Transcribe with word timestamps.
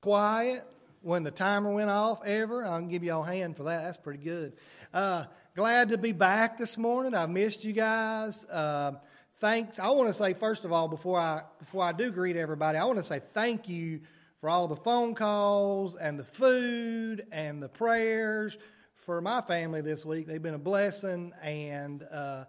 quiet 0.00 0.64
when 1.02 1.22
the 1.22 1.30
timer 1.30 1.72
went 1.72 1.90
off 1.90 2.24
ever. 2.24 2.64
I'll 2.64 2.80
give 2.82 3.04
you 3.04 3.12
all 3.12 3.22
a 3.22 3.26
hand 3.26 3.56
for 3.56 3.64
that. 3.64 3.84
That's 3.84 3.98
pretty 3.98 4.22
good. 4.22 4.54
Uh, 4.92 5.24
glad 5.54 5.90
to 5.90 5.98
be 5.98 6.12
back 6.12 6.58
this 6.58 6.78
morning. 6.78 7.14
I've 7.14 7.30
missed 7.30 7.64
you 7.64 7.72
guys. 7.72 8.44
Uh, 8.44 8.92
thanks. 9.40 9.78
I 9.78 9.90
want 9.90 10.08
to 10.08 10.14
say 10.14 10.32
first 10.32 10.64
of 10.64 10.72
all, 10.72 10.88
before 10.88 11.18
I 11.18 11.42
before 11.58 11.84
I 11.84 11.92
do 11.92 12.10
greet 12.10 12.36
everybody, 12.36 12.78
I 12.78 12.84
want 12.84 12.98
to 12.98 13.04
say 13.04 13.18
thank 13.18 13.68
you 13.68 14.00
for 14.38 14.48
all 14.48 14.68
the 14.68 14.76
phone 14.76 15.14
calls 15.14 15.96
and 15.96 16.18
the 16.18 16.24
food 16.24 17.26
and 17.30 17.62
the 17.62 17.68
prayers 17.68 18.56
for 18.94 19.20
my 19.20 19.40
family 19.42 19.82
this 19.82 20.04
week. 20.04 20.26
They've 20.26 20.42
been 20.42 20.54
a 20.54 20.58
blessing, 20.58 21.32
and 21.42 22.02
uh, 22.10 22.44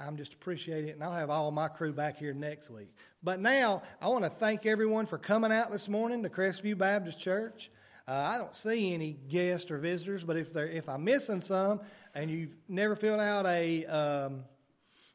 I'm 0.00 0.16
just 0.16 0.32
appreciating 0.34 0.90
it. 0.90 0.92
And 0.92 1.02
I'll 1.02 1.12
have 1.12 1.28
all 1.28 1.50
my 1.50 1.66
crew 1.66 1.92
back 1.92 2.18
here 2.18 2.32
next 2.32 2.70
week. 2.70 2.94
But 3.22 3.40
now 3.40 3.82
I 4.00 4.06
want 4.08 4.22
to 4.22 4.30
thank 4.30 4.64
everyone 4.64 5.06
for 5.06 5.18
coming 5.18 5.50
out 5.50 5.72
this 5.72 5.88
morning 5.88 6.22
to 6.22 6.28
Crestview 6.28 6.78
Baptist 6.78 7.18
Church. 7.18 7.70
Uh, 8.06 8.12
I 8.12 8.38
don't 8.38 8.54
see 8.54 8.94
any 8.94 9.18
guests 9.28 9.72
or 9.72 9.78
visitors, 9.78 10.22
but 10.22 10.36
if 10.36 10.52
they're, 10.52 10.68
if 10.68 10.88
I'm 10.88 11.02
missing 11.02 11.40
some, 11.40 11.80
and 12.14 12.30
you've 12.30 12.54
never 12.68 12.94
filled 12.94 13.20
out 13.20 13.44
a 13.46 13.84
um, 13.86 14.44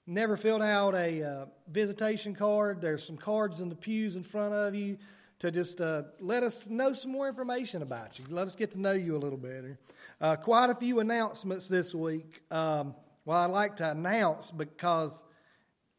never 0.06 0.36
filled 0.36 0.62
out 0.62 0.96
a 0.96 1.24
uh, 1.24 1.46
visitation 1.70 2.36
card, 2.36 2.82
there's 2.82 3.06
some 3.06 3.18
cards 3.18 3.62
in 3.62 3.70
the 3.70 3.76
pews 3.76 4.18
in 4.18 4.24
front 4.24 4.54
of 4.54 4.76
you 4.76 4.98
to 5.40 5.50
just 5.50 5.80
uh, 5.80 6.04
let 6.20 6.44
us 6.44 6.70
know 6.70 6.92
some 6.92 7.12
more 7.12 7.30
information 7.30 7.82
about 7.82 8.20
you. 8.20 8.26
Let 8.30 8.48
us 8.48 8.56
get 8.56 8.72
to 8.74 8.80
know 8.82 8.92
you 8.92 9.16
a 9.16 9.18
little 9.18 9.38
better. 9.38 9.80
Uh, 10.20 10.36
quite 10.36 10.70
a 10.70 10.76
few 10.76 11.00
announcements 11.00 11.68
this 11.68 11.96
week. 11.96 12.42
Um, 12.52 12.96
well, 13.26 13.38
I'd 13.38 13.52
like 13.52 13.78
to 13.78 13.90
announce 13.90 14.52
because 14.52 15.24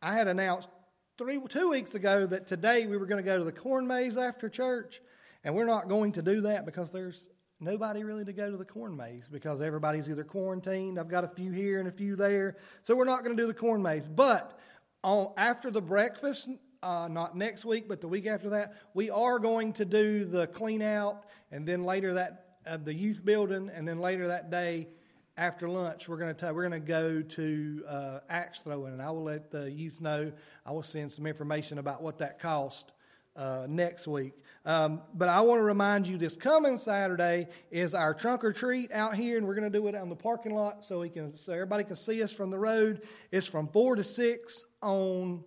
I 0.02 0.14
had 0.14 0.28
announced 0.28 0.68
three, 1.16 1.40
two 1.48 1.70
weeks 1.70 1.94
ago 1.94 2.26
that 2.26 2.46
today 2.46 2.86
we 2.86 2.96
were 2.96 3.06
going 3.06 3.22
to 3.22 3.26
go 3.26 3.38
to 3.38 3.44
the 3.44 3.52
corn 3.52 3.86
maze 3.86 4.18
after 4.18 4.48
church, 4.48 5.00
and 5.42 5.54
we're 5.54 5.64
not 5.64 5.88
going 5.88 6.12
to 6.12 6.22
do 6.22 6.42
that 6.42 6.66
because 6.66 6.92
there's 6.92 7.28
nobody 7.60 8.04
really 8.04 8.24
to 8.26 8.32
go 8.32 8.50
to 8.50 8.56
the 8.56 8.64
corn 8.64 8.94
maze 8.94 9.30
because 9.30 9.62
everybody's 9.62 10.10
either 10.10 10.24
quarantined. 10.24 10.98
I've 10.98 11.08
got 11.08 11.24
a 11.24 11.28
few 11.28 11.50
here 11.50 11.78
and 11.78 11.88
a 11.88 11.92
few 11.92 12.14
there, 12.14 12.56
so 12.82 12.94
we're 12.94 13.04
not 13.04 13.24
going 13.24 13.36
to 13.36 13.42
do 13.42 13.46
the 13.46 13.54
corn 13.54 13.82
maze. 13.82 14.06
But 14.06 14.58
on, 15.02 15.32
after 15.38 15.70
the 15.70 15.82
breakfast 15.82 16.50
uh, 16.82 17.08
not 17.10 17.34
next 17.34 17.64
week, 17.64 17.88
but 17.88 18.02
the 18.02 18.08
week 18.08 18.26
after 18.26 18.50
that, 18.50 18.74
we 18.92 19.08
are 19.08 19.38
going 19.38 19.72
to 19.74 19.86
do 19.86 20.26
the 20.26 20.46
clean 20.48 20.82
out, 20.82 21.24
and 21.50 21.66
then 21.66 21.84
later 21.84 22.14
that 22.14 22.58
of 22.66 22.84
the 22.84 22.92
youth 22.92 23.24
building, 23.24 23.70
and 23.72 23.88
then 23.88 23.98
later 23.98 24.28
that 24.28 24.50
day 24.50 24.88
after 25.36 25.68
lunch, 25.68 26.08
we're 26.08 26.16
going 26.16 26.34
to 26.34 26.52
we're 26.52 26.68
going 26.68 26.80
to 26.80 26.86
go 26.86 27.22
to 27.22 27.84
uh, 27.88 28.20
axe 28.28 28.60
throwing, 28.60 28.92
and 28.92 29.02
I 29.02 29.10
will 29.10 29.24
let 29.24 29.50
the 29.50 29.70
youth 29.70 30.00
know. 30.00 30.32
I 30.64 30.72
will 30.72 30.82
send 30.82 31.12
some 31.12 31.26
information 31.26 31.78
about 31.78 32.02
what 32.02 32.18
that 32.18 32.38
cost 32.38 32.92
uh, 33.36 33.66
next 33.68 34.06
week. 34.06 34.34
Um, 34.64 35.02
but 35.12 35.28
I 35.28 35.40
want 35.40 35.58
to 35.58 35.64
remind 35.64 36.06
you, 36.06 36.16
this 36.16 36.36
coming 36.36 36.78
Saturday 36.78 37.48
is 37.70 37.94
our 37.94 38.14
trunk 38.14 38.44
or 38.44 38.52
treat 38.52 38.92
out 38.92 39.14
here, 39.14 39.36
and 39.36 39.46
we're 39.46 39.56
going 39.56 39.70
to 39.70 39.76
do 39.78 39.86
it 39.88 39.94
on 39.94 40.08
the 40.08 40.16
parking 40.16 40.54
lot 40.54 40.84
so 40.84 41.00
we 41.00 41.08
can 41.08 41.34
so 41.34 41.52
everybody 41.52 41.84
can 41.84 41.96
see 41.96 42.22
us 42.22 42.32
from 42.32 42.50
the 42.50 42.58
road. 42.58 43.02
It's 43.32 43.46
from 43.46 43.68
four 43.68 43.96
to 43.96 44.04
six 44.04 44.64
on 44.82 45.42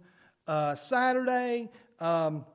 uh, 0.48 0.76
Saturday. 0.76 1.70
Um, 2.00 2.46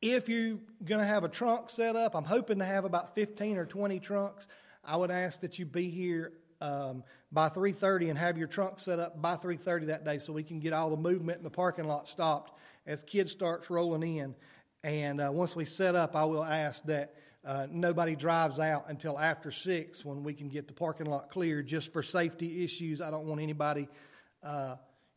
if 0.00 0.28
you're 0.28 0.58
going 0.84 1.00
to 1.00 1.06
have 1.06 1.22
a 1.22 1.28
trunk 1.28 1.70
set 1.70 1.94
up, 1.94 2.16
I'm 2.16 2.24
hoping 2.24 2.58
to 2.58 2.64
have 2.64 2.84
about 2.84 3.14
15 3.14 3.56
or 3.56 3.64
20 3.64 4.00
trunks. 4.00 4.48
I 4.84 4.96
would 4.96 5.10
ask 5.10 5.40
that 5.40 5.58
you 5.58 5.66
be 5.66 5.90
here 5.90 6.32
um, 6.60 7.02
by 7.30 7.48
3:30 7.48 8.10
and 8.10 8.18
have 8.18 8.38
your 8.38 8.48
trunk 8.48 8.78
set 8.78 8.98
up 8.98 9.20
by 9.20 9.36
3:30 9.36 9.86
that 9.86 10.04
day, 10.04 10.18
so 10.18 10.32
we 10.32 10.42
can 10.42 10.60
get 10.60 10.72
all 10.72 10.90
the 10.90 10.96
movement 10.96 11.38
in 11.38 11.44
the 11.44 11.50
parking 11.50 11.86
lot 11.86 12.08
stopped 12.08 12.58
as 12.86 13.02
kids 13.02 13.32
starts 13.32 13.70
rolling 13.70 14.16
in. 14.16 14.34
And 14.84 15.20
uh, 15.20 15.30
once 15.32 15.54
we 15.54 15.64
set 15.64 15.94
up, 15.94 16.16
I 16.16 16.24
will 16.24 16.44
ask 16.44 16.84
that 16.84 17.14
uh, 17.44 17.66
nobody 17.70 18.16
drives 18.16 18.58
out 18.58 18.84
until 18.88 19.18
after 19.18 19.50
six 19.50 20.04
when 20.04 20.22
we 20.22 20.34
can 20.34 20.48
get 20.48 20.66
the 20.66 20.72
parking 20.72 21.06
lot 21.06 21.30
cleared, 21.30 21.66
just 21.66 21.92
for 21.92 22.02
safety 22.02 22.64
issues. 22.64 23.00
I 23.00 23.10
don't 23.10 23.26
want 23.26 23.40
anybody. 23.40 23.88
Uh, 24.42 24.76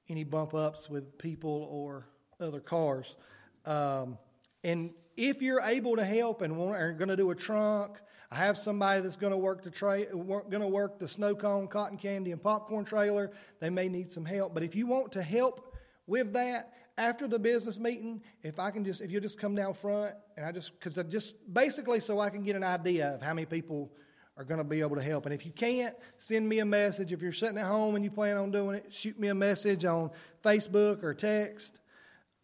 any 0.09 0.23
bump 0.23 0.53
ups 0.53 0.89
with 0.89 1.17
people 1.17 1.67
or 1.71 2.07
other 2.39 2.59
cars. 2.59 3.15
Um, 3.65 4.17
and 4.63 4.91
if 5.17 5.41
you're 5.41 5.61
able 5.61 5.95
to 5.95 6.05
help 6.05 6.41
and 6.41 6.57
want, 6.57 6.75
are 6.75 6.93
going 6.93 7.09
to 7.09 7.15
do 7.15 7.31
a 7.31 7.35
trunk, 7.35 7.97
I 8.35 8.39
have 8.39 8.57
somebody 8.57 8.99
that's 8.99 9.15
going 9.15 9.31
to 9.31 9.37
work 9.37 9.63
the 9.63 9.71
tra- 9.71 10.03
going 10.07 10.59
to 10.59 10.67
work 10.67 10.99
the 10.99 11.07
snow 11.07 11.35
cone, 11.35 11.69
cotton 11.69 11.97
candy, 11.97 12.33
and 12.33 12.43
popcorn 12.43 12.83
trailer. 12.83 13.31
They 13.61 13.69
may 13.69 13.87
need 13.87 14.11
some 14.11 14.25
help, 14.25 14.53
but 14.53 14.61
if 14.61 14.75
you 14.75 14.87
want 14.87 15.13
to 15.13 15.23
help 15.23 15.73
with 16.05 16.33
that 16.33 16.73
after 16.97 17.29
the 17.29 17.39
business 17.39 17.79
meeting, 17.79 18.21
if 18.43 18.59
I 18.59 18.71
can 18.71 18.83
just 18.83 18.99
if 18.99 19.09
you'll 19.09 19.21
just 19.21 19.39
come 19.39 19.55
down 19.55 19.73
front 19.73 20.15
and 20.35 20.45
I 20.45 20.51
just 20.51 20.77
because 20.77 20.97
I 20.97 21.03
just 21.03 21.35
basically 21.53 22.01
so 22.01 22.19
I 22.19 22.29
can 22.29 22.43
get 22.43 22.57
an 22.57 22.63
idea 22.63 23.15
of 23.15 23.21
how 23.21 23.33
many 23.33 23.45
people 23.45 23.89
are 24.35 24.43
going 24.43 24.57
to 24.57 24.65
be 24.65 24.81
able 24.81 24.97
to 24.97 25.01
help. 25.01 25.25
And 25.25 25.33
if 25.33 25.45
you 25.45 25.53
can't, 25.53 25.95
send 26.17 26.49
me 26.49 26.59
a 26.59 26.65
message. 26.65 27.13
If 27.13 27.21
you're 27.21 27.31
sitting 27.31 27.57
at 27.57 27.63
home 27.63 27.95
and 27.95 28.03
you 28.03 28.11
plan 28.11 28.35
on 28.35 28.51
doing 28.51 28.75
it, 28.75 28.93
shoot 28.93 29.17
me 29.17 29.29
a 29.29 29.35
message 29.35 29.85
on 29.85 30.11
Facebook 30.43 31.03
or 31.03 31.13
text. 31.13 31.79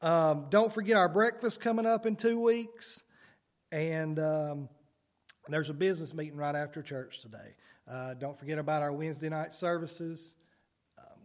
Um, 0.01 0.45
don't 0.49 0.71
forget 0.71 0.95
our 0.95 1.09
breakfast 1.09 1.59
coming 1.59 1.85
up 1.85 2.05
in 2.05 2.15
two 2.15 2.39
weeks. 2.39 3.03
And 3.73 4.19
um, 4.19 4.69
there's 5.53 5.69
a 5.69 5.73
business 5.73 6.13
meeting 6.13 6.37
right 6.37 6.55
after 6.55 6.81
church 6.81 7.19
today. 7.19 7.55
Uh, 7.89 8.13
don't 8.13 8.37
forget 8.37 8.57
about 8.57 8.81
our 8.81 8.91
Wednesday 8.91 9.29
night 9.29 9.53
services. 9.53 10.35
Um, 10.97 11.19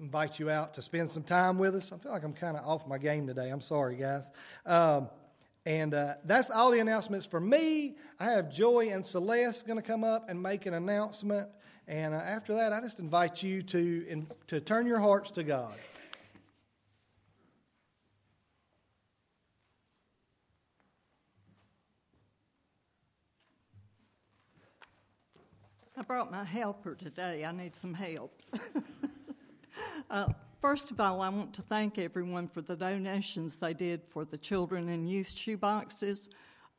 invite 0.00 0.38
you 0.38 0.50
out 0.50 0.74
to 0.74 0.82
spend 0.82 1.10
some 1.10 1.22
time 1.22 1.58
with 1.58 1.74
us. 1.74 1.92
I 1.92 1.98
feel 1.98 2.12
like 2.12 2.24
I'm 2.24 2.34
kind 2.34 2.56
of 2.56 2.66
off 2.66 2.86
my 2.86 2.98
game 2.98 3.26
today. 3.26 3.50
I'm 3.50 3.60
sorry, 3.60 3.96
guys. 3.96 4.30
Um, 4.66 5.08
and 5.66 5.92
uh, 5.92 6.14
that's 6.24 6.50
all 6.50 6.70
the 6.70 6.78
announcements 6.78 7.26
for 7.26 7.40
me. 7.40 7.96
I 8.18 8.26
have 8.26 8.50
Joy 8.50 8.90
and 8.90 9.04
Celeste 9.04 9.66
going 9.66 9.76
to 9.76 9.86
come 9.86 10.04
up 10.04 10.30
and 10.30 10.42
make 10.42 10.66
an 10.66 10.74
announcement. 10.74 11.48
And 11.86 12.14
uh, 12.14 12.18
after 12.18 12.54
that, 12.54 12.72
I 12.72 12.80
just 12.80 12.98
invite 12.98 13.42
you 13.42 13.62
to, 13.62 14.06
in, 14.08 14.26
to 14.46 14.60
turn 14.60 14.86
your 14.86 14.98
hearts 14.98 15.30
to 15.32 15.42
God. 15.42 15.74
Brought 26.08 26.32
my 26.32 26.42
helper 26.42 26.94
today. 26.94 27.44
I 27.44 27.52
need 27.52 27.76
some 27.76 27.92
help. 27.92 28.42
uh, 30.10 30.28
First 30.60 30.90
of 30.90 30.98
all, 30.98 31.20
I 31.20 31.28
want 31.28 31.54
to 31.54 31.62
thank 31.62 31.98
everyone 31.98 32.48
for 32.48 32.62
the 32.62 32.74
donations 32.74 33.56
they 33.56 33.74
did 33.74 34.02
for 34.02 34.24
the 34.24 34.36
children 34.36 34.88
and 34.88 35.08
youth 35.08 35.28
shoe 35.28 35.56
boxes. 35.56 36.30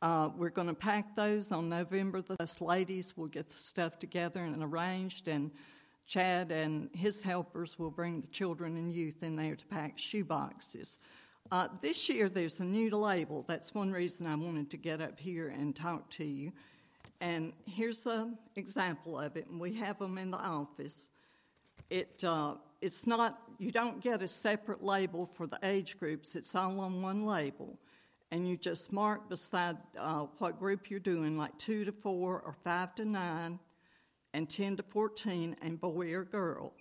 Uh, 0.01 0.29
we're 0.35 0.49
going 0.49 0.67
to 0.67 0.73
pack 0.73 1.15
those 1.15 1.53
on 1.53 1.69
November. 1.69 2.21
The 2.21 2.57
ladies 2.59 3.15
will 3.15 3.27
get 3.27 3.47
the 3.47 3.55
stuff 3.55 3.97
together 3.97 4.43
and 4.43 4.61
arranged, 4.61 5.29
and 5.29 5.51
Chad 6.07 6.51
and 6.51 6.89
his 6.93 7.23
helpers 7.23 7.79
will 7.79 7.91
bring 7.91 8.19
the 8.19 8.27
children 8.27 8.75
and 8.75 8.91
youth 8.91 9.23
in 9.23 9.37
there 9.37 9.55
to 9.55 9.65
pack 9.67 9.97
shoe 9.97 10.25
boxes. 10.25 10.99
Uh, 11.49 11.69
this 11.81 12.09
year, 12.09 12.27
there's 12.27 12.59
a 12.59 12.65
new 12.65 12.89
label. 12.89 13.45
That's 13.47 13.73
one 13.73 13.93
reason 13.93 14.27
I 14.27 14.35
wanted 14.35 14.71
to 14.71 14.77
get 14.77 14.99
up 14.99 15.17
here 15.17 15.47
and 15.47 15.73
talk 15.73 16.09
to 16.11 16.25
you. 16.25 16.51
And 17.21 17.53
here's 17.65 18.05
an 18.05 18.37
example 18.55 19.19
of 19.19 19.35
it, 19.35 19.47
and 19.47 19.59
we 19.59 19.73
have 19.75 19.99
them 19.99 20.17
in 20.17 20.31
the 20.31 20.37
office. 20.37 21.11
It 21.89 22.23
uh, 22.23 22.55
it's 22.81 23.05
not, 23.05 23.41
you 23.57 23.71
don't 23.71 24.01
get 24.01 24.21
a 24.21 24.27
separate 24.27 24.83
label 24.83 25.25
for 25.25 25.47
the 25.47 25.59
age 25.63 25.97
groups, 25.97 26.35
it's 26.35 26.55
all 26.55 26.79
on 26.79 27.01
one 27.01 27.25
label. 27.25 27.77
And 28.31 28.47
you 28.47 28.57
just 28.57 28.93
mark 28.93 29.27
beside 29.27 29.75
uh, 29.97 30.27
what 30.37 30.59
group 30.59 30.89
you're 30.89 30.99
doing, 30.99 31.37
like 31.37 31.57
2 31.57 31.85
to 31.85 31.91
4 31.91 32.41
or 32.41 32.53
5 32.53 32.95
to 32.95 33.05
9 33.05 33.59
and 34.35 34.49
10 34.49 34.77
to 34.77 34.83
14, 34.83 35.55
and 35.61 35.81
boy 35.81 36.13
or 36.13 36.23
girl. 36.23 36.73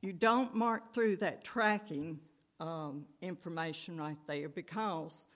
You 0.00 0.12
don't 0.12 0.54
mark 0.54 0.94
through 0.94 1.16
that 1.16 1.42
tracking 1.42 2.20
um, 2.60 3.06
information 3.20 4.00
right 4.00 4.16
there 4.28 4.48
because 4.48 5.26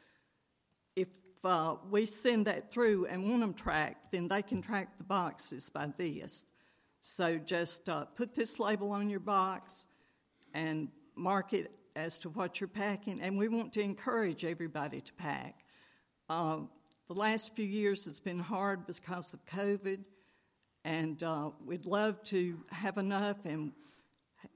uh, 1.45 1.77
we 1.91 2.07
send 2.07 2.47
that 2.47 2.73
through 2.73 3.07
and 3.07 3.29
want 3.29 3.41
them 3.41 3.55
tracked, 3.55 4.13
then 4.13 4.29
they 4.29 4.43
can 4.43 4.63
track 4.63 4.97
the 4.99 5.05
boxes 5.05 5.71
by 5.71 5.89
this. 5.97 6.45
So 7.01 7.39
just 7.39 7.89
uh, 7.89 8.05
put 8.05 8.35
this 8.35 8.59
label 8.59 8.91
on 8.93 9.09
your 9.09 9.21
box 9.21 9.87
and 10.55 10.89
mark 11.15 11.53
it 11.53 11.71
as 11.97 12.19
to 12.21 12.31
what 12.31 12.61
you're 12.61 12.69
packing. 12.69 13.21
And 13.21 13.37
we 13.37 13.49
want 13.49 13.73
to 13.75 13.81
encourage 13.81 14.45
everybody 14.45 15.01
to 15.01 15.13
pack. 15.15 15.65
Uh, 16.29 16.61
the 17.09 17.15
last 17.15 17.55
few 17.55 17.65
years 17.65 18.07
it's 18.07 18.21
been 18.21 18.39
hard 18.39 18.87
because 18.87 19.33
of 19.33 19.45
COVID, 19.47 20.01
and 20.85 21.23
uh, 21.23 21.51
we'd 21.65 21.87
love 21.87 22.23
to 22.25 22.59
have 22.71 22.99
enough 22.99 23.47
and 23.47 23.73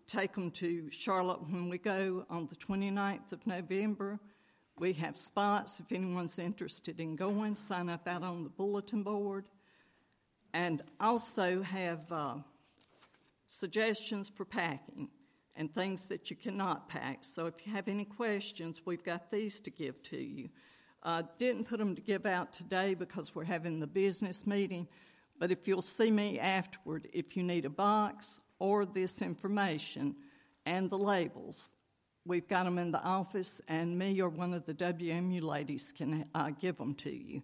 take 0.06 0.34
them 0.34 0.50
to 0.50 0.90
Charlotte 0.90 1.40
when 1.48 1.68
we 1.68 1.78
go 1.78 2.26
on 2.28 2.46
the 2.46 2.56
29th 2.56 3.32
of 3.32 3.46
November. 3.46 4.20
We 4.78 4.92
have 4.94 5.16
spots 5.16 5.80
if 5.80 5.92
anyone's 5.92 6.38
interested 6.38 6.98
in 6.98 7.16
going, 7.16 7.56
sign 7.56 7.88
up 7.88 8.08
out 8.08 8.22
on 8.22 8.44
the 8.44 8.50
bulletin 8.50 9.02
board. 9.02 9.46
And 10.54 10.82
also 11.00 11.62
have 11.62 12.10
uh, 12.12 12.34
suggestions 13.46 14.28
for 14.28 14.44
packing 14.44 15.08
and 15.56 15.72
things 15.74 16.06
that 16.08 16.30
you 16.30 16.36
cannot 16.36 16.88
pack. 16.88 17.24
So 17.24 17.46
if 17.46 17.66
you 17.66 17.72
have 17.72 17.88
any 17.88 18.04
questions, 18.04 18.82
we've 18.84 19.04
got 19.04 19.30
these 19.30 19.60
to 19.62 19.70
give 19.70 20.02
to 20.04 20.16
you. 20.16 20.48
Uh, 21.02 21.22
didn't 21.38 21.64
put 21.64 21.78
them 21.78 21.94
to 21.94 22.02
give 22.02 22.26
out 22.26 22.52
today 22.52 22.94
because 22.94 23.34
we're 23.34 23.44
having 23.44 23.80
the 23.80 23.86
business 23.86 24.46
meeting, 24.46 24.86
but 25.38 25.50
if 25.50 25.66
you'll 25.66 25.82
see 25.82 26.10
me 26.10 26.38
afterward, 26.38 27.08
if 27.12 27.36
you 27.36 27.42
need 27.42 27.64
a 27.64 27.70
box 27.70 28.40
or 28.60 28.86
this 28.86 29.20
information 29.20 30.14
and 30.64 30.88
the 30.88 30.98
labels, 30.98 31.70
we've 32.24 32.46
got 32.46 32.64
them 32.64 32.78
in 32.78 32.92
the 32.92 33.02
office, 33.02 33.60
and 33.68 33.98
me 33.98 34.20
or 34.20 34.28
one 34.28 34.54
of 34.54 34.64
the 34.66 34.74
WMU 34.74 35.42
ladies 35.42 35.92
can 35.92 36.24
uh, 36.34 36.50
give 36.50 36.76
them 36.76 36.94
to 36.94 37.10
you. 37.10 37.42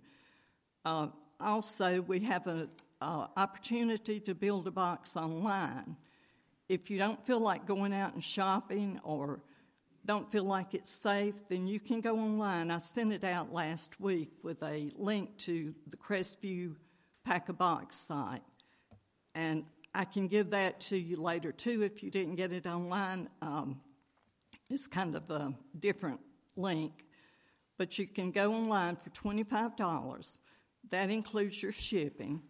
Uh, 0.85 1.09
also, 1.41 2.01
we 2.03 2.21
have 2.21 2.47
an 2.47 2.69
uh, 3.01 3.27
opportunity 3.37 4.21
to 4.21 4.35
build 4.35 4.67
a 4.67 4.71
box 4.71 5.17
online. 5.17 5.97
If 6.69 6.91
you 6.91 6.99
don't 6.99 7.25
feel 7.25 7.41
like 7.41 7.67
going 7.67 7.93
out 7.93 8.15
and 8.15 8.23
shopping 8.23 9.01
or 9.03 9.41
don't 10.05 10.31
feel 10.31 10.45
like 10.45 10.75
it's 10.75 10.91
safe, 10.91 11.47
then 11.49 11.67
you 11.67 11.81
can 11.81 12.01
go 12.01 12.19
online. 12.19 12.71
I 12.71 12.79
sent 12.79 13.13
it 13.13 13.25
out 13.25 13.53
last 13.53 14.01
week 14.01 14.31
with 14.43 14.63
a 14.63 14.91
link 14.97 15.37
to 15.39 15.75
the 15.89 15.97
Crestview 15.97 16.77
Pack 17.25 17.49
a 17.49 17.53
Box 17.53 17.97
site. 17.97 18.43
And 19.35 19.65
I 19.95 20.05
can 20.05 20.29
give 20.29 20.51
that 20.51 20.81
to 20.81 20.97
you 20.97 21.21
later 21.21 21.53
too 21.53 21.83
if 21.83 22.03
you 22.03 22.11
didn't 22.11 22.37
get 22.37 22.53
it 22.53 22.67
online. 22.67 23.29
Um, 23.43 23.81
it's 24.71 24.87
kind 24.87 25.15
of 25.15 25.31
a 25.31 25.55
different 25.79 26.21
link. 26.57 27.07
But 27.77 27.99
you 27.99 28.07
can 28.07 28.31
go 28.31 28.55
online 28.55 28.97
for 28.97 29.11
$25. 29.11 30.41
That 30.91 31.11
includes 31.11 31.63
your 31.63 31.73
shipping 31.73 32.43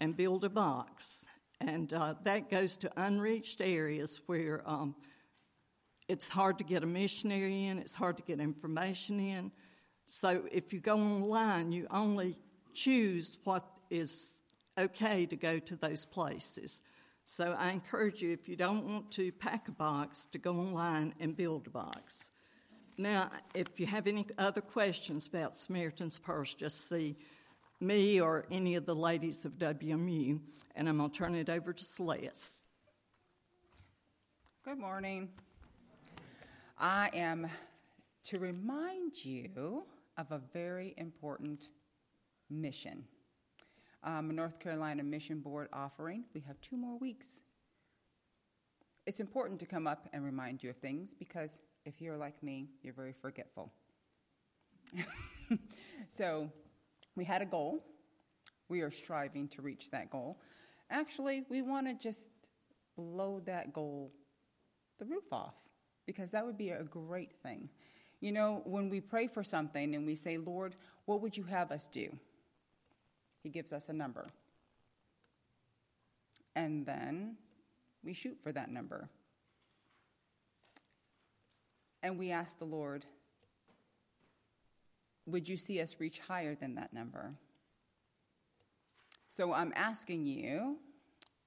and 0.00 0.16
build 0.16 0.44
a 0.44 0.48
box. 0.48 1.24
And 1.60 1.92
uh, 1.92 2.14
that 2.24 2.50
goes 2.50 2.76
to 2.78 2.92
unreached 2.96 3.60
areas 3.60 4.20
where 4.26 4.62
um, 4.66 4.94
it's 6.06 6.28
hard 6.28 6.58
to 6.58 6.64
get 6.64 6.82
a 6.82 6.86
missionary 6.86 7.66
in, 7.66 7.78
it's 7.78 7.94
hard 7.94 8.16
to 8.18 8.22
get 8.22 8.40
information 8.40 9.18
in. 9.18 9.50
So 10.06 10.44
if 10.50 10.72
you 10.72 10.80
go 10.80 10.96
online, 10.96 11.72
you 11.72 11.86
only 11.90 12.38
choose 12.72 13.38
what 13.44 13.64
is 13.90 14.40
okay 14.78 15.26
to 15.26 15.36
go 15.36 15.58
to 15.58 15.76
those 15.76 16.04
places. 16.04 16.82
So 17.30 17.54
I 17.58 17.72
encourage 17.72 18.22
you, 18.22 18.32
if 18.32 18.48
you 18.48 18.56
don't 18.56 18.86
want 18.86 19.10
to 19.12 19.30
pack 19.32 19.68
a 19.68 19.72
box, 19.72 20.26
to 20.32 20.38
go 20.38 20.52
online 20.60 21.12
and 21.20 21.36
build 21.36 21.66
a 21.66 21.70
box. 21.70 22.30
Now, 22.96 23.30
if 23.52 23.78
you 23.78 23.84
have 23.84 24.06
any 24.06 24.24
other 24.38 24.62
questions 24.62 25.26
about 25.26 25.54
Samaritan's 25.54 26.18
Purse, 26.18 26.54
just 26.54 26.88
see 26.88 27.18
me 27.80 28.18
or 28.18 28.46
any 28.50 28.76
of 28.76 28.86
the 28.86 28.94
ladies 28.94 29.44
of 29.44 29.58
WMU, 29.58 30.40
and 30.74 30.88
I'm 30.88 30.96
going 30.96 31.10
to 31.10 31.18
turn 31.18 31.34
it 31.34 31.50
over 31.50 31.74
to 31.74 31.84
Celeste. 31.84 32.62
Good 34.64 34.78
morning. 34.78 35.28
I 36.78 37.10
am 37.12 37.46
to 38.24 38.38
remind 38.38 39.22
you 39.22 39.84
of 40.16 40.32
a 40.32 40.40
very 40.54 40.94
important 40.96 41.68
mission. 42.48 43.04
Um, 44.04 44.34
North 44.34 44.60
Carolina 44.60 45.02
Mission 45.02 45.40
Board 45.40 45.68
offering. 45.72 46.24
We 46.34 46.40
have 46.42 46.60
two 46.60 46.76
more 46.76 46.96
weeks. 46.98 47.42
It's 49.06 49.20
important 49.20 49.58
to 49.60 49.66
come 49.66 49.86
up 49.86 50.08
and 50.12 50.24
remind 50.24 50.62
you 50.62 50.70
of 50.70 50.76
things 50.76 51.14
because 51.14 51.60
if 51.84 52.00
you're 52.00 52.16
like 52.16 52.42
me, 52.42 52.68
you're 52.82 52.94
very 52.94 53.12
forgetful. 53.12 53.72
so, 56.08 56.50
we 57.16 57.24
had 57.24 57.42
a 57.42 57.46
goal. 57.46 57.84
We 58.68 58.82
are 58.82 58.90
striving 58.90 59.48
to 59.48 59.62
reach 59.62 59.90
that 59.90 60.10
goal. 60.10 60.38
Actually, 60.90 61.44
we 61.48 61.62
want 61.62 61.86
to 61.86 61.94
just 61.94 62.30
blow 62.96 63.40
that 63.46 63.72
goal 63.72 64.12
the 64.98 65.04
roof 65.04 65.32
off 65.32 65.54
because 66.06 66.30
that 66.30 66.44
would 66.44 66.58
be 66.58 66.70
a 66.70 66.84
great 66.84 67.32
thing. 67.42 67.68
You 68.20 68.32
know, 68.32 68.62
when 68.64 68.88
we 68.88 69.00
pray 69.00 69.28
for 69.28 69.44
something 69.44 69.94
and 69.94 70.06
we 70.06 70.16
say, 70.16 70.38
Lord, 70.38 70.76
what 71.04 71.20
would 71.22 71.36
you 71.36 71.44
have 71.44 71.70
us 71.70 71.86
do? 71.86 72.08
He 73.42 73.48
gives 73.48 73.72
us 73.72 73.88
a 73.88 73.92
number. 73.92 74.28
And 76.54 76.84
then 76.84 77.36
we 78.02 78.14
shoot 78.14 78.38
for 78.42 78.52
that 78.52 78.70
number. 78.70 79.08
And 82.02 82.18
we 82.18 82.30
ask 82.30 82.58
the 82.58 82.64
Lord, 82.64 83.04
would 85.26 85.48
you 85.48 85.56
see 85.56 85.80
us 85.80 85.96
reach 85.98 86.20
higher 86.20 86.54
than 86.54 86.76
that 86.76 86.92
number? 86.92 87.34
So 89.28 89.52
I'm 89.52 89.72
asking 89.76 90.24
you, 90.24 90.78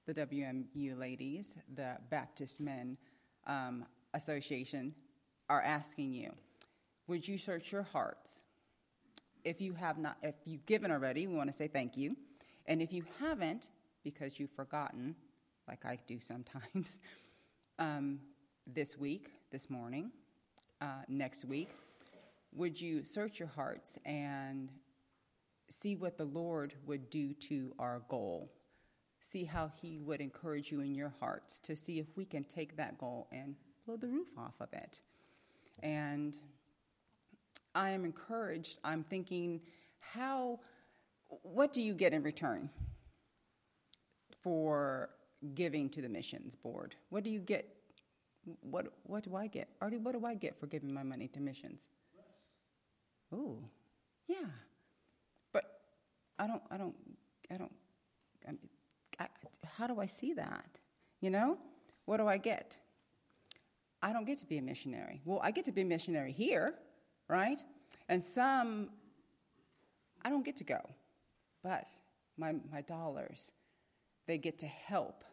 the 0.06 0.14
WMU 0.14 0.98
ladies, 0.98 1.56
the 1.74 1.96
Baptist 2.10 2.60
Men 2.60 2.96
um, 3.46 3.84
Association, 4.14 4.94
are 5.48 5.60
asking 5.60 6.12
you, 6.12 6.32
would 7.06 7.26
you 7.26 7.36
search 7.38 7.72
your 7.72 7.82
hearts? 7.82 8.41
If 9.44 9.60
you 9.60 9.74
have 9.74 9.98
not, 9.98 10.16
if 10.22 10.34
you've 10.44 10.64
given 10.66 10.90
already, 10.90 11.26
we 11.26 11.34
want 11.34 11.48
to 11.48 11.52
say 11.52 11.68
thank 11.68 11.96
you. 11.96 12.16
And 12.66 12.80
if 12.80 12.92
you 12.92 13.04
haven't, 13.20 13.68
because 14.04 14.38
you've 14.38 14.52
forgotten, 14.52 15.16
like 15.66 15.84
I 15.84 15.98
do 16.06 16.20
sometimes, 16.20 16.98
um, 17.78 18.20
this 18.66 18.96
week, 18.96 19.30
this 19.50 19.68
morning, 19.68 20.12
uh, 20.80 21.02
next 21.08 21.44
week, 21.44 21.68
would 22.52 22.80
you 22.80 23.04
search 23.04 23.38
your 23.38 23.48
hearts 23.48 23.98
and 24.04 24.70
see 25.68 25.96
what 25.96 26.18
the 26.18 26.24
Lord 26.24 26.74
would 26.86 27.10
do 27.10 27.32
to 27.34 27.74
our 27.78 28.02
goal? 28.08 28.52
See 29.20 29.44
how 29.44 29.70
He 29.80 29.98
would 29.98 30.20
encourage 30.20 30.70
you 30.70 30.80
in 30.80 30.94
your 30.94 31.14
hearts 31.18 31.58
to 31.60 31.74
see 31.74 31.98
if 31.98 32.06
we 32.16 32.24
can 32.24 32.44
take 32.44 32.76
that 32.76 32.98
goal 32.98 33.28
and 33.32 33.56
blow 33.86 33.96
the 33.96 34.08
roof 34.08 34.28
off 34.36 34.54
of 34.60 34.72
it. 34.72 35.00
And 35.82 36.36
I 37.74 37.90
am 37.90 38.04
encouraged. 38.04 38.78
I'm 38.84 39.04
thinking, 39.04 39.60
how, 40.00 40.60
what 41.42 41.72
do 41.72 41.80
you 41.80 41.94
get 41.94 42.12
in 42.12 42.22
return 42.22 42.70
for 44.42 45.10
giving 45.54 45.88
to 45.90 46.02
the 46.02 46.08
missions 46.08 46.54
board? 46.54 46.94
What 47.10 47.24
do 47.24 47.30
you 47.30 47.40
get? 47.40 47.68
What, 48.60 48.92
what 49.04 49.22
do 49.22 49.36
I 49.36 49.46
get? 49.46 49.68
Artie, 49.80 49.98
what 49.98 50.12
do 50.12 50.26
I 50.26 50.34
get 50.34 50.58
for 50.58 50.66
giving 50.66 50.92
my 50.92 51.02
money 51.02 51.28
to 51.28 51.40
missions? 51.40 51.88
Oh, 53.32 53.58
yeah. 54.26 54.48
But 55.52 55.64
I 56.38 56.46
don't, 56.46 56.62
I 56.70 56.76
don't, 56.76 56.94
I 57.50 57.56
don't, 57.56 57.72
I, 58.46 58.52
I, 59.20 59.28
how 59.64 59.86
do 59.86 60.00
I 60.00 60.06
see 60.06 60.34
that? 60.34 60.78
You 61.20 61.30
know? 61.30 61.56
What 62.04 62.16
do 62.16 62.26
I 62.26 62.36
get? 62.36 62.76
I 64.02 64.12
don't 64.12 64.26
get 64.26 64.38
to 64.38 64.46
be 64.46 64.58
a 64.58 64.62
missionary. 64.62 65.20
Well, 65.24 65.40
I 65.42 65.52
get 65.52 65.64
to 65.66 65.72
be 65.72 65.82
a 65.82 65.84
missionary 65.84 66.32
here, 66.32 66.74
right? 67.32 67.64
And 68.10 68.22
some, 68.22 68.90
I 70.22 70.28
don't 70.28 70.44
get 70.44 70.56
to 70.58 70.64
go. 70.64 70.80
But 71.62 71.86
my, 72.36 72.54
my 72.70 72.82
dollars, 72.82 73.52
they 74.26 74.36
get 74.36 74.58
to 74.58 74.66
help 74.66 75.24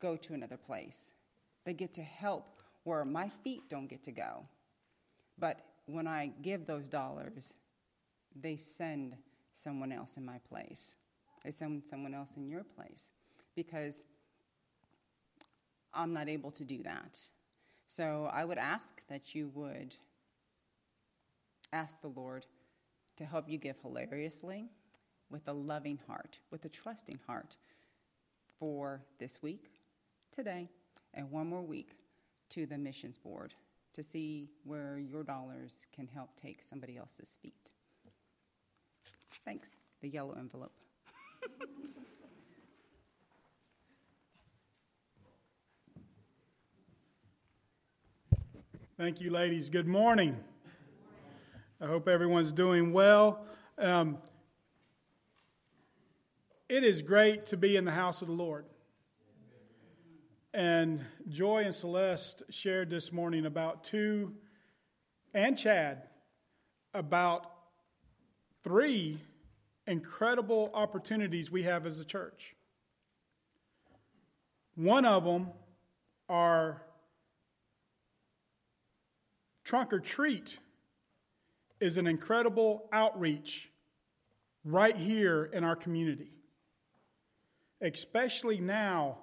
go 0.00 0.16
to 0.16 0.32
another 0.32 0.56
place. 0.56 1.12
They 1.64 1.74
get 1.74 1.92
to 1.94 2.02
help 2.02 2.62
where 2.84 3.04
my 3.04 3.28
feet 3.44 3.68
don't 3.68 3.86
get 3.86 4.02
to 4.04 4.12
go. 4.12 4.46
But 5.38 5.60
when 5.84 6.06
I 6.06 6.32
give 6.40 6.66
those 6.66 6.88
dollars, 6.88 7.52
they 8.34 8.56
send 8.56 9.14
someone 9.52 9.92
else 9.92 10.16
in 10.16 10.24
my 10.24 10.38
place. 10.48 10.96
They 11.44 11.50
send 11.50 11.86
someone 11.86 12.14
else 12.14 12.36
in 12.36 12.48
your 12.48 12.64
place 12.64 13.10
because 13.54 14.04
I'm 15.92 16.14
not 16.14 16.28
able 16.28 16.50
to 16.52 16.64
do 16.64 16.82
that. 16.84 17.18
So 17.88 18.30
I 18.30 18.44
would 18.44 18.58
ask 18.58 19.00
that 19.08 19.34
you 19.34 19.50
would 19.54 19.94
ask 21.72 22.00
the 22.02 22.08
Lord 22.08 22.44
to 23.16 23.24
help 23.24 23.48
you 23.48 23.56
give 23.56 23.78
hilariously 23.80 24.66
with 25.30 25.48
a 25.48 25.52
loving 25.52 25.98
heart, 26.06 26.38
with 26.50 26.64
a 26.66 26.68
trusting 26.68 27.18
heart 27.26 27.56
for 28.58 29.00
this 29.18 29.42
week, 29.42 29.70
today, 30.30 30.68
and 31.14 31.30
one 31.30 31.46
more 31.46 31.62
week 31.62 31.96
to 32.50 32.66
the 32.66 32.76
missions 32.76 33.16
board 33.16 33.54
to 33.94 34.02
see 34.02 34.50
where 34.64 34.98
your 34.98 35.24
dollars 35.24 35.86
can 35.90 36.06
help 36.06 36.28
take 36.36 36.62
somebody 36.62 36.98
else's 36.98 37.38
feet. 37.42 37.70
Thanks. 39.46 39.70
The 40.02 40.08
yellow 40.08 40.36
envelope. 40.38 40.72
Thank 48.98 49.20
you, 49.20 49.30
ladies. 49.30 49.70
Good 49.70 49.86
morning. 49.86 50.36
I 51.80 51.86
hope 51.86 52.08
everyone's 52.08 52.50
doing 52.50 52.92
well. 52.92 53.44
Um, 53.78 54.18
it 56.68 56.82
is 56.82 57.00
great 57.00 57.46
to 57.46 57.56
be 57.56 57.76
in 57.76 57.84
the 57.84 57.92
house 57.92 58.22
of 58.22 58.26
the 58.26 58.34
Lord. 58.34 58.64
And 60.52 61.04
Joy 61.28 61.62
and 61.62 61.72
Celeste 61.72 62.42
shared 62.50 62.90
this 62.90 63.12
morning 63.12 63.46
about 63.46 63.84
two, 63.84 64.34
and 65.32 65.56
Chad, 65.56 66.02
about 66.92 67.48
three 68.64 69.22
incredible 69.86 70.72
opportunities 70.74 71.52
we 71.52 71.62
have 71.62 71.86
as 71.86 72.00
a 72.00 72.04
church. 72.04 72.56
One 74.74 75.04
of 75.04 75.22
them 75.22 75.50
are 76.28 76.82
trunk 79.68 79.92
or 79.92 80.00
treat 80.00 80.58
is 81.78 81.98
an 81.98 82.06
incredible 82.06 82.88
outreach 82.90 83.70
right 84.64 84.96
here 84.96 85.44
in 85.52 85.62
our 85.62 85.76
community, 85.76 86.30
especially 87.82 88.58
now 88.60 89.18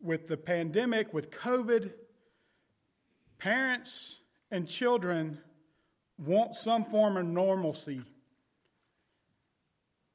with 0.00 0.28
the 0.28 0.36
pandemic, 0.38 1.12
with 1.12 1.30
COVID. 1.30 1.92
Parents 3.36 4.18
and 4.50 4.66
children 4.66 5.38
want 6.16 6.56
some 6.56 6.86
form 6.86 7.18
of 7.18 7.26
normalcy. 7.26 8.00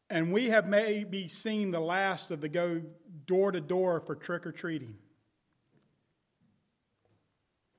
And 0.09 0.33
we 0.33 0.49
have 0.49 0.67
maybe 0.67 1.27
seen 1.27 1.69
the 1.69 1.79
last 1.79 2.31
of 2.31 2.41
the 2.41 2.49
go 2.49 2.81
door 3.27 3.51
to 3.51 3.61
door 3.61 3.99
for 3.99 4.15
trick 4.15 4.47
or 4.47 4.51
treating. 4.51 4.95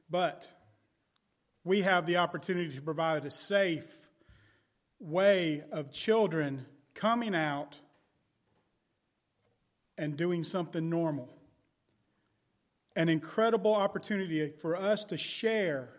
But 0.08 0.48
we 1.64 1.82
have 1.82 2.06
the 2.06 2.16
opportunity 2.16 2.74
to 2.74 2.80
provide 2.80 3.24
a 3.24 3.30
safe 3.30 3.86
way 4.98 5.62
of 5.72 5.92
children 5.92 6.66
coming 6.94 7.34
out 7.34 7.76
and 9.98 10.16
doing 10.16 10.44
something 10.44 10.88
normal. 10.88 11.28
An 12.96 13.08
incredible 13.08 13.74
opportunity 13.74 14.52
for 14.60 14.76
us 14.76 15.04
to 15.04 15.16
share 15.16 15.90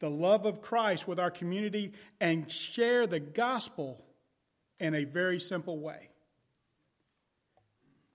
the 0.00 0.08
love 0.10 0.46
of 0.46 0.60
Christ 0.60 1.06
with 1.06 1.18
our 1.18 1.30
community 1.30 1.92
and 2.20 2.50
share 2.50 3.06
the 3.06 3.20
gospel 3.20 4.04
in 4.78 4.94
a 4.94 5.04
very 5.04 5.40
simple 5.40 5.78
way. 5.78 6.10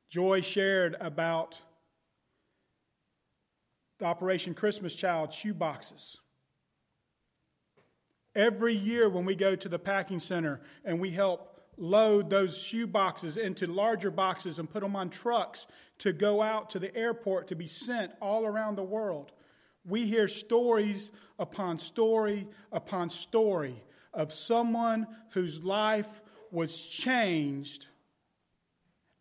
Joy 0.09 0.41
shared 0.41 0.95
about 0.99 1.59
the 3.99 4.05
Operation 4.05 4.53
Christmas 4.53 4.95
Child 4.95 5.33
shoe 5.33 5.53
boxes. 5.53 6.17
Every 8.35 8.75
year, 8.75 9.09
when 9.09 9.25
we 9.25 9.35
go 9.35 9.55
to 9.55 9.69
the 9.69 9.79
packing 9.79 10.19
center 10.19 10.61
and 10.85 10.99
we 10.99 11.11
help 11.11 11.49
load 11.77 12.29
those 12.29 12.61
shoe 12.61 12.85
boxes 12.85 13.37
into 13.37 13.65
larger 13.65 14.11
boxes 14.11 14.59
and 14.59 14.69
put 14.69 14.81
them 14.81 14.95
on 14.95 15.09
trucks 15.09 15.65
to 15.99 16.13
go 16.13 16.41
out 16.41 16.69
to 16.71 16.79
the 16.79 16.95
airport 16.95 17.47
to 17.47 17.55
be 17.55 17.67
sent 17.67 18.11
all 18.21 18.45
around 18.45 18.75
the 18.75 18.83
world, 18.83 19.31
we 19.85 20.05
hear 20.05 20.27
stories 20.27 21.09
upon 21.37 21.79
story 21.79 22.47
upon 22.71 23.09
story 23.09 23.83
of 24.13 24.33
someone 24.33 25.07
whose 25.31 25.63
life 25.63 26.21
was 26.51 26.81
changed 26.81 27.87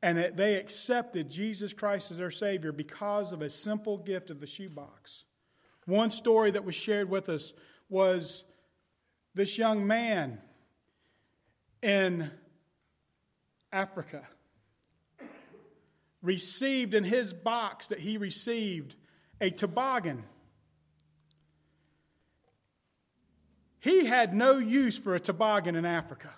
and 0.02 0.18
that 0.18 0.36
they 0.36 0.54
accepted 0.54 1.30
Jesus 1.30 1.72
Christ 1.72 2.10
as 2.10 2.18
their 2.18 2.30
Savior 2.30 2.72
because 2.72 3.32
of 3.32 3.42
a 3.42 3.50
simple 3.50 3.98
gift 3.98 4.30
of 4.30 4.40
the 4.40 4.46
shoebox. 4.46 5.24
One 5.86 6.10
story 6.10 6.50
that 6.52 6.64
was 6.64 6.74
shared 6.74 7.08
with 7.08 7.28
us 7.28 7.52
was 7.88 8.44
this 9.35 9.58
young 9.58 9.87
man 9.87 10.38
in 11.82 12.30
Africa 13.73 14.26
received 16.23 16.94
in 16.94 17.04
his 17.04 17.32
box 17.32 17.88
that 17.88 18.00
he 18.00 18.18
received 18.18 18.97
a 19.40 19.50
toboggan. 19.50 20.25
He 23.80 24.06
had 24.06 24.35
no 24.35 24.58
use 24.58 24.99
for 24.99 25.14
a 25.14 25.20
toboggan 25.20 25.76
in 25.76 25.85
Africa. 25.85 26.30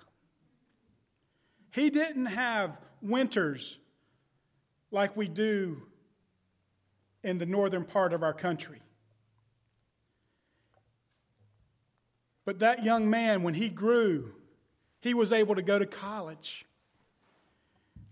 He 1.73 1.89
didn't 1.89 2.27
have 2.27 2.79
winters 3.01 3.79
like 4.91 5.17
we 5.17 5.29
do 5.29 5.83
in 7.23 7.39
the 7.39 7.47
northern 7.47 7.85
part 7.85 8.13
of 8.13 8.23
our 8.23 8.35
country. 8.35 8.81
But 12.51 12.59
that 12.59 12.83
young 12.83 13.09
man, 13.09 13.45
when 13.45 13.55
he 13.55 13.69
grew, 13.69 14.33
he 14.99 15.15
was 15.15 15.31
able 15.31 15.55
to 15.55 15.63
go 15.63 15.79
to 15.79 15.87
college. 15.87 16.67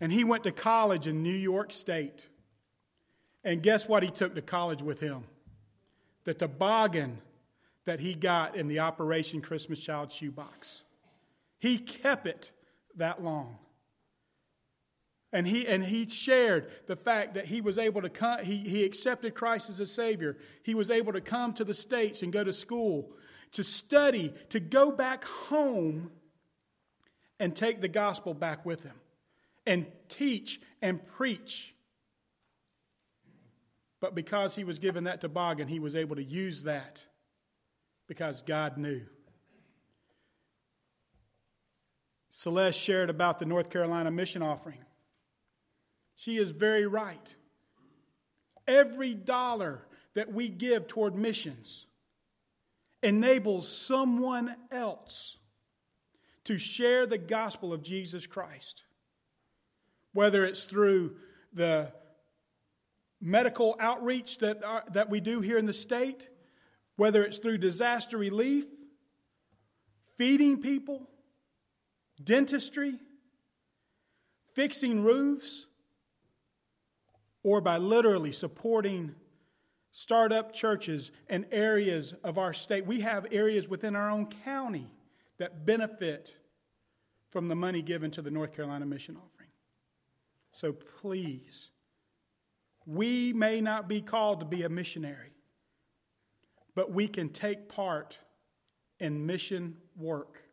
And 0.00 0.12
he 0.12 0.23
went 0.23 0.45
to 0.45 0.52
college 0.52 1.09
in 1.09 1.25
New 1.25 1.35
York 1.35 1.73
State. 1.73 2.28
And 3.42 3.64
guess 3.64 3.88
what 3.88 4.04
he 4.04 4.11
took 4.11 4.37
to 4.37 4.40
college 4.40 4.80
with 4.80 5.00
him? 5.00 5.25
The 6.23 6.35
toboggan 6.35 7.18
that 7.85 7.99
he 7.99 8.14
got 8.14 8.54
in 8.54 8.68
the 8.68 8.78
Operation 8.78 9.40
Christmas 9.40 9.80
Child 9.80 10.12
shoebox. 10.12 10.85
He 11.59 11.76
kept 11.76 12.28
it 12.28 12.52
that 12.95 13.21
long. 13.21 13.59
And 15.33 15.49
he, 15.49 15.66
and 15.66 15.83
he 15.83 16.09
shared 16.09 16.71
the 16.87 16.95
fact 16.95 17.35
that 17.35 17.47
he 17.47 17.61
was 17.61 17.76
able 17.76 18.02
to 18.02 18.09
come, 18.09 18.45
he, 18.45 18.59
he 18.59 18.85
accepted 18.85 19.35
Christ 19.35 19.68
as 19.68 19.80
a 19.80 19.87
Savior. 19.88 20.37
He 20.62 20.76
was 20.76 20.92
able 20.92 21.12
to 21.14 21.21
come 21.21 21.54
to 21.54 21.64
the 21.64 21.75
States 21.75 22.23
and 22.23 22.33
go 22.33 22.45
to 22.45 22.52
school 22.52 23.11
to 23.52 23.64
study, 23.64 24.34
to 24.50 24.60
go 24.60 24.90
back 24.90 25.24
home 25.24 26.10
and 27.40 27.54
take 27.54 27.80
the 27.80 27.88
gospel 27.88 28.34
back 28.34 28.64
with 28.66 28.82
him 28.82 28.94
and 29.66 29.86
teach 30.08 30.60
and 30.82 31.04
preach. 31.06 31.74
But 34.00 34.14
because 34.14 34.54
he 34.54 34.64
was 34.64 34.78
given 34.78 35.04
that 35.04 35.20
toboggan, 35.20 35.68
he 35.68 35.80
was 35.80 35.94
able 35.94 36.16
to 36.16 36.22
use 36.22 36.64
that 36.64 37.02
because 38.06 38.42
God 38.42 38.78
knew. 38.78 39.02
Celeste 42.30 42.78
shared 42.78 43.10
about 43.10 43.40
the 43.40 43.46
North 43.46 43.68
Carolina 43.68 44.10
mission 44.10 44.42
offering. 44.42 44.78
She 46.14 46.38
is 46.38 46.52
very 46.52 46.86
right. 46.86 47.34
Every 48.66 49.14
dollar 49.14 49.82
that 50.14 50.32
we 50.32 50.48
give 50.48 50.86
toward 50.86 51.16
missions 51.16 51.86
enables 53.02 53.68
someone 53.68 54.54
else 54.70 55.36
to 56.44 56.58
share 56.58 57.06
the 57.06 57.18
gospel 57.18 57.72
of 57.72 57.82
Jesus 57.82 58.26
Christ. 58.26 58.82
Whether 60.12 60.44
it's 60.44 60.64
through 60.64 61.16
the 61.52 61.92
medical 63.20 63.76
outreach 63.78 64.38
that, 64.38 64.64
are, 64.64 64.84
that 64.92 65.10
we 65.10 65.20
do 65.20 65.40
here 65.40 65.58
in 65.58 65.66
the 65.66 65.72
state, 65.72 66.28
whether 66.96 67.22
it's 67.22 67.38
through 67.38 67.58
disaster 67.58 68.16
relief, 68.16 68.64
feeding 70.16 70.60
people, 70.60 71.08
dentistry, 72.22 72.94
fixing 74.54 75.04
roofs, 75.04 75.66
or 77.42 77.60
by 77.60 77.76
literally 77.76 78.32
supporting 78.32 79.14
startup 79.98 80.52
churches 80.52 81.10
and 81.28 81.44
areas 81.50 82.14
of 82.22 82.38
our 82.38 82.52
state. 82.52 82.86
We 82.86 83.00
have 83.00 83.26
areas 83.32 83.66
within 83.66 83.96
our 83.96 84.08
own 84.08 84.26
county 84.44 84.86
that 85.38 85.66
benefit 85.66 86.36
from 87.30 87.48
the 87.48 87.56
money 87.56 87.82
given 87.82 88.12
to 88.12 88.22
the 88.22 88.30
North 88.30 88.54
Carolina 88.54 88.86
mission 88.86 89.16
offering. 89.16 89.48
So 90.52 90.72
please, 90.72 91.70
we 92.86 93.32
may 93.32 93.60
not 93.60 93.88
be 93.88 94.00
called 94.00 94.38
to 94.38 94.46
be 94.46 94.62
a 94.62 94.68
missionary, 94.68 95.32
but 96.76 96.92
we 96.92 97.08
can 97.08 97.28
take 97.28 97.68
part 97.68 98.20
in 99.00 99.26
mission 99.26 99.76
work 99.96 100.44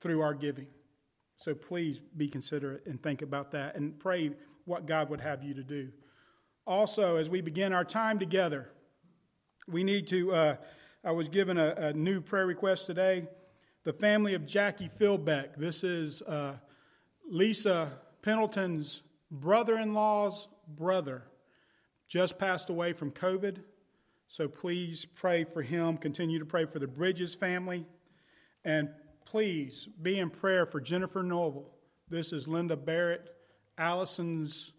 through 0.00 0.22
our 0.22 0.34
giving. 0.34 0.66
So 1.36 1.54
please 1.54 2.00
be 2.16 2.26
considerate 2.26 2.84
and 2.84 3.00
think 3.00 3.22
about 3.22 3.52
that 3.52 3.76
and 3.76 3.96
pray 3.96 4.32
what 4.64 4.86
God 4.86 5.08
would 5.08 5.20
have 5.20 5.44
you 5.44 5.54
to 5.54 5.62
do 5.62 5.92
also, 6.68 7.16
as 7.16 7.30
we 7.30 7.40
begin 7.40 7.72
our 7.72 7.84
time 7.84 8.18
together, 8.18 8.70
we 9.66 9.82
need 9.82 10.06
to. 10.08 10.32
Uh, 10.32 10.56
I 11.02 11.12
was 11.12 11.30
given 11.30 11.56
a, 11.56 11.74
a, 11.78 11.92
new 11.94 12.20
prayer 12.20 12.46
request 12.46 12.84
today. 12.84 13.26
The 13.84 13.94
family 13.94 14.34
of 14.34 14.44
Jackie 14.44 14.90
Philbeck. 15.00 15.56
This 15.56 15.82
is 15.82 16.20
uh, 16.22 16.56
Lisa 17.26 17.92
Pendleton's 18.20 19.02
brother 19.30 19.78
in 19.78 19.94
law's 19.94 20.48
brother, 20.68 21.22
just 22.06 22.38
passed 22.38 22.68
away 22.68 22.92
from 22.92 23.12
COVID. 23.12 23.62
So 24.26 24.46
please 24.46 25.06
pray 25.06 25.44
for 25.44 25.62
him. 25.62 25.96
Continue 25.96 26.38
to 26.38 26.44
pray 26.44 26.66
for 26.66 26.78
the 26.78 26.86
Bridges 26.86 27.34
family. 27.34 27.86
And 28.62 28.90
please 29.24 29.88
be 30.02 30.18
in 30.18 30.28
prayer 30.28 30.66
for 30.66 30.82
Jennifer 30.82 31.22
Noble. 31.22 31.70
This 32.10 32.30
is 32.34 32.46
Linda 32.46 32.76
Barrett, 32.76 33.30
Allison's 33.78 34.72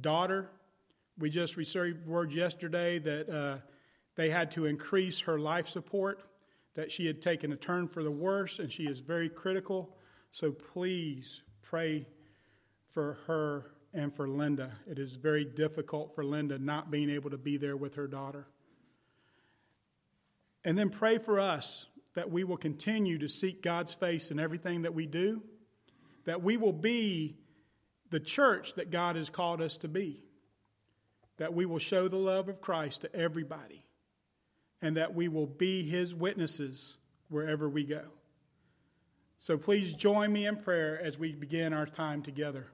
daughter. 0.00 0.50
We 1.18 1.30
just 1.30 1.56
received 1.56 2.06
word 2.06 2.32
yesterday 2.32 3.00
that 3.00 3.28
uh, 3.28 3.56
they 4.14 4.30
had 4.30 4.52
to 4.52 4.66
increase 4.66 5.20
her 5.20 5.38
life 5.38 5.68
support, 5.68 6.22
that 6.74 6.92
she 6.92 7.06
had 7.06 7.20
taken 7.20 7.52
a 7.52 7.56
turn 7.56 7.88
for 7.88 8.04
the 8.04 8.10
worse, 8.10 8.60
and 8.60 8.70
she 8.70 8.84
is 8.84 9.00
very 9.00 9.28
critical. 9.28 9.96
So 10.30 10.52
please 10.52 11.42
pray 11.60 12.06
for 12.86 13.18
her 13.26 13.72
and 13.92 14.14
for 14.14 14.28
Linda. 14.28 14.72
It 14.88 15.00
is 15.00 15.16
very 15.16 15.44
difficult 15.44 16.14
for 16.14 16.24
Linda 16.24 16.56
not 16.58 16.90
being 16.90 17.10
able 17.10 17.30
to 17.30 17.38
be 17.38 17.56
there 17.56 17.76
with 17.76 17.96
her 17.96 18.06
daughter. 18.06 18.46
And 20.64 20.78
then 20.78 20.88
pray 20.88 21.18
for 21.18 21.40
us 21.40 21.86
that 22.14 22.30
we 22.30 22.44
will 22.44 22.56
continue 22.56 23.18
to 23.18 23.28
seek 23.28 23.60
God's 23.60 23.94
face 23.94 24.30
in 24.30 24.38
everything 24.38 24.82
that 24.82 24.94
we 24.94 25.06
do, 25.06 25.42
that 26.26 26.42
we 26.42 26.56
will 26.56 26.72
be 26.72 27.38
the 28.10 28.20
church 28.20 28.74
that 28.74 28.90
God 28.90 29.16
has 29.16 29.30
called 29.30 29.60
us 29.60 29.76
to 29.78 29.88
be 29.88 30.22
that 31.38 31.54
we 31.54 31.66
will 31.66 31.78
show 31.78 32.08
the 32.08 32.16
love 32.16 32.48
of 32.48 32.60
Christ 32.60 33.00
to 33.02 33.16
everybody 33.16 33.84
and 34.82 34.96
that 34.96 35.14
we 35.14 35.28
will 35.28 35.46
be 35.46 35.82
his 35.88 36.14
witnesses 36.14 36.98
wherever 37.28 37.68
we 37.68 37.84
go. 37.84 38.02
So 39.38 39.56
please 39.56 39.92
join 39.94 40.32
me 40.32 40.46
in 40.46 40.56
prayer 40.56 41.00
as 41.00 41.18
we 41.18 41.32
begin 41.32 41.72
our 41.72 41.86
time 41.86 42.22
together. 42.22 42.66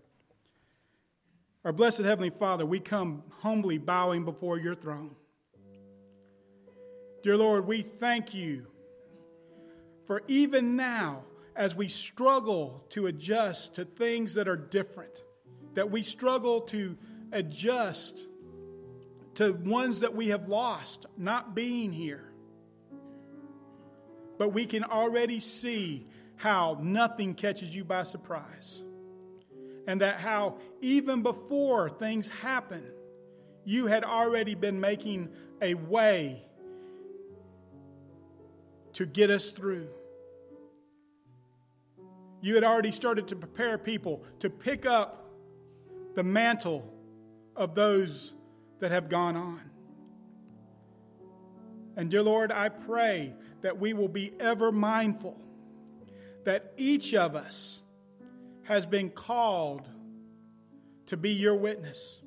Our 1.64 1.72
blessed 1.72 2.00
Heavenly 2.00 2.30
Father, 2.30 2.66
we 2.66 2.80
come 2.80 3.22
humbly 3.40 3.78
bowing 3.78 4.24
before 4.24 4.58
your 4.58 4.74
throne. 4.74 5.14
Dear 7.22 7.36
Lord, 7.38 7.66
we 7.66 7.82
thank 7.82 8.34
you 8.34 8.66
for 10.04 10.22
even 10.28 10.76
now, 10.76 11.24
as 11.56 11.74
we 11.74 11.88
struggle 11.88 12.84
to 12.90 13.06
adjust 13.06 13.76
to 13.76 13.84
things 13.84 14.34
that 14.34 14.48
are 14.48 14.56
different, 14.56 15.22
that 15.74 15.90
we 15.90 16.02
struggle 16.02 16.60
to 16.62 16.98
adjust 17.32 18.26
to 19.34 19.52
ones 19.52 20.00
that 20.00 20.14
we 20.14 20.28
have 20.28 20.48
lost 20.48 21.06
not 21.16 21.54
being 21.54 21.92
here. 21.92 22.24
But 24.38 24.50
we 24.50 24.66
can 24.66 24.84
already 24.84 25.40
see 25.40 26.06
how 26.36 26.78
nothing 26.80 27.34
catches 27.34 27.74
you 27.74 27.84
by 27.84 28.02
surprise. 28.02 28.80
And 29.86 30.00
that 30.00 30.20
how, 30.20 30.58
even 30.80 31.22
before 31.22 31.90
things 31.90 32.28
happen, 32.28 32.84
you 33.64 33.86
had 33.86 34.04
already 34.04 34.54
been 34.54 34.80
making 34.80 35.28
a 35.60 35.74
way 35.74 36.42
to 38.94 39.06
get 39.06 39.30
us 39.30 39.50
through. 39.50 39.88
You 42.40 42.54
had 42.54 42.64
already 42.64 42.92
started 42.92 43.28
to 43.28 43.36
prepare 43.36 43.78
people 43.78 44.22
to 44.40 44.50
pick 44.50 44.86
up 44.86 45.30
the 46.14 46.22
mantle 46.22 46.92
of 47.56 47.74
those 47.74 48.34
that 48.80 48.90
have 48.90 49.08
gone 49.08 49.36
on. 49.36 49.60
And 51.96 52.10
dear 52.10 52.22
Lord, 52.22 52.50
I 52.50 52.68
pray 52.68 53.34
that 53.62 53.78
we 53.78 53.92
will 53.92 54.08
be 54.08 54.32
ever 54.40 54.72
mindful 54.72 55.40
that 56.44 56.72
each 56.76 57.14
of 57.14 57.34
us 57.34 57.82
has 58.64 58.86
been 58.86 59.10
called 59.10 59.88
to 61.06 61.16
be 61.16 61.30
your 61.30 61.54
witness. 61.54 62.18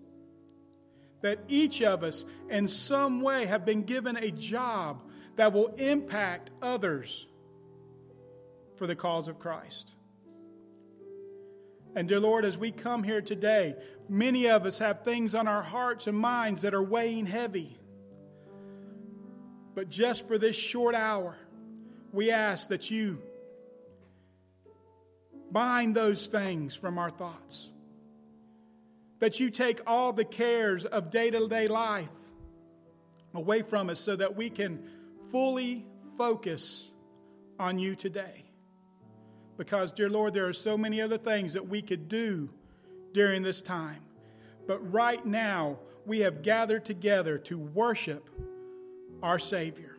That 1.22 1.39
each 1.48 1.82
of 1.82 2.04
us, 2.04 2.25
in 2.50 2.68
some 2.68 3.22
way, 3.22 3.46
have 3.46 3.66
been 3.66 3.84
given 3.84 4.18
a 4.18 4.32
job 4.32 5.04
that 5.36 5.54
will 5.54 5.68
impact 5.75 6.51
others 6.62 7.25
for 8.75 8.88
the 8.88 8.96
cause 8.96 9.27
of 9.27 9.39
Christ. 9.39 9.94
And 11.98 12.08
dear 12.08 12.20
Lord, 12.20 12.46
as 12.46 12.60
we 12.60 12.70
come 12.70 13.01
here 13.01 13.22
today, 13.22 13.74
many 14.08 14.50
of 14.50 14.68
us 14.68 14.77
have 14.77 15.01
things 15.01 15.34
on 15.34 15.48
our 15.48 15.63
hearts 15.63 16.06
and 16.06 16.16
minds 16.16 16.62
that 16.62 16.75
are 16.75 16.84
weighing 16.84 17.25
heavy. 17.25 17.75
But 19.74 19.89
just 19.89 20.27
for 20.27 20.38
this 20.38 20.56
short 20.56 20.94
hour, 20.94 21.36
we 22.13 22.30
ask 22.30 22.68
that 22.68 22.92
you 22.92 23.20
bind 25.51 25.96
those 25.96 26.27
things 26.27 26.75
from 26.75 27.00
our 27.00 27.10
thoughts. 27.10 27.72
That 29.18 29.39
you 29.39 29.50
take 29.50 29.82
all 29.88 30.13
the 30.13 30.24
cares 30.24 30.86
of 30.86 31.10
day 31.10 31.32
to 31.32 31.48
day 31.48 31.68
life 31.68 32.12
away 33.34 33.63
from 33.63 33.89
us 33.89 34.00
so 34.00 34.16
that 34.16 34.36
we 34.36 34.51
can 34.51 34.88
fully 35.32 35.84
focus 36.16 36.92
on 37.60 37.80
you 37.80 37.96
today. 37.96 38.47
Because, 39.58 39.92
dear 39.92 40.10
Lord, 40.10 40.34
there 40.34 40.48
are 40.48 40.54
so 40.54 40.78
many 40.78 41.02
other 41.02 41.18
things 41.18 41.54
that 41.54 41.68
we 41.68 41.82
could 41.82 42.08
do 42.08 42.50
during 43.12 43.42
this 43.42 43.62
time. 43.62 44.02
But 44.68 44.94
right 44.94 45.26
now, 45.26 45.80
we 46.06 46.20
have 46.20 46.42
gathered 46.42 46.86
together 46.86 47.38
to 47.40 47.58
worship 47.58 48.30
our 49.24 49.40
Savior. 49.40 49.98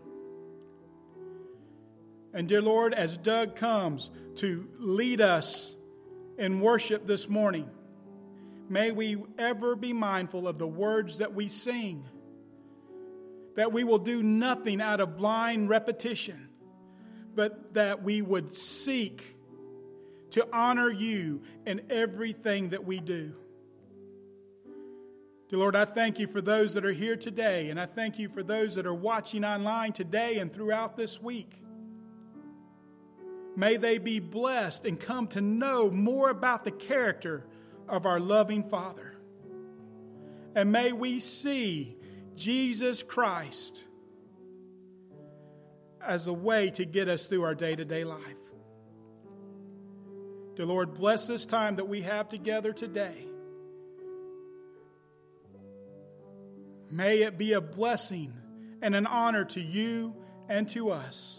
And, 2.32 2.48
dear 2.48 2.62
Lord, 2.62 2.94
as 2.94 3.16
Doug 3.16 3.56
comes 3.56 4.10
to 4.36 4.68
lead 4.78 5.20
us 5.20 5.74
in 6.38 6.60
worship 6.60 7.06
this 7.06 7.28
morning, 7.28 7.68
may 8.68 8.92
we 8.92 9.16
ever 9.38 9.74
be 9.74 9.92
mindful 9.92 10.46
of 10.46 10.58
the 10.58 10.66
words 10.66 11.18
that 11.18 11.34
we 11.34 11.48
sing, 11.48 12.04
that 13.56 13.72
we 13.72 13.82
will 13.82 13.98
do 13.98 14.22
nothing 14.22 14.80
out 14.80 15.00
of 15.00 15.16
blind 15.16 15.68
repetition, 15.68 16.48
but 17.34 17.74
that 17.74 18.04
we 18.04 18.22
would 18.22 18.54
seek 18.54 19.34
to 20.30 20.46
honor 20.52 20.90
you 20.90 21.42
in 21.66 21.82
everything 21.90 22.70
that 22.70 22.84
we 22.84 23.00
do. 23.00 23.34
Dear 25.48 25.58
Lord, 25.60 25.76
I 25.76 25.86
thank 25.86 26.18
you 26.18 26.26
for 26.26 26.42
those 26.42 26.74
that 26.74 26.84
are 26.84 26.92
here 26.92 27.16
today, 27.16 27.70
and 27.70 27.80
I 27.80 27.86
thank 27.86 28.18
you 28.18 28.28
for 28.28 28.42
those 28.42 28.74
that 28.74 28.86
are 28.86 28.94
watching 28.94 29.44
online 29.44 29.92
today 29.92 30.38
and 30.38 30.52
throughout 30.52 30.96
this 30.96 31.22
week. 31.22 31.62
May 33.56 33.76
they 33.76 33.98
be 33.98 34.20
blessed 34.20 34.84
and 34.84 35.00
come 35.00 35.26
to 35.28 35.40
know 35.40 35.90
more 35.90 36.30
about 36.30 36.64
the 36.64 36.70
character 36.70 37.46
of 37.88 38.04
our 38.04 38.20
loving 38.20 38.62
Father. 38.62 39.16
And 40.54 40.70
may 40.70 40.92
we 40.92 41.18
see 41.18 41.96
Jesus 42.36 43.02
Christ 43.02 43.84
as 46.00 46.26
a 46.26 46.32
way 46.32 46.70
to 46.70 46.84
get 46.84 47.08
us 47.08 47.26
through 47.26 47.42
our 47.42 47.54
day 47.54 47.74
to 47.74 47.84
day 47.84 48.04
life. 48.04 48.37
Dear 50.58 50.66
Lord, 50.66 50.94
bless 50.94 51.28
this 51.28 51.46
time 51.46 51.76
that 51.76 51.86
we 51.86 52.02
have 52.02 52.28
together 52.28 52.72
today. 52.72 53.28
May 56.90 57.22
it 57.22 57.38
be 57.38 57.52
a 57.52 57.60
blessing 57.60 58.32
and 58.82 58.96
an 58.96 59.06
honor 59.06 59.44
to 59.44 59.60
you 59.60 60.16
and 60.48 60.68
to 60.70 60.90
us. 60.90 61.38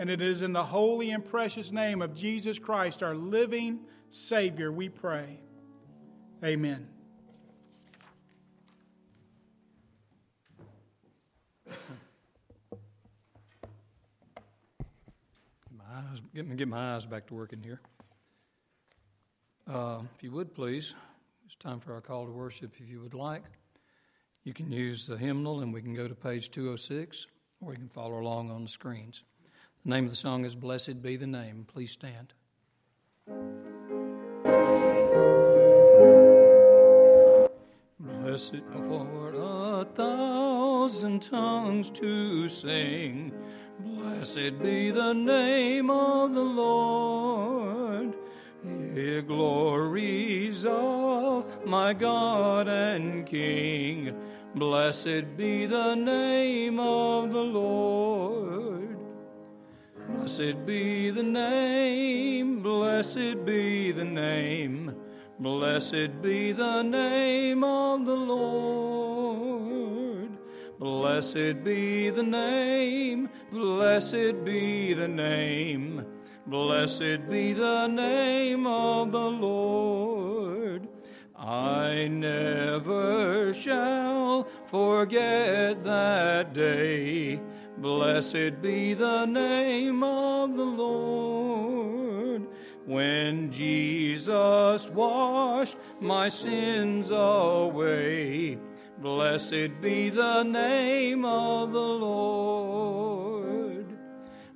And 0.00 0.10
it 0.10 0.20
is 0.20 0.42
in 0.42 0.52
the 0.52 0.64
holy 0.64 1.12
and 1.12 1.24
precious 1.24 1.70
name 1.70 2.02
of 2.02 2.12
Jesus 2.12 2.58
Christ, 2.58 3.04
our 3.04 3.14
living 3.14 3.78
Savior, 4.08 4.72
we 4.72 4.88
pray. 4.88 5.38
Amen. 6.44 6.88
Eyes, 16.00 16.22
get 16.34 16.46
me 16.46 16.56
get 16.56 16.68
my 16.68 16.94
eyes 16.94 17.06
back 17.06 17.26
to 17.26 17.34
working 17.34 17.62
here. 17.62 17.80
Uh, 19.66 20.00
if 20.16 20.22
you 20.22 20.32
would 20.32 20.54
please, 20.54 20.94
it's 21.46 21.56
time 21.56 21.80
for 21.80 21.92
our 21.94 22.00
call 22.00 22.26
to 22.26 22.32
worship. 22.32 22.74
If 22.78 22.88
you 22.88 23.00
would 23.00 23.14
like, 23.14 23.44
you 24.44 24.52
can 24.52 24.70
use 24.70 25.06
the 25.06 25.16
hymnal, 25.16 25.60
and 25.60 25.72
we 25.72 25.82
can 25.82 25.94
go 25.94 26.08
to 26.08 26.14
page 26.14 26.50
206, 26.50 27.26
or 27.60 27.72
you 27.72 27.78
can 27.78 27.88
follow 27.88 28.18
along 28.18 28.50
on 28.50 28.62
the 28.62 28.68
screens. 28.68 29.24
The 29.84 29.90
name 29.90 30.04
of 30.04 30.10
the 30.10 30.16
song 30.16 30.44
is 30.44 30.56
"Blessed 30.56 31.02
Be 31.02 31.16
the 31.16 31.26
Name." 31.26 31.66
Please 31.66 31.92
stand. 31.92 32.32
Blessed 37.98 38.62
for 38.86 39.32
a 39.34 39.84
thousand 39.84 41.22
tongues 41.22 41.90
to 41.90 42.48
sing 42.48 43.32
Blessed 43.84 44.62
be 44.62 44.90
the 44.90 45.12
name 45.14 45.90
of 45.90 46.34
the 46.34 46.44
Lord. 46.44 48.14
The 48.62 49.22
glories 49.22 50.66
of 50.66 51.64
my 51.64 51.94
God 51.94 52.68
and 52.68 53.24
King. 53.26 54.14
Blessed 54.54 55.36
be 55.36 55.66
the 55.66 55.94
name 55.94 56.78
of 56.78 57.32
the 57.32 57.40
Lord. 57.40 58.98
Blessed 60.08 60.66
be 60.66 61.10
the 61.10 61.22
name, 61.22 62.62
blessed 62.62 63.44
be 63.44 63.92
the 63.92 64.04
name, 64.04 64.94
blessed 65.38 66.20
be 66.20 66.52
the 66.52 66.82
name 66.82 67.64
of 67.64 68.04
the 68.04 68.14
Lord. 68.14 69.09
Blessed 70.80 71.62
be 71.62 72.08
the 72.08 72.22
name, 72.22 73.28
blessed 73.52 74.46
be 74.46 74.94
the 74.94 75.08
name, 75.08 76.06
blessed 76.46 77.28
be 77.28 77.52
the 77.52 77.86
name 77.86 78.66
of 78.66 79.12
the 79.12 79.30
Lord. 79.30 80.88
I 81.36 82.08
never 82.08 83.52
shall 83.52 84.44
forget 84.64 85.84
that 85.84 86.54
day. 86.54 87.42
Blessed 87.76 88.62
be 88.62 88.94
the 88.94 89.26
name 89.26 90.02
of 90.02 90.56
the 90.56 90.64
Lord. 90.64 92.46
When 92.86 93.52
Jesus 93.52 94.88
washed 94.88 95.76
my 96.00 96.30
sins 96.30 97.10
away. 97.10 98.58
Blessed 99.00 99.80
be 99.80 100.10
the 100.10 100.42
name 100.42 101.24
of 101.24 101.72
the 101.72 101.80
Lord. 101.80 103.86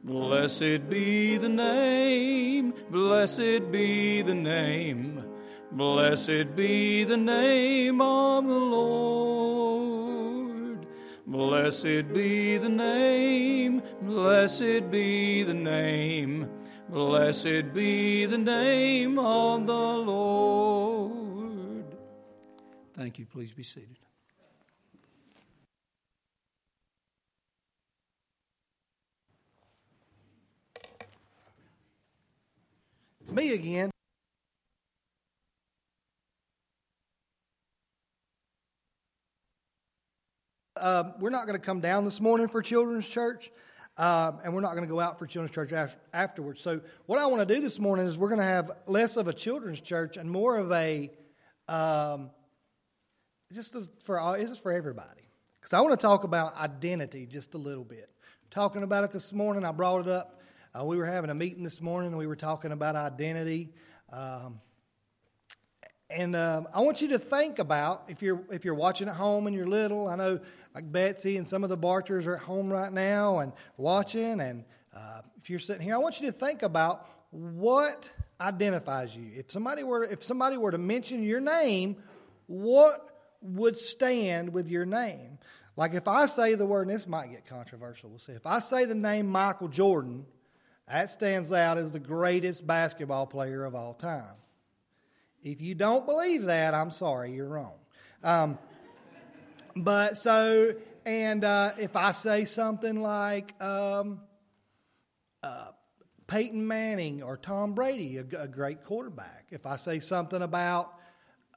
Blessed 0.04 0.90
be 0.90 1.38
the 1.38 1.48
name, 1.48 2.74
blessed 2.90 3.72
be 3.72 4.20
the 4.20 4.34
name, 4.34 5.24
blessed 5.72 6.54
be 6.54 7.04
the 7.04 7.16
name 7.16 8.02
of 8.02 8.46
the 8.46 8.52
Lord. 8.52 10.86
Blessed 11.26 12.12
be 12.12 12.58
the 12.58 12.68
name, 12.68 13.82
blessed 14.02 14.90
be 14.90 15.42
the 15.42 15.54
name, 15.54 16.50
blessed 16.90 17.72
be 17.72 18.26
the 18.26 18.36
name 18.36 19.18
of 19.18 19.66
the 19.66 19.72
Lord. 19.72 21.14
Thank 22.92 23.18
you. 23.18 23.24
Please 23.24 23.54
be 23.54 23.62
seated. 23.62 23.96
Me 33.34 33.52
again. 33.52 33.90
Uh, 40.76 41.12
we're 41.18 41.30
not 41.30 41.46
going 41.46 41.58
to 41.58 41.64
come 41.64 41.80
down 41.80 42.04
this 42.04 42.20
morning 42.20 42.48
for 42.48 42.60
children's 42.60 43.08
church, 43.08 43.50
uh, 43.96 44.32
and 44.44 44.52
we're 44.52 44.60
not 44.60 44.72
going 44.72 44.82
to 44.82 44.92
go 44.92 45.00
out 45.00 45.18
for 45.18 45.26
children's 45.26 45.54
church 45.54 45.72
af- 45.72 45.96
afterwards. 46.12 46.60
So, 46.60 46.80
what 47.06 47.18
I 47.18 47.26
want 47.26 47.46
to 47.46 47.54
do 47.54 47.60
this 47.60 47.78
morning 47.78 48.06
is 48.06 48.18
we're 48.18 48.28
going 48.28 48.40
to 48.40 48.44
have 48.44 48.70
less 48.86 49.16
of 49.16 49.28
a 49.28 49.32
children's 49.32 49.80
church 49.80 50.16
and 50.16 50.30
more 50.30 50.58
of 50.58 50.72
a 50.72 51.10
um, 51.68 52.30
just 53.52 53.76
for 54.02 54.18
all, 54.18 54.34
it's 54.34 54.50
just 54.50 54.62
for 54.62 54.72
everybody. 54.72 55.22
Because 55.60 55.72
I 55.72 55.80
want 55.80 55.98
to 55.98 56.02
talk 56.02 56.24
about 56.24 56.56
identity 56.56 57.26
just 57.26 57.54
a 57.54 57.58
little 57.58 57.84
bit. 57.84 58.10
Talking 58.50 58.82
about 58.82 59.04
it 59.04 59.12
this 59.12 59.32
morning, 59.32 59.64
I 59.64 59.72
brought 59.72 60.06
it 60.06 60.08
up. 60.08 60.40
Uh, 60.76 60.84
we 60.84 60.96
were 60.96 61.06
having 61.06 61.30
a 61.30 61.34
meeting 61.34 61.62
this 61.62 61.80
morning, 61.80 62.08
and 62.08 62.18
we 62.18 62.26
were 62.26 62.34
talking 62.34 62.72
about 62.72 62.96
identity. 62.96 63.70
Um, 64.12 64.60
and 66.10 66.34
um, 66.34 66.66
I 66.74 66.80
want 66.80 67.00
you 67.00 67.08
to 67.08 67.18
think 67.18 67.60
about 67.60 68.06
if 68.08 68.22
you're 68.22 68.42
if 68.50 68.64
you're 68.64 68.74
watching 68.74 69.08
at 69.08 69.14
home 69.14 69.46
and 69.46 69.54
you're 69.54 69.68
little. 69.68 70.08
I 70.08 70.16
know 70.16 70.40
like 70.74 70.90
Betsy 70.90 71.36
and 71.36 71.46
some 71.46 71.62
of 71.62 71.70
the 71.70 71.76
Barchers 71.76 72.26
are 72.26 72.34
at 72.34 72.42
home 72.42 72.72
right 72.72 72.92
now 72.92 73.38
and 73.38 73.52
watching. 73.76 74.40
And 74.40 74.64
uh, 74.92 75.20
if 75.40 75.48
you're 75.48 75.60
sitting 75.60 75.82
here, 75.82 75.94
I 75.94 75.98
want 75.98 76.20
you 76.20 76.26
to 76.26 76.32
think 76.32 76.64
about 76.64 77.08
what 77.30 78.10
identifies 78.40 79.16
you. 79.16 79.30
If 79.36 79.52
somebody 79.52 79.84
were 79.84 80.02
if 80.02 80.24
somebody 80.24 80.56
were 80.56 80.72
to 80.72 80.78
mention 80.78 81.22
your 81.22 81.40
name, 81.40 81.98
what 82.46 82.98
would 83.42 83.76
stand 83.76 84.52
with 84.52 84.68
your 84.68 84.86
name? 84.86 85.38
Like 85.76 85.94
if 85.94 86.08
I 86.08 86.26
say 86.26 86.56
the 86.56 86.66
word, 86.66 86.88
and 86.88 86.96
this 86.96 87.06
might 87.06 87.30
get 87.30 87.46
controversial. 87.46 88.10
We'll 88.10 88.18
see. 88.18 88.32
If 88.32 88.46
I 88.46 88.58
say 88.58 88.86
the 88.86 88.96
name 88.96 89.28
Michael 89.28 89.68
Jordan, 89.68 90.26
that 90.88 91.10
stands 91.10 91.50
out 91.50 91.78
as 91.78 91.92
the 91.92 92.00
greatest 92.00 92.66
basketball 92.66 93.26
player 93.26 93.64
of 93.64 93.74
all 93.74 93.94
time. 93.94 94.36
If 95.42 95.60
you 95.60 95.74
don't 95.74 96.06
believe 96.06 96.44
that, 96.44 96.74
I'm 96.74 96.90
sorry, 96.90 97.32
you're 97.32 97.48
wrong. 97.48 97.74
Um, 98.22 98.58
but 99.76 100.16
so, 100.16 100.74
and 101.04 101.44
uh, 101.44 101.72
if 101.78 101.96
I 101.96 102.12
say 102.12 102.44
something 102.44 103.00
like 103.02 103.60
um, 103.62 104.20
uh, 105.42 105.68
Peyton 106.26 106.66
Manning 106.66 107.22
or 107.22 107.36
Tom 107.36 107.74
Brady, 107.74 108.18
a, 108.18 108.42
a, 108.42 108.48
great 108.48 108.84
quarterback, 108.84 109.48
if 109.50 109.66
I 109.66 109.76
say 109.76 110.00
something 110.00 110.40
about 110.40 110.94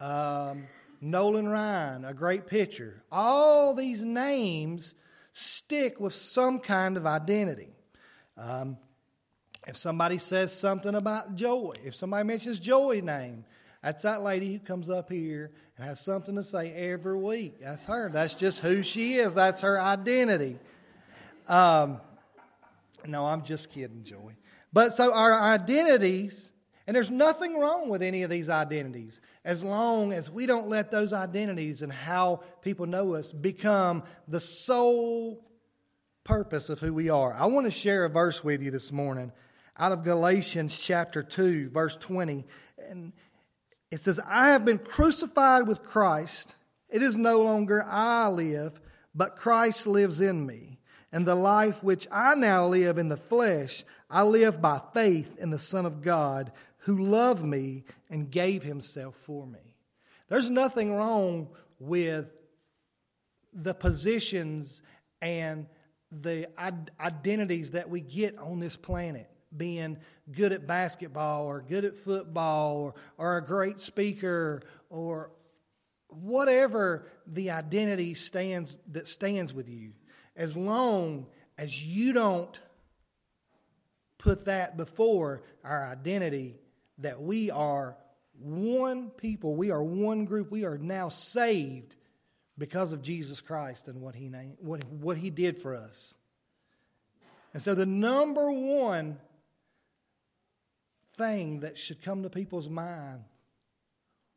um, 0.01 0.67
Nolan 0.99 1.47
Ryan, 1.47 2.03
a 2.03 2.13
great 2.13 2.47
pitcher, 2.47 3.03
all 3.11 3.73
these 3.73 4.03
names 4.03 4.95
stick 5.31 5.99
with 5.99 6.13
some 6.13 6.59
kind 6.59 6.97
of 6.97 7.05
identity. 7.05 7.73
Um, 8.35 8.77
if 9.67 9.75
somebody 9.75 10.17
says 10.17 10.57
something 10.57 10.95
about 10.95 11.35
Joy, 11.35 11.73
if 11.83 11.93
somebody 11.93 12.25
mentions 12.25 12.59
Joy's 12.59 13.03
name, 13.03 13.43
that's 13.83 14.03
that 14.03 14.21
lady 14.21 14.53
who 14.53 14.59
comes 14.59 14.89
up 14.89 15.11
here 15.11 15.51
and 15.75 15.85
has 15.85 15.99
something 15.99 16.35
to 16.35 16.43
say 16.43 16.71
every 16.73 17.17
week. 17.17 17.61
That's 17.61 17.85
her. 17.85 18.09
That's 18.09 18.33
just 18.33 18.59
who 18.61 18.81
she 18.81 19.15
is. 19.15 19.35
That's 19.35 19.61
her 19.61 19.79
identity. 19.79 20.57
Um, 21.47 21.99
no, 23.05 23.25
I'm 23.25 23.43
just 23.43 23.69
kidding, 23.71 24.03
Joy. 24.03 24.35
But 24.71 24.93
so 24.93 25.13
our 25.13 25.39
identities, 25.39 26.51
and 26.87 26.95
there's 26.95 27.11
nothing 27.11 27.59
wrong 27.59 27.89
with 27.89 28.01
any 28.01 28.23
of 28.23 28.29
these 28.29 28.49
identities 28.49 29.21
as 29.43 29.63
long 29.63 30.13
as 30.13 30.31
we 30.31 30.45
don't 30.45 30.67
let 30.67 30.91
those 30.91 31.11
identities 31.11 31.81
and 31.81 31.91
how 31.91 32.41
people 32.61 32.85
know 32.85 33.15
us 33.15 33.33
become 33.33 34.03
the 34.27 34.39
sole 34.39 35.45
purpose 36.23 36.69
of 36.69 36.79
who 36.79 36.93
we 36.93 37.09
are. 37.09 37.33
I 37.33 37.45
want 37.45 37.65
to 37.65 37.71
share 37.71 38.05
a 38.05 38.09
verse 38.09 38.43
with 38.43 38.61
you 38.61 38.71
this 38.71 38.91
morning 38.91 39.31
out 39.77 39.91
of 39.91 40.03
Galatians 40.03 40.77
chapter 40.77 41.21
2, 41.21 41.69
verse 41.69 41.95
20. 41.95 42.45
And 42.89 43.13
it 43.91 44.01
says, 44.01 44.19
I 44.25 44.49
have 44.49 44.65
been 44.65 44.79
crucified 44.79 45.67
with 45.67 45.83
Christ. 45.83 46.55
It 46.89 47.03
is 47.03 47.17
no 47.17 47.41
longer 47.41 47.83
I 47.85 48.27
live, 48.27 48.79
but 49.13 49.35
Christ 49.35 49.87
lives 49.87 50.19
in 50.19 50.45
me. 50.45 50.79
And 51.11 51.25
the 51.25 51.35
life 51.35 51.83
which 51.83 52.07
I 52.11 52.35
now 52.35 52.67
live 52.67 52.97
in 52.97 53.07
the 53.07 53.17
flesh, 53.17 53.85
I 54.09 54.23
live 54.23 54.61
by 54.61 54.81
faith 54.93 55.37
in 55.39 55.51
the 55.51 55.59
Son 55.59 55.85
of 55.85 56.01
God 56.01 56.51
who 56.79 57.05
loved 57.05 57.43
me 57.43 57.83
and 58.09 58.31
gave 58.31 58.63
himself 58.63 59.15
for 59.15 59.45
me. 59.45 59.75
There's 60.27 60.49
nothing 60.49 60.93
wrong 60.93 61.49
with 61.79 62.33
the 63.53 63.73
positions 63.73 64.81
and 65.21 65.67
the 66.11 66.47
identities 66.99 67.71
that 67.71 67.89
we 67.89 68.01
get 68.01 68.37
on 68.37 68.59
this 68.59 68.75
planet 68.75 69.29
being 69.57 69.97
good 70.31 70.51
at 70.51 70.67
basketball 70.67 71.45
or 71.45 71.61
good 71.61 71.85
at 71.85 71.97
football 71.97 72.77
or, 72.77 72.95
or 73.17 73.37
a 73.37 73.43
great 73.43 73.81
speaker 73.81 74.61
or 74.89 75.31
whatever 76.09 77.07
the 77.25 77.51
identity 77.51 78.13
stands 78.13 78.77
that 78.91 79.07
stands 79.07 79.53
with 79.53 79.69
you. 79.69 79.93
As 80.35 80.55
long 80.55 81.27
as 81.57 81.83
you 81.83 82.13
don't 82.13 82.59
put 84.17 84.45
that 84.45 84.77
before 84.77 85.43
our 85.63 85.87
identity 85.87 86.55
that 86.99 87.21
we 87.21 87.51
are 87.51 87.97
one 88.39 89.09
people 89.09 89.55
we 89.55 89.71
are 89.71 89.83
one 89.83 90.25
group 90.25 90.51
we 90.51 90.63
are 90.63 90.77
now 90.77 91.09
saved 91.09 91.95
because 92.57 92.91
of 92.91 93.01
Jesus 93.01 93.41
Christ 93.41 93.87
and 93.87 94.01
what 94.01 94.15
he 94.15 94.27
what, 94.59 94.83
what 94.85 95.17
he 95.17 95.29
did 95.29 95.57
for 95.57 95.75
us. 95.75 96.15
And 97.53 97.61
so 97.61 97.75
the 97.75 97.85
number 97.85 98.51
one 98.51 99.17
thing 101.17 101.61
that 101.61 101.77
should 101.77 102.01
come 102.01 102.23
to 102.23 102.29
people's 102.29 102.69
mind 102.69 103.23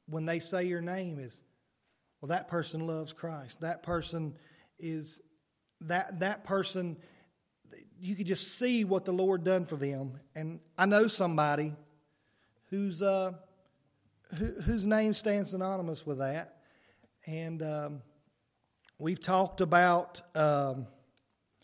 when 0.06 0.26
they 0.26 0.40
say 0.40 0.64
your 0.64 0.80
name 0.80 1.18
is, 1.18 1.42
well, 2.20 2.28
that 2.28 2.48
person 2.48 2.86
loves 2.86 3.12
Christ. 3.12 3.60
That 3.60 3.82
person 3.82 4.36
is 4.78 5.20
that 5.82 6.20
that 6.20 6.44
person 6.44 6.96
you 8.00 8.16
could 8.16 8.26
just 8.26 8.58
see 8.58 8.84
what 8.84 9.04
the 9.04 9.12
Lord 9.12 9.44
done 9.44 9.66
for 9.66 9.76
them. 9.76 10.18
And 10.34 10.60
I 10.78 10.86
know 10.86 11.06
somebody 11.06 11.74
whose 12.70 13.02
uh, 13.02 13.32
who, 14.36 14.46
whose 14.62 14.86
name 14.86 15.14
stands 15.14 15.50
synonymous 15.50 16.06
with 16.06 16.18
that. 16.18 16.56
And 17.26 17.62
um, 17.62 18.02
we've 18.98 19.20
talked 19.20 19.60
about. 19.60 20.22
Um, 20.34 20.86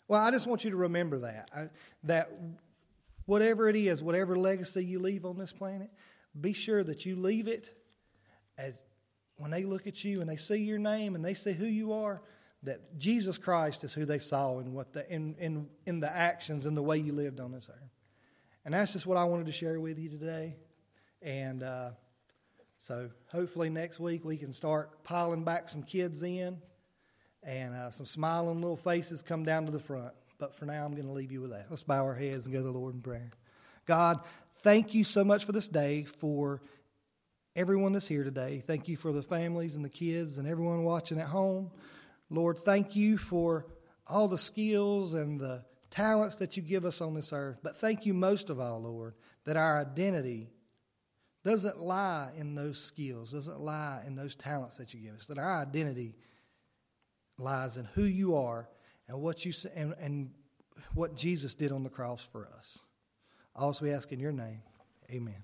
well, 0.07 0.21
I 0.21 0.31
just 0.31 0.47
want 0.47 0.63
you 0.63 0.71
to 0.71 0.77
remember 0.77 1.19
that 1.19 1.49
I, 1.53 1.69
that 2.03 2.31
whatever 3.27 3.69
it 3.69 3.75
is, 3.75 4.01
whatever 4.01 4.35
legacy 4.35 4.83
you 4.83 4.97
leave 4.97 5.25
on 5.25 5.37
this 5.37 5.53
planet, 5.53 5.91
be 6.39 6.53
sure 6.53 6.83
that 6.83 7.05
you 7.05 7.15
leave 7.15 7.47
it 7.47 7.77
as 8.57 8.81
when 9.35 9.51
they 9.51 9.63
look 9.63 9.85
at 9.85 10.03
you 10.03 10.21
and 10.21 10.29
they 10.29 10.37
see 10.37 10.57
your 10.57 10.79
name 10.79 11.13
and 11.13 11.23
they 11.23 11.35
see 11.35 11.53
who 11.53 11.65
you 11.65 11.93
are, 11.93 12.23
that 12.63 12.97
Jesus 12.97 13.37
Christ 13.37 13.83
is 13.83 13.93
who 13.93 14.05
they 14.05 14.17
saw 14.17 14.57
in 14.59 14.73
what 14.73 14.93
the 14.93 15.07
in 15.13 15.35
in, 15.39 15.67
in 15.85 15.99
the 15.99 16.11
actions 16.11 16.65
and 16.65 16.75
the 16.75 16.81
way 16.81 16.97
you 16.97 17.13
lived 17.13 17.39
on 17.39 17.51
this 17.51 17.69
earth. 17.69 17.91
And 18.65 18.73
that's 18.73 18.93
just 18.93 19.05
what 19.05 19.17
I 19.17 19.25
wanted 19.25 19.45
to 19.45 19.51
share 19.51 19.79
with 19.79 19.99
you 19.99 20.09
today. 20.09 20.55
And 21.21 21.63
uh, 21.63 21.91
so 22.79 23.09
hopefully 23.31 23.69
next 23.69 23.99
week 23.99 24.25
we 24.25 24.37
can 24.37 24.53
start 24.53 25.03
piling 25.03 25.43
back 25.43 25.69
some 25.69 25.83
kids 25.83 26.23
in 26.23 26.57
and 27.43 27.73
uh, 27.73 27.91
some 27.91 28.05
smiling 28.05 28.61
little 28.61 28.75
faces 28.75 29.21
come 29.21 29.43
down 29.43 29.65
to 29.65 29.71
the 29.71 29.79
front. 29.79 30.13
But 30.39 30.55
for 30.55 30.65
now, 30.65 30.85
I'm 30.85 30.93
going 30.93 31.07
to 31.07 31.13
leave 31.13 31.31
you 31.31 31.41
with 31.41 31.51
that. 31.51 31.67
Let's 31.69 31.83
bow 31.83 32.03
our 32.03 32.13
heads 32.13 32.45
and 32.45 32.53
go 32.53 32.59
to 32.59 32.71
the 32.71 32.77
Lord 32.77 32.95
in 32.95 33.01
prayer. 33.01 33.31
God, 33.85 34.19
thank 34.55 34.93
you 34.93 35.03
so 35.03 35.23
much 35.23 35.45
for 35.45 35.51
this 35.51 35.67
day, 35.67 36.03
for 36.03 36.61
everyone 37.55 37.93
that's 37.93 38.07
here 38.07 38.23
today. 38.23 38.61
Thank 38.65 38.87
you 38.87 38.97
for 38.97 39.11
the 39.11 39.23
families 39.23 39.75
and 39.75 39.83
the 39.83 39.89
kids 39.89 40.37
and 40.37 40.47
everyone 40.47 40.83
watching 40.83 41.19
at 41.19 41.27
home. 41.27 41.71
Lord, 42.29 42.59
thank 42.59 42.95
you 42.95 43.17
for 43.17 43.65
all 44.05 44.27
the 44.27 44.37
skills 44.37 45.13
and 45.13 45.39
the 45.39 45.63
talents 45.89 46.35
that 46.37 46.55
you 46.55 46.63
give 46.63 46.85
us 46.85 47.01
on 47.01 47.15
this 47.15 47.33
earth. 47.33 47.57
But 47.63 47.77
thank 47.77 48.05
you 48.05 48.13
most 48.13 48.49
of 48.49 48.59
all, 48.59 48.81
Lord, 48.81 49.15
that 49.45 49.57
our 49.57 49.79
identity 49.79 50.49
doesn't 51.43 51.79
lie 51.79 52.31
in 52.37 52.55
those 52.55 52.79
skills, 52.79 53.31
doesn't 53.31 53.59
lie 53.59 54.03
in 54.05 54.15
those 54.15 54.35
talents 54.35 54.77
that 54.77 54.93
you 54.93 54.99
give 54.99 55.15
us, 55.15 55.27
that 55.27 55.37
our 55.39 55.61
identity 55.61 56.15
lies 57.39 57.77
in 57.77 57.85
who 57.85 58.03
you 58.03 58.35
are 58.35 58.67
and 59.07 59.21
what 59.21 59.45
you 59.45 59.53
and, 59.75 59.93
and 59.99 60.31
what 60.93 61.15
Jesus 61.15 61.55
did 61.55 61.71
on 61.71 61.83
the 61.83 61.89
cross 61.89 62.27
for 62.31 62.47
us. 62.57 62.79
Also, 63.55 63.85
we 63.85 63.91
ask 63.91 64.11
in 64.11 64.19
your 64.19 64.31
name, 64.31 64.61
Amen. 65.11 65.43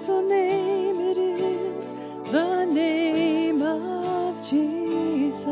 wonderful 0.00 0.22
name 0.22 1.00
it 1.00 1.18
is, 1.18 1.94
the 2.30 2.64
name 2.64 3.60
of 3.60 4.40
Jesus. 4.40 5.46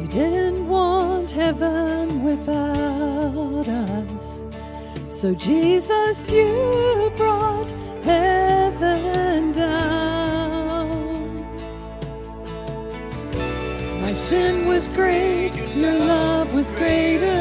You 0.00 0.06
didn't 0.06 0.68
want 0.68 1.30
heaven 1.32 2.22
without 2.22 3.68
us, 3.68 4.46
so 5.10 5.34
Jesus, 5.34 6.30
you 6.30 7.12
brought 7.16 7.72
heaven 8.04 9.52
down. 9.52 10.86
My 14.00 14.10
sin 14.10 14.66
was 14.66 14.88
great, 14.90 15.56
your 15.56 15.68
love 15.74 16.35
greater. 16.76 17.35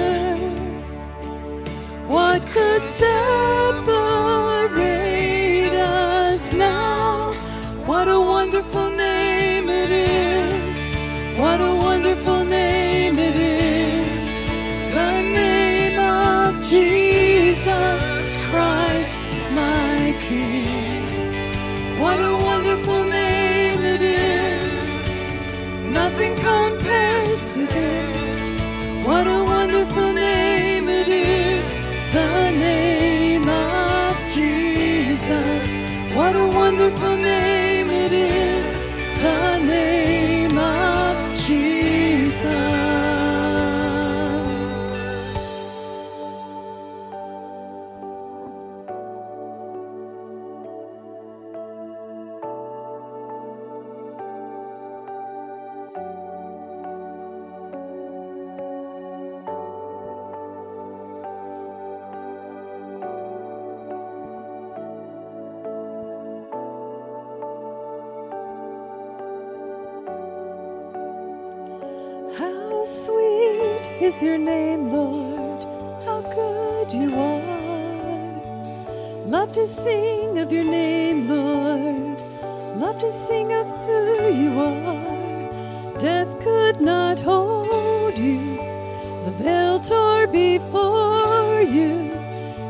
altar 89.75 90.27
before 90.27 91.61
you. 91.61 91.93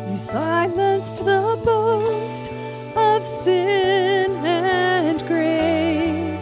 You 0.09 0.17
silenced 0.17 1.17
the 1.17 1.59
boast 1.63 2.49
of 2.95 3.25
sin 3.43 4.31
and 4.43 5.17
grave. 5.27 6.39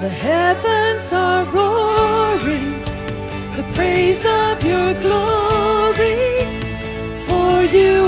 The 0.00 0.12
heavens 0.26 1.12
are 1.12 1.44
roaring, 1.56 2.72
the 3.56 3.66
praise 3.74 4.24
of 4.24 4.62
your 4.70 4.90
glory. 5.04 6.18
For 7.26 7.54
you 7.76 7.99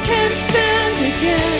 Can't 0.00 0.38
stand 0.38 1.16
again. 1.16 1.51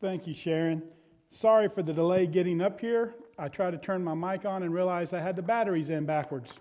Thank 0.00 0.28
you, 0.28 0.34
Sharon. 0.34 0.84
Sorry 1.30 1.68
for 1.68 1.82
the 1.82 1.92
delay 1.92 2.26
getting 2.26 2.60
up 2.60 2.80
here. 2.80 3.14
I 3.36 3.48
tried 3.48 3.72
to 3.72 3.78
turn 3.78 4.04
my 4.04 4.14
mic 4.14 4.44
on 4.44 4.62
and 4.62 4.72
realized 4.72 5.12
I 5.12 5.20
had 5.20 5.34
the 5.34 5.42
batteries 5.42 5.90
in 5.90 6.06
backwards. 6.06 6.52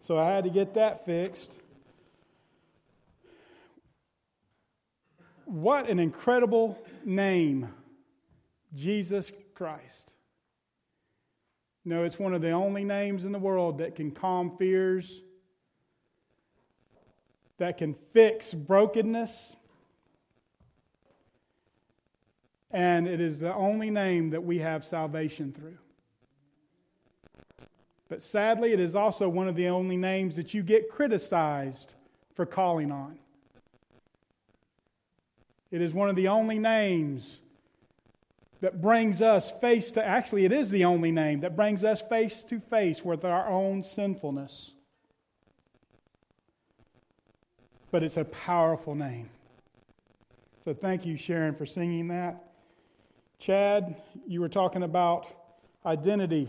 So 0.00 0.18
I 0.18 0.26
had 0.26 0.42
to 0.44 0.50
get 0.50 0.74
that 0.74 1.06
fixed. 1.06 1.52
What 5.44 5.88
an 5.88 6.00
incredible 6.00 6.82
name, 7.04 7.68
Jesus 8.74 9.30
Christ. 9.54 10.12
No, 11.84 12.02
it's 12.02 12.18
one 12.18 12.34
of 12.34 12.42
the 12.42 12.50
only 12.50 12.82
names 12.82 13.24
in 13.24 13.30
the 13.30 13.38
world 13.38 13.78
that 13.78 13.94
can 13.94 14.10
calm 14.10 14.56
fears, 14.56 15.20
that 17.58 17.78
can 17.78 17.94
fix 18.12 18.52
brokenness. 18.52 19.54
And 22.72 23.06
it 23.06 23.20
is 23.20 23.38
the 23.38 23.54
only 23.54 23.90
name 23.90 24.30
that 24.30 24.42
we 24.42 24.58
have 24.60 24.84
salvation 24.84 25.52
through. 25.52 25.78
But 28.08 28.22
sadly, 28.22 28.72
it 28.72 28.80
is 28.80 28.96
also 28.96 29.28
one 29.28 29.48
of 29.48 29.56
the 29.56 29.68
only 29.68 29.96
names 29.96 30.36
that 30.36 30.54
you 30.54 30.62
get 30.62 30.90
criticized 30.90 31.94
for 32.34 32.46
calling 32.46 32.90
on. 32.90 33.18
It 35.70 35.80
is 35.80 35.94
one 35.94 36.10
of 36.10 36.16
the 36.16 36.28
only 36.28 36.58
names 36.58 37.38
that 38.60 38.80
brings 38.80 39.20
us 39.22 39.50
face 39.50 39.90
to, 39.92 40.06
actually, 40.06 40.44
it 40.44 40.52
is 40.52 40.70
the 40.70 40.84
only 40.84 41.10
name 41.10 41.40
that 41.40 41.56
brings 41.56 41.82
us 41.84 42.00
face 42.02 42.44
to 42.44 42.60
face 42.60 43.04
with 43.04 43.24
our 43.24 43.48
own 43.48 43.82
sinfulness. 43.82 44.72
But 47.90 48.02
it's 48.02 48.18
a 48.18 48.24
powerful 48.24 48.94
name. 48.94 49.30
So 50.64 50.74
thank 50.74 51.04
you, 51.04 51.16
Sharon, 51.16 51.54
for 51.54 51.66
singing 51.66 52.08
that. 52.08 52.51
Chad, 53.42 53.96
you 54.28 54.40
were 54.40 54.48
talking 54.48 54.84
about 54.84 55.26
identity, 55.84 56.48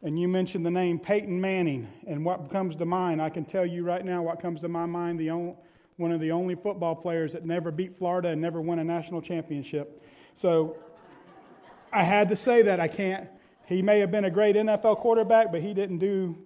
and 0.00 0.18
you 0.18 0.26
mentioned 0.26 0.64
the 0.64 0.70
name 0.70 0.98
Peyton 0.98 1.38
Manning. 1.38 1.86
And 2.06 2.24
what 2.24 2.50
comes 2.50 2.76
to 2.76 2.86
mind, 2.86 3.20
I 3.20 3.28
can 3.28 3.44
tell 3.44 3.66
you 3.66 3.84
right 3.84 4.02
now 4.02 4.22
what 4.22 4.40
comes 4.40 4.62
to 4.62 4.68
my 4.68 4.86
mind 4.86 5.20
the 5.20 5.28
only, 5.28 5.54
one 5.98 6.12
of 6.12 6.20
the 6.20 6.30
only 6.30 6.54
football 6.54 6.94
players 6.94 7.34
that 7.34 7.44
never 7.44 7.70
beat 7.70 7.94
Florida 7.94 8.28
and 8.28 8.40
never 8.40 8.62
won 8.62 8.78
a 8.78 8.84
national 8.84 9.20
championship. 9.20 10.02
So 10.34 10.78
I 11.92 12.04
had 12.04 12.30
to 12.30 12.36
say 12.36 12.62
that. 12.62 12.80
I 12.80 12.88
can't. 12.88 13.28
He 13.66 13.82
may 13.82 13.98
have 13.98 14.10
been 14.10 14.24
a 14.24 14.30
great 14.30 14.56
NFL 14.56 14.96
quarterback, 14.96 15.52
but 15.52 15.60
he 15.60 15.74
didn't 15.74 15.98
do 15.98 16.38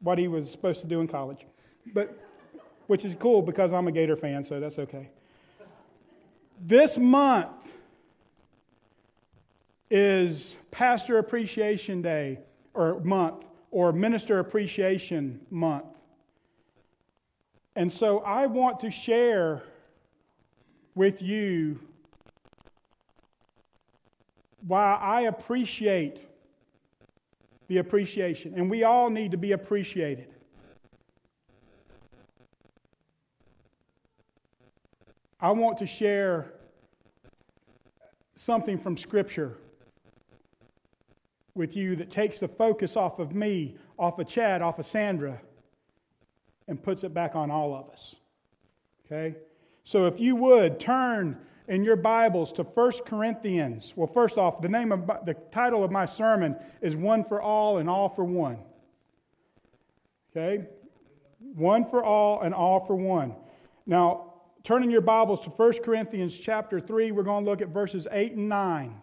what 0.00 0.18
he 0.18 0.28
was 0.28 0.50
supposed 0.50 0.82
to 0.82 0.86
do 0.86 1.00
in 1.00 1.08
college. 1.08 1.46
But 1.94 2.14
which 2.86 3.06
is 3.06 3.14
cool 3.18 3.40
because 3.40 3.72
I'm 3.72 3.88
a 3.88 3.92
Gator 3.92 4.14
fan, 4.14 4.44
so 4.44 4.60
that's 4.60 4.78
okay. 4.78 5.08
This 6.60 6.98
month 6.98 7.48
is 9.90 10.54
Pastor 10.70 11.18
Appreciation 11.18 12.02
Day 12.02 12.40
or 12.74 13.00
month 13.00 13.44
or 13.70 13.92
Minister 13.92 14.38
Appreciation 14.38 15.40
Month. 15.50 15.86
And 17.74 17.92
so 17.92 18.20
I 18.20 18.46
want 18.46 18.80
to 18.80 18.90
share 18.90 19.62
with 20.94 21.20
you 21.20 21.78
why 24.66 24.94
I 24.94 25.22
appreciate 25.22 26.20
the 27.68 27.78
appreciation. 27.78 28.54
And 28.56 28.70
we 28.70 28.84
all 28.84 29.10
need 29.10 29.32
to 29.32 29.36
be 29.36 29.52
appreciated. 29.52 30.28
I 35.38 35.50
want 35.50 35.78
to 35.78 35.86
share 35.86 36.54
something 38.36 38.78
from 38.78 38.96
Scripture 38.96 39.58
with 41.56 41.76
you 41.76 41.96
that 41.96 42.10
takes 42.10 42.38
the 42.38 42.48
focus 42.48 42.96
off 42.96 43.18
of 43.18 43.34
me, 43.34 43.76
off 43.98 44.18
of 44.18 44.28
Chad, 44.28 44.62
off 44.62 44.78
of 44.78 44.86
Sandra, 44.86 45.40
and 46.68 46.82
puts 46.82 47.04
it 47.04 47.14
back 47.14 47.34
on 47.34 47.50
all 47.50 47.74
of 47.74 47.88
us. 47.90 48.14
Okay? 49.06 49.36
So 49.84 50.06
if 50.06 50.20
you 50.20 50.36
would 50.36 50.78
turn 50.78 51.38
in 51.68 51.82
your 51.82 51.96
Bibles 51.96 52.52
to 52.52 52.62
1 52.62 52.92
Corinthians. 53.06 53.92
Well, 53.96 54.06
first 54.06 54.38
off, 54.38 54.60
the 54.60 54.68
name 54.68 54.92
of 54.92 55.06
the 55.24 55.34
title 55.50 55.82
of 55.82 55.90
my 55.90 56.06
sermon 56.06 56.56
is 56.80 56.94
One 56.94 57.24
for 57.24 57.42
All 57.42 57.78
and 57.78 57.90
All 57.90 58.08
for 58.08 58.24
One. 58.24 58.58
Okay? 60.30 60.66
One 61.54 61.84
for 61.84 62.04
all 62.04 62.42
and 62.42 62.54
all 62.54 62.80
for 62.80 62.94
one. 62.94 63.34
Now, 63.86 64.34
turning 64.64 64.90
your 64.90 65.00
Bibles 65.00 65.40
to 65.42 65.50
1 65.50 65.82
Corinthians 65.82 66.36
chapter 66.36 66.80
3, 66.80 67.12
we're 67.12 67.22
going 67.22 67.44
to 67.44 67.50
look 67.50 67.62
at 67.62 67.68
verses 67.68 68.06
8 68.10 68.32
and 68.32 68.48
9. 68.48 69.00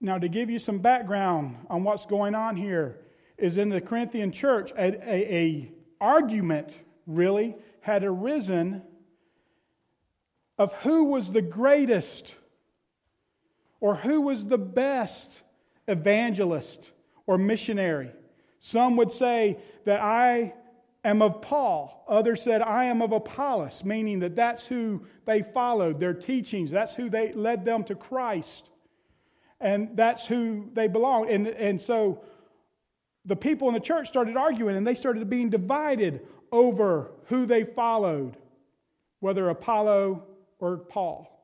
Now, 0.00 0.18
to 0.18 0.28
give 0.28 0.48
you 0.48 0.58
some 0.58 0.78
background 0.78 1.56
on 1.68 1.82
what's 1.82 2.06
going 2.06 2.34
on 2.34 2.56
here, 2.56 3.00
is 3.36 3.56
in 3.56 3.68
the 3.68 3.80
Corinthian 3.80 4.32
church, 4.32 4.72
a, 4.72 4.94
a, 5.08 5.34
a 5.34 5.72
argument 6.00 6.76
really 7.06 7.56
had 7.80 8.04
arisen 8.04 8.82
of 10.58 10.72
who 10.74 11.04
was 11.04 11.30
the 11.30 11.42
greatest 11.42 12.34
or 13.80 13.94
who 13.94 14.20
was 14.20 14.44
the 14.44 14.58
best 14.58 15.40
evangelist 15.86 16.90
or 17.26 17.38
missionary. 17.38 18.10
Some 18.60 18.96
would 18.96 19.12
say 19.12 19.58
that 19.84 20.00
I 20.00 20.54
am 21.04 21.22
of 21.22 21.40
Paul. 21.42 22.04
Others 22.08 22.42
said 22.42 22.60
I 22.60 22.84
am 22.84 23.02
of 23.02 23.12
Apollos, 23.12 23.84
meaning 23.84 24.18
that 24.20 24.34
that's 24.34 24.66
who 24.66 25.06
they 25.26 25.42
followed, 25.42 26.00
their 26.00 26.14
teachings. 26.14 26.72
That's 26.72 26.94
who 26.94 27.08
they 27.08 27.32
led 27.32 27.64
them 27.64 27.84
to 27.84 27.94
Christ. 27.94 28.68
And 29.60 29.96
that's 29.96 30.26
who 30.26 30.70
they 30.72 30.86
belonged. 30.86 31.30
And, 31.30 31.48
and 31.48 31.80
so 31.80 32.22
the 33.24 33.36
people 33.36 33.68
in 33.68 33.74
the 33.74 33.80
church 33.80 34.08
started 34.08 34.36
arguing 34.36 34.76
and 34.76 34.86
they 34.86 34.94
started 34.94 35.28
being 35.28 35.50
divided 35.50 36.26
over 36.52 37.10
who 37.26 37.44
they 37.44 37.64
followed, 37.64 38.36
whether 39.20 39.48
Apollo 39.48 40.24
or 40.58 40.78
Paul. 40.78 41.34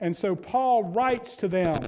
And 0.00 0.16
so 0.16 0.34
Paul 0.34 0.84
writes 0.84 1.36
to 1.36 1.48
them 1.48 1.80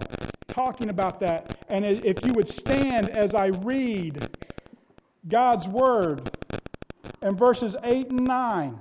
talking 0.49 0.89
about 0.89 1.21
that. 1.21 1.65
And 1.69 1.85
if 1.85 2.25
you 2.25 2.33
would 2.35 2.49
stand 2.49 3.11
as 3.11 3.35
I 3.35 3.47
read 3.47 4.29
God's 5.27 5.67
word 5.67 6.31
in 7.23 7.37
verses 7.37 7.75
8 7.83 8.11
and 8.11 8.25
9, 8.25 8.81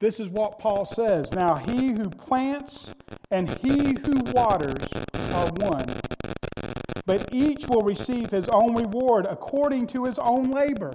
this 0.00 0.18
is 0.18 0.28
what 0.28 0.58
Paul 0.58 0.84
says. 0.84 1.30
Now, 1.32 1.54
he 1.54 1.92
who 1.92 2.08
plants 2.08 2.90
and 3.32 3.48
he 3.60 3.96
who 4.04 4.20
waters 4.32 4.86
are 5.32 5.50
one, 5.56 5.86
but 7.06 7.32
each 7.32 7.66
will 7.66 7.80
receive 7.80 8.30
his 8.30 8.46
own 8.48 8.74
reward 8.74 9.26
according 9.28 9.86
to 9.88 10.04
his 10.04 10.18
own 10.18 10.50
labor. 10.50 10.92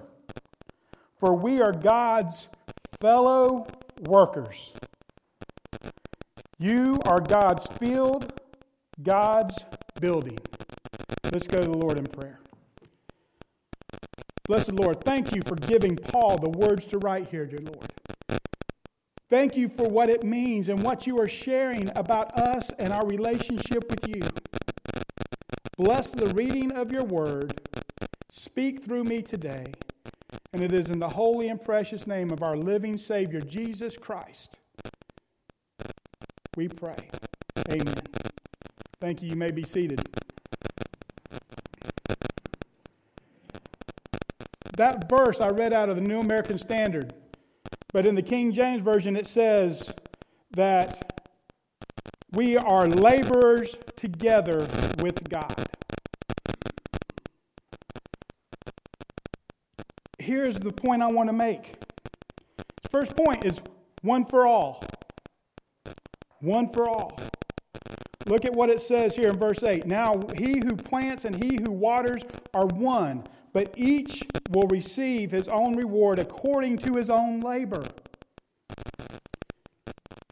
For 1.20 1.36
we 1.36 1.60
are 1.62 1.72
God's 1.72 2.48
fellow 3.02 3.66
workers. 4.02 4.72
You 6.60 7.00
are 7.06 7.20
God's 7.20 7.66
field, 7.66 8.40
God's 9.02 9.58
building. 10.00 10.38
Let's 11.32 11.48
go 11.48 11.58
to 11.58 11.66
the 11.66 11.78
Lord 11.78 11.98
in 11.98 12.06
prayer. 12.06 12.40
Blessed 14.46 14.74
Lord, 14.74 15.04
thank 15.04 15.36
you 15.36 15.42
for 15.46 15.56
giving 15.56 15.96
Paul 15.96 16.38
the 16.38 16.52
words 16.52 16.86
to 16.88 17.00
write 17.00 17.30
here, 17.30 17.48
dear 17.48 17.60
Lord. 17.64 17.92
Thank 19.30 19.58
you 19.58 19.68
for 19.68 19.90
what 19.90 20.10
it 20.10 20.24
means 20.24 20.70
and 20.70 20.82
what 20.82 21.06
you 21.06 21.20
are 21.20 21.28
sharing 21.28 21.90
about 21.98 22.38
us 22.40 22.72
and 22.80 22.94
our 22.94 23.06
relationship 23.08 23.90
with 23.90 24.08
you. 24.08 24.22
Bless 25.78 26.12
the 26.12 26.28
reading 26.28 26.72
of 26.72 26.92
your 26.92 27.04
word. 27.04 27.62
Speak 28.32 28.84
through 28.84 29.04
me 29.04 29.22
today. 29.22 29.66
And 30.54 30.64
it 30.64 30.72
is 30.74 30.90
in 30.90 31.00
the 31.00 31.10
holy 31.10 31.50
and 31.50 31.62
precious 31.62 32.08
name 32.08 32.32
of 32.32 32.42
our 32.42 32.56
living 32.56 32.98
Savior, 32.98 33.42
Jesus 33.42 33.98
Christ, 33.98 34.56
we 36.56 36.68
pray. 36.68 36.96
Amen. 37.70 37.96
Thank 39.00 39.22
you. 39.22 39.30
You 39.30 39.36
may 39.36 39.52
be 39.52 39.64
seated. 39.64 40.02
That 44.76 45.10
verse 45.10 45.42
I 45.42 45.50
read 45.50 45.74
out 45.74 45.90
of 45.90 45.96
the 45.96 46.02
New 46.02 46.20
American 46.20 46.58
Standard, 46.58 47.14
but 47.98 48.06
in 48.06 48.14
the 48.14 48.22
King 48.22 48.54
James 48.54 48.84
Version 48.84 49.16
it 49.16 49.26
says 49.26 49.92
that 50.52 51.20
we 52.34 52.56
are 52.56 52.86
laborers 52.86 53.76
together 53.96 54.68
with 55.02 55.28
God. 55.28 55.68
here's 60.28 60.60
the 60.60 60.72
point 60.72 61.02
I 61.02 61.08
want 61.08 61.30
to 61.30 61.34
make. 61.34 61.74
First 62.92 63.16
point 63.16 63.46
is 63.46 63.62
one 64.04 64.26
for 64.26 64.46
all. 64.46 64.84
One 66.42 66.72
for 66.72 66.88
all. 66.88 67.18
Look 68.28 68.46
at 68.46 68.54
what 68.54 68.70
it 68.70 68.82
says 68.82 69.16
here 69.16 69.30
in 69.30 69.40
verse 69.40 69.64
8. 69.64 69.88
Now 69.88 70.22
he 70.38 70.60
who 70.60 70.76
plants 70.76 71.26
and 71.26 71.44
he 71.44 71.58
who 71.64 71.72
waters 71.72 72.22
are 72.54 72.68
one, 72.68 73.24
but 73.58 73.74
each 73.76 74.24
will 74.52 74.68
receive 74.68 75.32
his 75.32 75.48
own 75.48 75.76
reward 75.76 76.20
according 76.20 76.78
to 76.78 76.94
his 76.94 77.10
own 77.10 77.40
labor. 77.40 77.84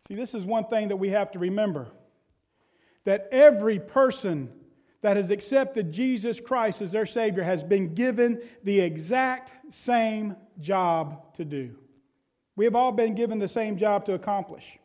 See, 0.08 0.14
this 0.14 0.36
is 0.36 0.46
one 0.46 0.66
thing 0.66 0.90
that 0.90 0.98
we 0.98 1.10
have 1.10 1.32
to 1.32 1.40
remember 1.40 1.88
that 3.04 3.28
every 3.32 3.80
person 3.80 4.52
that 5.02 5.18
has 5.18 5.32
accepted 5.32 5.92
Jesus 5.92 6.40
Christ 6.40 6.84
as 6.84 6.92
their 6.92 7.08
Savior 7.08 7.42
has 7.42 7.64
been 7.64 7.96
given 7.96 8.44
the 8.64 8.80
exact 8.80 9.74
same 9.74 10.36
job 10.60 11.36
to 11.38 11.44
do. 11.44 11.76
We 12.56 12.66
have 12.66 12.76
all 12.76 12.92
been 12.92 13.16
given 13.16 13.40
the 13.40 13.48
same 13.48 13.76
job 13.76 14.06
to 14.06 14.14
accomplish. 14.14 14.78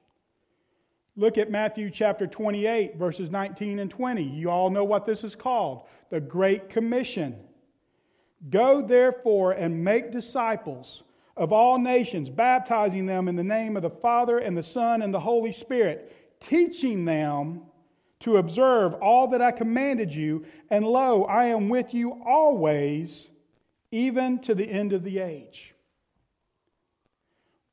Look 1.15 1.37
at 1.37 1.51
Matthew 1.51 1.91
chapter 1.91 2.27
28, 2.27 2.97
verses 2.97 3.31
19 3.31 3.81
and 3.81 3.91
20. 3.91 4.23
You 4.23 4.49
all 4.49 4.71
know 4.71 4.85
what 4.85 5.05
this 5.05 5.25
is 5.25 5.35
called 5.35 5.83
the 6.09 6.21
Great 6.21 6.71
Commission. 6.71 7.37
Go 8.49 8.81
therefore 8.81 9.53
and 9.53 9.85
make 9.85 10.11
disciples 10.11 11.03
of 11.37 11.53
all 11.53 11.79
nations, 11.79 12.31
baptizing 12.31 13.07
them 13.07 13.29
in 13.29 13.37
the 13.37 13.45
name 13.45 13.77
of 13.77 13.83
the 13.83 13.91
Father 13.91 14.39
and 14.39 14.57
the 14.57 14.63
Son 14.63 15.03
and 15.03 15.13
the 15.13 15.21
Holy 15.21 15.53
Spirit, 15.53 16.39
teaching 16.41 17.05
them 17.05 17.63
to 18.21 18.37
observe 18.37 18.95
all 18.95 19.29
that 19.29 19.43
I 19.43 19.51
commanded 19.51 20.15
you, 20.15 20.45
and 20.69 20.87
lo, 20.87 21.25
I 21.25 21.47
am 21.47 21.69
with 21.69 21.95
you 21.95 22.21
always, 22.25 23.31
even 23.91 24.39
to 24.41 24.55
the 24.55 24.71
end 24.71 24.93
of 24.93 25.03
the 25.03 25.19
age. 25.19 25.75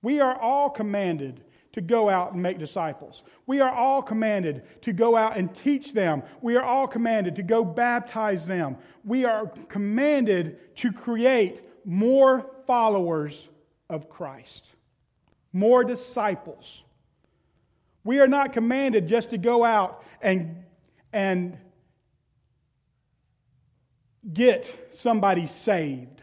We 0.01 0.19
are 0.19 0.39
all 0.39 0.69
commanded 0.69 1.43
to 1.77 1.81
go 1.81 2.09
out 2.09 2.33
and 2.33 2.41
make 2.41 2.57
disciples. 2.57 3.21
We 3.45 3.61
are 3.61 3.71
all 3.71 4.01
commanded 4.01 4.63
to 4.81 4.93
go 4.93 5.15
out 5.15 5.37
and 5.37 5.53
teach 5.53 5.93
them. 5.93 6.23
We 6.41 6.55
are 6.55 6.63
all 6.63 6.87
commanded 6.87 7.35
to 7.35 7.43
go 7.43 7.63
baptize 7.63 8.47
them. 8.47 8.77
We 9.05 9.25
are 9.25 9.45
commanded 9.69 10.75
to 10.77 10.91
create 10.91 11.61
more 11.85 12.49
followers 12.65 13.47
of 13.91 14.09
Christ, 14.09 14.65
more 15.53 15.83
disciples. 15.83 16.81
We 18.03 18.21
are 18.21 18.27
not 18.27 18.53
commanded 18.53 19.07
just 19.07 19.29
to 19.29 19.37
go 19.37 19.63
out 19.63 20.03
and, 20.19 20.63
and 21.13 21.59
get 24.33 24.95
somebody 24.95 25.45
saved. 25.45 26.16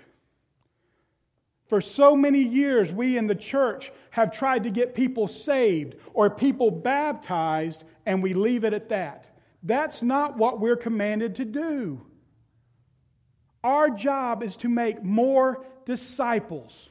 For 1.66 1.80
so 1.80 2.14
many 2.14 2.40
years, 2.40 2.92
we 2.92 3.16
in 3.16 3.26
the 3.26 3.34
church 3.34 3.90
have 4.10 4.30
tried 4.30 4.64
to 4.64 4.70
get 4.70 4.94
people 4.94 5.28
saved 5.28 5.96
or 6.12 6.28
people 6.28 6.70
baptized, 6.70 7.84
and 8.04 8.22
we 8.22 8.34
leave 8.34 8.64
it 8.64 8.74
at 8.74 8.90
that. 8.90 9.26
That's 9.62 10.02
not 10.02 10.36
what 10.36 10.60
we're 10.60 10.76
commanded 10.76 11.36
to 11.36 11.44
do. 11.44 12.04
Our 13.62 13.88
job 13.88 14.42
is 14.42 14.56
to 14.56 14.68
make 14.68 15.02
more 15.02 15.64
disciples. 15.86 16.90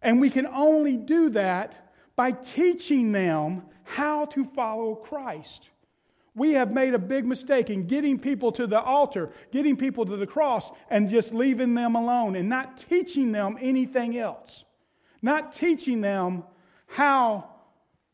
And 0.00 0.18
we 0.20 0.30
can 0.30 0.46
only 0.46 0.96
do 0.96 1.28
that 1.30 1.92
by 2.16 2.32
teaching 2.32 3.12
them 3.12 3.64
how 3.82 4.24
to 4.26 4.44
follow 4.44 4.94
Christ. 4.94 5.68
We 6.36 6.52
have 6.52 6.72
made 6.72 6.94
a 6.94 6.98
big 6.98 7.24
mistake 7.24 7.70
in 7.70 7.86
getting 7.86 8.18
people 8.18 8.50
to 8.52 8.66
the 8.66 8.80
altar, 8.80 9.30
getting 9.52 9.76
people 9.76 10.04
to 10.04 10.16
the 10.16 10.26
cross, 10.26 10.70
and 10.90 11.08
just 11.08 11.32
leaving 11.32 11.74
them 11.74 11.94
alone 11.94 12.34
and 12.34 12.48
not 12.48 12.76
teaching 12.76 13.30
them 13.30 13.56
anything 13.60 14.18
else. 14.18 14.64
Not 15.22 15.52
teaching 15.52 16.00
them 16.00 16.42
how 16.86 17.48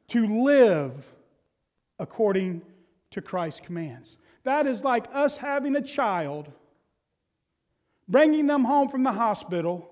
to 0.09 0.45
live 0.45 0.93
according 1.99 2.62
to 3.12 3.23
Christ's 3.23 3.61
commands. 3.64 4.16
That 4.45 4.66
is 4.66 4.85
like 4.85 5.07
us 5.14 5.37
having 5.37 5.77
a 5.77 5.83
child, 5.83 6.51
bringing 8.07 8.47
them 8.47 8.64
home 8.64 8.89
from 8.89 9.03
the 9.03 9.12
hospital, 9.12 9.91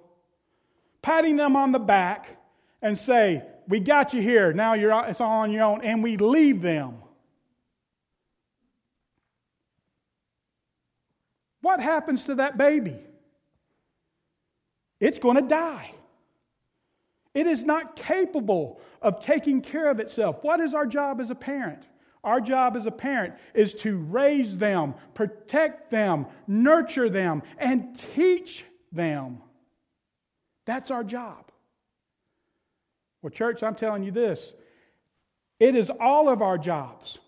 patting 1.03 1.37
them 1.37 1.57
on 1.57 1.73
the 1.73 1.79
back, 1.79 2.37
and 2.83 2.97
say, 2.97 3.43
we 3.67 3.81
got 3.81 4.15
you 4.15 4.23
here. 4.23 4.53
Now 4.53 4.75
you're, 4.75 5.05
it's 5.07 5.21
all 5.21 5.41
on 5.41 5.51
your 5.51 5.65
own. 5.65 5.83
And 5.83 6.03
we 6.03 6.17
leave 6.17 6.63
them. 6.63 6.99
What 11.69 11.81
happens 11.81 12.25
to 12.25 12.37
that 12.37 12.57
baby? 12.57 12.97
It's 15.01 15.19
going 15.19 15.37
to 15.37 15.43
die. 15.43 15.93
It 17.35 17.47
is 17.47 17.63
not 17.63 17.95
capable 17.95 18.81
of 19.03 19.21
taking 19.21 19.61
care 19.61 19.91
of 19.91 20.01
itself. 20.01 20.43
What 20.43 20.61
is 20.61 20.73
our 20.73 20.87
job 20.87 21.21
as 21.21 21.29
a 21.29 21.35
parent? 21.35 21.83
Our 22.25 22.41
job 22.41 22.75
as 22.75 22.87
a 22.87 22.91
parent 22.91 23.35
is 23.53 23.75
to 23.83 23.99
raise 23.99 24.57
them, 24.57 24.95
protect 25.13 25.91
them, 25.91 26.25
nurture 26.47 27.11
them, 27.11 27.43
and 27.59 27.95
teach 28.15 28.65
them. 28.91 29.43
That's 30.65 30.91
our 30.91 31.05
job. 31.05 31.53
Well, 33.21 33.29
church, 33.29 33.63
I'm 33.63 33.75
telling 33.75 34.05
you 34.05 34.11
this 34.11 34.55
it 35.61 35.77
is 35.77 35.91
all 36.01 36.31
of 36.31 36.41
our 36.41 36.57
jobs 36.57 37.19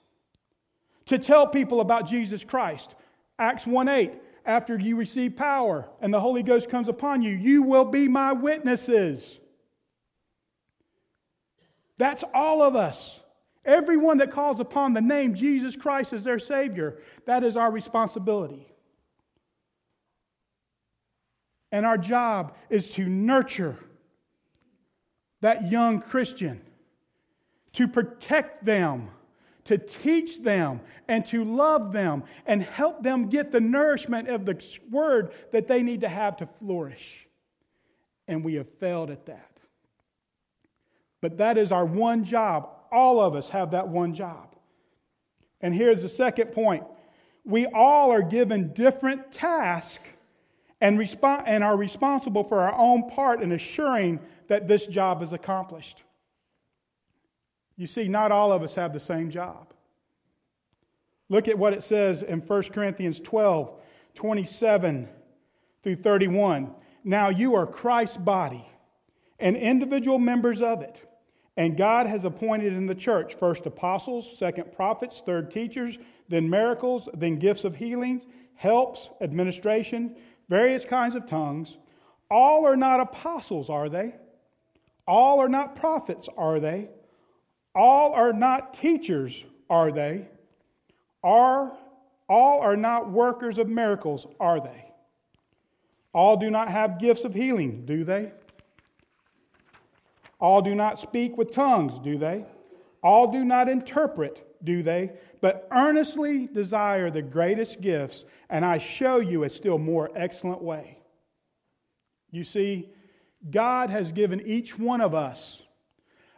to 1.05 1.19
tell 1.19 1.47
people 1.47 1.83
about 1.83 2.09
Jesus 2.09 2.43
Christ. 2.43 2.95
Acts 3.39 3.67
1 3.67 3.87
8, 3.89 4.13
after 4.45 4.79
you 4.79 4.97
receive 4.97 5.37
power 5.37 5.89
and 6.01 6.13
the 6.13 6.21
Holy 6.21 6.43
Ghost 6.43 6.69
comes 6.71 6.89
upon 6.89 7.23
you, 7.23 7.35
you 7.35 7.63
will 7.63 7.85
be 7.85 8.09
my 8.09 8.33
witnesses. 8.33 9.39
That's 11.99 12.25
all 12.33 12.63
of 12.63 12.77
us. 12.77 13.19
Everyone 13.65 14.19
that 14.19 14.31
calls 14.31 14.59
upon 14.59 14.95
the 14.95 15.03
name 15.03 15.35
Jesus 15.35 15.77
Christ 15.77 16.13
as 16.13 16.25
their 16.25 16.39
Savior, 16.39 16.99
that 17.27 17.45
is 17.45 17.57
our 17.57 17.71
responsibility. 17.71 18.67
And 21.71 21.85
our 21.85 21.99
job 21.99 22.57
is 22.69 22.91
to 22.93 23.05
nurture 23.07 23.77
that 25.41 25.71
young 25.71 26.01
Christian, 26.01 26.61
to 27.75 27.87
protect 27.87 28.65
them, 28.65 29.11
to 29.71 29.79
teach 29.79 30.43
them, 30.43 30.81
and 31.07 31.25
to 31.25 31.45
love 31.45 31.93
them, 31.93 32.25
and 32.45 32.61
help 32.61 33.05
them 33.05 33.29
get 33.29 33.53
the 33.53 33.61
nourishment 33.61 34.29
of 34.29 34.45
the 34.45 34.61
word 34.91 35.31
that 35.53 35.69
they 35.69 35.81
need 35.81 36.01
to 36.01 36.09
have 36.09 36.37
to 36.39 36.47
flourish. 36.47 37.29
And 38.27 38.45
we 38.45 38.55
have 38.55 38.69
failed 38.81 39.13
at 39.13 39.27
that. 39.27 39.59
But 41.21 41.39
that 41.39 41.57
is 41.57 41.71
our 41.71 41.85
one 41.85 42.25
job. 42.25 42.69
All 42.91 43.21
of 43.21 43.37
us 43.37 43.49
have 43.51 43.71
that 43.71 43.87
one 43.87 44.13
job. 44.13 44.57
And 45.61 45.73
here's 45.73 46.03
the 46.03 46.09
second 46.09 46.49
point 46.49 46.83
we 47.45 47.67
all 47.67 48.11
are 48.11 48.23
given 48.23 48.73
different 48.73 49.31
tasks 49.31 50.03
and, 50.81 50.99
resp- 50.99 51.45
and 51.47 51.63
are 51.63 51.77
responsible 51.77 52.43
for 52.43 52.61
our 52.61 52.75
own 52.77 53.09
part 53.09 53.41
in 53.41 53.53
assuring 53.53 54.19
that 54.49 54.67
this 54.67 54.89
job 54.89 55.23
is 55.23 55.33
accomplished. 55.33 56.03
You 57.81 57.87
see, 57.87 58.09
not 58.09 58.31
all 58.31 58.53
of 58.53 58.63
us 58.63 58.75
have 58.75 58.93
the 58.93 59.01
same 59.01 59.31
job. 59.31 59.73
Look 61.31 61.49
at 61.49 61.57
what 61.57 61.73
it 61.73 61.83
says 61.83 62.23
in 62.23 62.41
1 62.41 62.63
Corinthians 62.65 63.19
12 63.21 63.73
27 64.15 65.09
through 65.83 65.97
31. 65.97 66.75
Now 67.05 67.31
you 67.31 67.55
are 67.55 67.67
Christ's 67.67 68.19
body 68.19 68.69
and 69.39 69.57
individual 69.57 70.19
members 70.19 70.61
of 70.61 70.83
it. 70.83 71.01
And 71.57 71.75
God 71.75 72.07
has 72.07 72.27
appointed 72.27 72.75
in 72.75 72.85
the 72.87 72.95
church 72.95 73.37
first 73.37 73.65
apostles, 73.65 74.37
second 74.37 74.73
prophets, 74.73 75.23
third 75.25 75.51
teachers, 75.51 75.97
then 76.29 76.51
miracles, 76.51 77.09
then 77.15 77.39
gifts 77.39 77.65
of 77.65 77.77
healings, 77.77 78.27
helps, 78.57 79.09
administration, 79.23 80.17
various 80.51 80.85
kinds 80.85 81.15
of 81.15 81.25
tongues. 81.25 81.79
All 82.31 82.67
are 82.67 82.77
not 82.77 83.01
apostles, 83.01 83.71
are 83.71 83.89
they? 83.89 84.17
All 85.09 85.41
are 85.41 85.49
not 85.49 85.77
prophets, 85.77 86.29
are 86.37 86.61
they? 86.61 86.91
All 87.75 88.13
are 88.13 88.33
not 88.33 88.75
teachers, 88.75 89.45
are 89.69 89.93
they? 89.93 90.29
Are 91.23 91.73
all 92.29 92.61
are 92.61 92.77
not 92.77 93.11
workers 93.11 93.59
of 93.59 93.69
miracles, 93.69 94.27
are 94.39 94.61
they? 94.61 94.85
All 96.13 96.37
do 96.37 96.49
not 96.49 96.69
have 96.69 97.01
gifts 97.01 97.25
of 97.25 97.35
healing, 97.35 97.85
do 97.85 98.05
they? 98.05 98.33
All 100.39 100.63
do 100.63 100.75
not 100.75 100.99
speak 100.99 101.37
with 101.37 101.51
tongues, 101.51 101.99
do 102.03 102.19
they? 102.19 102.45
All 103.03 103.31
do 103.31 103.45
not 103.45 103.69
interpret, 103.69 104.47
do 104.65 104.83
they? 104.83 105.11
But 105.41 105.67
earnestly 105.73 106.47
desire 106.47 107.11
the 107.11 107.23
greatest 107.23 107.81
gifts, 107.81 108.25
and 108.49 108.65
I 108.65 108.79
show 108.79 109.19
you 109.19 109.43
a 109.43 109.51
still 109.51 109.79
more 109.79 110.11
excellent 110.15 110.63
way. 110.63 110.99
You 112.31 112.45
see, 112.45 112.91
God 113.51 113.91
has 113.91 114.13
given 114.13 114.41
each 114.47 114.79
one 114.79 115.01
of 115.01 115.15
us 115.15 115.63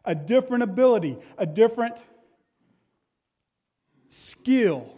a 0.04 0.14
different 0.14 0.62
ability, 0.62 1.18
a 1.38 1.46
different 1.46 1.96
skill 4.10 4.92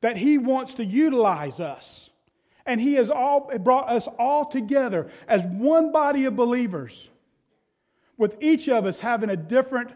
that 0.00 0.16
He 0.16 0.38
wants 0.38 0.74
to 0.74 0.84
utilize 0.84 1.60
us. 1.60 2.10
And 2.66 2.80
He 2.80 2.94
has 2.94 3.10
all 3.10 3.50
brought 3.58 3.88
us 3.88 4.08
all 4.18 4.44
together 4.44 5.10
as 5.26 5.44
one 5.44 5.92
body 5.92 6.24
of 6.26 6.36
believers, 6.36 7.08
with 8.16 8.36
each 8.40 8.68
of 8.68 8.84
us 8.84 9.00
having 9.00 9.30
a 9.30 9.36
different 9.36 9.90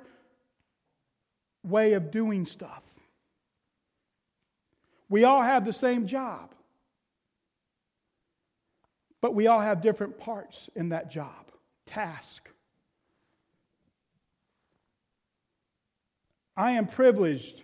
way 1.65 1.93
of 1.93 2.11
doing 2.11 2.45
stuff. 2.45 2.83
We 5.09 5.25
all 5.25 5.43
have 5.43 5.65
the 5.65 5.73
same 5.73 6.07
job. 6.07 6.55
But 9.21 9.35
we 9.35 9.47
all 9.47 9.61
have 9.61 9.83
different 9.83 10.19
parts 10.19 10.69
in 10.75 10.89
that 10.89 11.11
job, 11.11 11.53
task. 11.87 12.49
I 16.63 16.71
am 16.73 16.87
privileged 16.87 17.61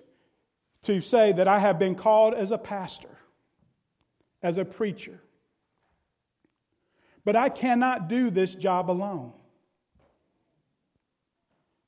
to 0.83 1.01
say 1.01 1.31
that 1.31 1.47
I 1.47 1.61
have 1.61 1.79
been 1.79 1.95
called 1.95 2.35
as 2.35 2.51
a 2.51 2.59
pastor, 2.59 3.17
as 4.43 4.59
a 4.59 4.65
preacher. 4.65 5.21
But 7.25 7.37
I 7.37 7.49
cannot 7.49 8.09
do 8.09 8.29
this 8.29 8.57
job 8.57 8.91
alone. 8.91 9.35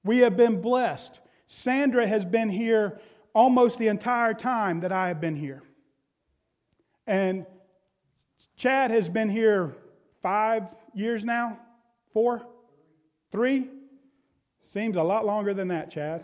We 0.04 0.18
have 0.18 0.36
been 0.36 0.60
blessed. 0.60 1.18
Sandra 1.48 2.06
has 2.06 2.24
been 2.24 2.48
here 2.48 3.00
almost 3.34 3.78
the 3.78 3.88
entire 3.88 4.32
time 4.32 4.78
that 4.82 4.92
I 4.92 5.08
have 5.08 5.20
been 5.20 5.34
here. 5.34 5.64
And 7.08 7.44
Chad 8.56 8.92
has 8.92 9.08
been 9.08 9.28
here 9.28 9.74
five 10.22 10.62
years 10.94 11.24
now? 11.24 11.58
Four? 12.12 12.46
Three? 13.32 13.66
Seems 14.72 14.96
a 14.96 15.02
lot 15.02 15.26
longer 15.26 15.54
than 15.54 15.66
that, 15.68 15.90
Chad. 15.90 16.22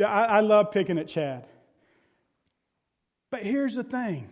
Yeah, 0.00 0.10
I, 0.10 0.22
I 0.22 0.40
love 0.40 0.70
picking 0.70 0.96
at 0.96 1.08
Chad. 1.08 1.44
But 3.30 3.42
here's 3.42 3.74
the 3.74 3.84
thing 3.84 4.30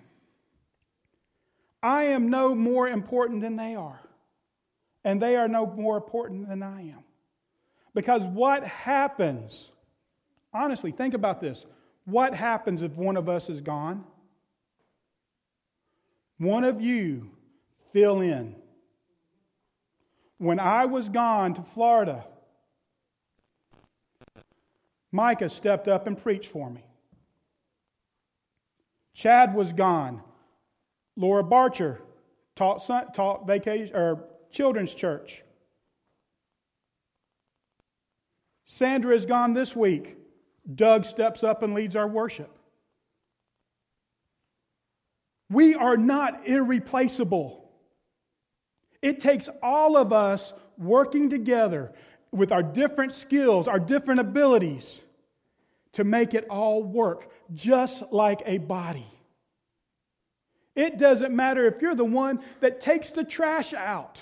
I 1.83 2.05
am 2.05 2.31
no 2.31 2.55
more 2.55 2.89
important 2.89 3.43
than 3.43 3.57
they 3.57 3.75
are, 3.75 4.01
and 5.05 5.21
they 5.21 5.37
are 5.37 5.47
no 5.47 5.67
more 5.67 5.99
important 5.99 6.49
than 6.49 6.63
I 6.63 6.81
am. 6.89 7.05
Because 7.95 8.23
what 8.23 8.65
happens, 8.65 9.69
honestly, 10.55 10.91
think 10.91 11.13
about 11.13 11.39
this. 11.39 11.67
What 12.07 12.33
happens 12.33 12.81
if 12.81 12.93
one 12.93 13.19
of 13.19 13.29
us 13.29 13.51
is 13.51 13.61
gone? 13.61 14.05
One 16.39 16.65
of 16.65 16.81
you 16.81 17.31
fill 17.93 18.23
in. 18.23 18.57
When 20.39 20.61
I 20.61 20.87
was 20.87 21.11
gone 21.11 21.53
to 21.55 21.63
Florida, 21.63 22.25
Micah 25.13 25.49
stepped 25.49 25.89
up 25.89 26.07
and 26.07 26.21
preached 26.21 26.51
for 26.51 26.69
me. 26.69 26.85
Chad 29.15 29.55
was 29.55 29.73
gone. 29.73 30.23
Laura 31.17 31.43
Barcher 31.43 31.99
taught, 32.55 33.15
taught 33.15 33.47
vacation 33.47 33.97
or 33.97 34.25
children's 34.53 34.95
church. 34.95 35.43
Sandra 38.67 39.15
is 39.15 39.27
gone 39.27 39.55
this 39.55 39.75
week. 39.75 40.17
Doug 40.75 41.07
steps 41.07 41.43
up 41.43 41.63
and 41.63 41.75
leads 41.75 41.97
our 41.97 42.07
worship. 42.07 42.55
We 45.51 45.75
are 45.75 45.97
not 45.97 46.47
irreplaceable. 46.47 47.71
It 49.01 49.21
takes 49.21 49.49
all 49.63 49.97
of 49.97 50.13
us 50.13 50.53
working 50.77 51.31
together 51.31 51.93
with 52.31 52.53
our 52.53 52.63
different 52.63 53.13
skills, 53.13 53.69
our 53.69 53.81
different 53.81 54.21
abilities, 54.21 55.01
to 55.93 56.05
make 56.05 56.35
it 56.35 56.47
all 56.49 56.83
work, 56.83 57.31
just 57.55 58.03
like 58.13 58.43
a 58.45 58.59
body. 58.59 59.07
It 60.77 60.99
doesn't 60.99 61.35
matter 61.35 61.67
if 61.67 61.83
you're 61.83 61.95
the 61.95 62.05
one 62.05 62.41
that 62.61 62.81
takes 62.81 63.11
the 63.11 63.25
trash 63.25 63.75
out, 63.75 64.21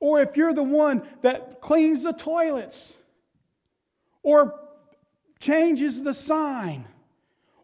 or 0.00 0.20
if 0.20 0.36
you're 0.36 0.54
the 0.54 0.62
one 0.62 1.02
that 1.22 1.60
cleans 1.60 2.04
the 2.04 2.12
toilets, 2.12 2.94
or 4.22 4.58
changes 5.38 6.02
the 6.02 6.14
sign 6.14 6.86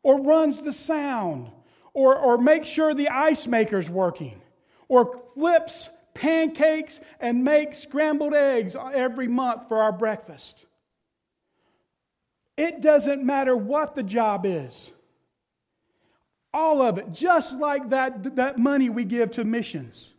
or 0.03 0.21
runs 0.21 0.63
the 0.63 0.73
sound 0.73 1.51
or, 1.95 2.17
or 2.17 2.39
makes 2.39 2.69
sure 2.69 2.95
the 2.95 3.09
ice 3.09 3.47
maker's 3.47 3.89
working 3.89 4.41
or 4.89 5.21
flips 5.35 5.89
pancakes 6.15 7.01
and 7.21 7.45
make 7.45 7.75
scrambled 7.75 8.35
eggs 8.35 8.77
every 8.77 9.29
month 9.29 9.69
for 9.69 9.83
our 9.83 9.93
breakfast. 9.93 10.65
It 12.57 12.83
doesn't 12.83 13.25
matter 13.25 13.57
what 13.57 13.95
the 13.95 14.03
job 14.03 14.45
is. 14.45 14.93
All 16.53 16.83
of 16.83 16.99
it, 16.99 17.13
just 17.13 17.53
like 17.55 17.91
that, 17.91 18.37
that 18.37 18.59
money 18.59 18.91
we 18.91 19.05
give 19.05 19.31
to 19.33 19.45
missions. 19.45 20.13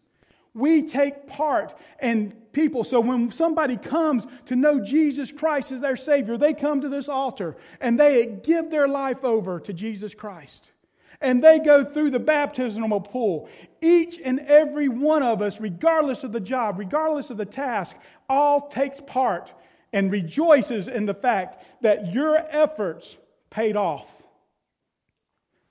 We 0.54 0.84
take 0.84 1.28
part 1.28 1.78
in 2.02 2.32
people. 2.52 2.84
So 2.84 3.00
when 3.00 3.32
somebody 3.32 3.78
comes 3.78 4.26
to 4.48 4.56
know 4.56 4.80
Jesus 4.84 5.32
Christ 5.32 5.72
as 5.72 5.82
their 5.82 5.96
Savior, 5.96 6.38
they 6.38 6.54
come 6.54 6.82
to 6.82 6.90
this 6.90 7.10
altar 7.10 7.58
and 7.80 8.00
they 8.00 8.26
give 8.26 8.70
their 8.70 8.88
life 8.88 9.24
over 9.24 9.60
to 9.60 9.74
Jesus 9.74 10.14
Christ. 10.14 10.71
And 11.22 11.44
they 11.44 11.60
go 11.60 11.84
through 11.84 12.10
the 12.10 12.20
baptismal 12.20 13.02
pool. 13.02 13.48
Each 13.82 14.20
and 14.24 14.40
every 14.42 14.90
one 14.90 15.22
of 15.22 15.42
us, 15.42 15.60
regardless 15.60 16.24
of 16.24 16.32
the 16.32 16.40
job, 16.40 16.80
regardless 16.80 17.30
of 17.30 17.38
the 17.38 17.46
task, 17.46 17.96
all 18.28 18.70
takes 18.70 19.00
part 19.00 19.54
and 19.94 20.12
rejoices 20.12 20.88
in 20.88 21.06
the 21.06 21.14
fact 21.14 21.64
that 21.82 22.14
your 22.14 22.38
efforts 22.38 23.18
paid 23.50 23.76
off. 23.76 24.08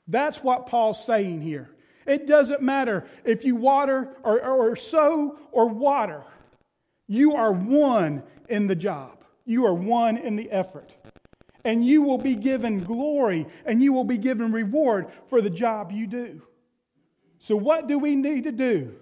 That's 0.06 0.42
what 0.42 0.66
Paul's 0.66 1.04
saying 1.04 1.40
here. 1.40 1.70
It 2.06 2.26
doesn't 2.26 2.62
matter 2.62 3.06
if 3.24 3.44
you 3.44 3.56
water 3.56 4.16
or, 4.22 4.42
or 4.42 4.76
sow 4.76 5.38
or 5.52 5.68
water. 5.68 6.24
You 7.06 7.34
are 7.36 7.52
one 7.52 8.22
in 8.48 8.66
the 8.66 8.74
job. 8.74 9.24
You 9.44 9.66
are 9.66 9.74
one 9.74 10.16
in 10.16 10.36
the 10.36 10.50
effort. 10.50 10.92
And 11.64 11.84
you 11.84 12.02
will 12.02 12.18
be 12.18 12.36
given 12.36 12.82
glory 12.82 13.46
and 13.66 13.82
you 13.82 13.92
will 13.92 14.04
be 14.04 14.18
given 14.18 14.52
reward 14.52 15.08
for 15.28 15.42
the 15.42 15.50
job 15.50 15.92
you 15.92 16.06
do. 16.06 16.42
So, 17.38 17.56
what 17.56 17.86
do 17.86 17.98
we 17.98 18.16
need 18.16 18.44
to 18.44 18.52
do? 18.52 18.94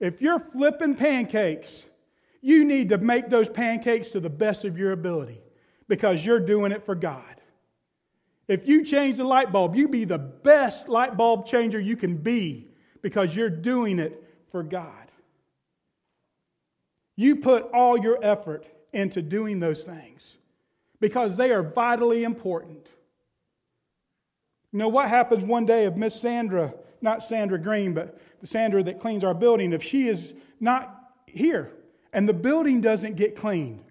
If 0.00 0.20
you're 0.20 0.40
flipping 0.40 0.94
pancakes, 0.94 1.82
you 2.40 2.64
need 2.64 2.88
to 2.88 2.98
make 2.98 3.30
those 3.30 3.48
pancakes 3.48 4.10
to 4.10 4.20
the 4.20 4.30
best 4.30 4.64
of 4.64 4.76
your 4.76 4.92
ability 4.92 5.40
because 5.88 6.24
you're 6.24 6.40
doing 6.40 6.72
it 6.72 6.82
for 6.82 6.94
God. 6.94 7.40
If 8.48 8.66
you 8.66 8.84
change 8.84 9.16
the 9.16 9.24
light 9.24 9.52
bulb, 9.52 9.76
you 9.76 9.88
be 9.88 10.04
the 10.04 10.18
best 10.18 10.88
light 10.88 11.16
bulb 11.16 11.46
changer 11.46 11.78
you 11.78 11.96
can 11.96 12.16
be 12.16 12.68
because 13.00 13.34
you're 13.34 13.48
doing 13.48 13.98
it 13.98 14.22
for 14.50 14.62
God. 14.62 15.10
You 17.16 17.36
put 17.36 17.70
all 17.72 17.96
your 17.96 18.18
effort 18.22 18.66
into 18.92 19.22
doing 19.22 19.60
those 19.60 19.84
things 19.84 20.36
because 21.02 21.36
they 21.36 21.50
are 21.50 21.64
vitally 21.64 22.22
important. 22.22 22.86
You 24.70 24.78
know 24.78 24.88
what 24.88 25.08
happens 25.08 25.42
one 25.42 25.66
day 25.66 25.84
if 25.84 25.96
Miss 25.96 26.18
Sandra, 26.18 26.72
not 27.00 27.24
Sandra 27.24 27.58
Green, 27.58 27.92
but 27.92 28.20
the 28.40 28.46
Sandra 28.46 28.84
that 28.84 29.00
cleans 29.00 29.24
our 29.24 29.34
building, 29.34 29.72
if 29.72 29.82
she 29.82 30.06
is 30.08 30.32
not 30.60 30.96
here 31.26 31.72
and 32.12 32.28
the 32.28 32.32
building 32.32 32.80
doesn't 32.80 33.16
get 33.16 33.34
cleaned? 33.34 33.84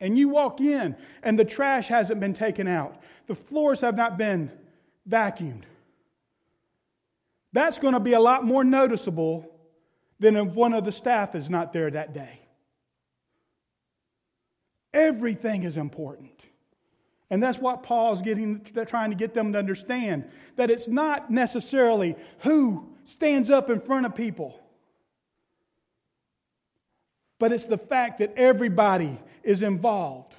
And 0.00 0.18
you 0.18 0.30
walk 0.30 0.60
in 0.60 0.96
and 1.22 1.38
the 1.38 1.44
trash 1.44 1.86
hasn't 1.86 2.18
been 2.18 2.34
taken 2.34 2.66
out, 2.66 3.00
the 3.28 3.36
floors 3.36 3.80
have 3.82 3.96
not 3.96 4.18
been 4.18 4.50
vacuumed. 5.08 5.62
That's 7.52 7.78
going 7.78 7.94
to 7.94 8.00
be 8.00 8.14
a 8.14 8.20
lot 8.20 8.44
more 8.44 8.64
noticeable 8.64 9.48
than 10.18 10.36
if 10.36 10.48
one 10.48 10.74
of 10.74 10.84
the 10.84 10.92
staff 10.92 11.36
is 11.36 11.48
not 11.48 11.72
there 11.72 11.88
that 11.88 12.12
day. 12.12 12.37
Everything 14.92 15.64
is 15.64 15.76
important. 15.76 16.30
And 17.30 17.42
that's 17.42 17.58
what 17.58 17.82
Paul's 17.82 18.22
getting, 18.22 18.64
trying 18.86 19.10
to 19.10 19.16
get 19.16 19.34
them 19.34 19.52
to 19.52 19.58
understand 19.58 20.24
that 20.56 20.70
it's 20.70 20.88
not 20.88 21.30
necessarily 21.30 22.16
who 22.40 22.88
stands 23.04 23.50
up 23.50 23.68
in 23.68 23.80
front 23.80 24.06
of 24.06 24.14
people, 24.14 24.58
but 27.38 27.52
it's 27.52 27.66
the 27.66 27.78
fact 27.78 28.18
that 28.18 28.34
everybody 28.36 29.18
is 29.42 29.62
involved 29.62 30.34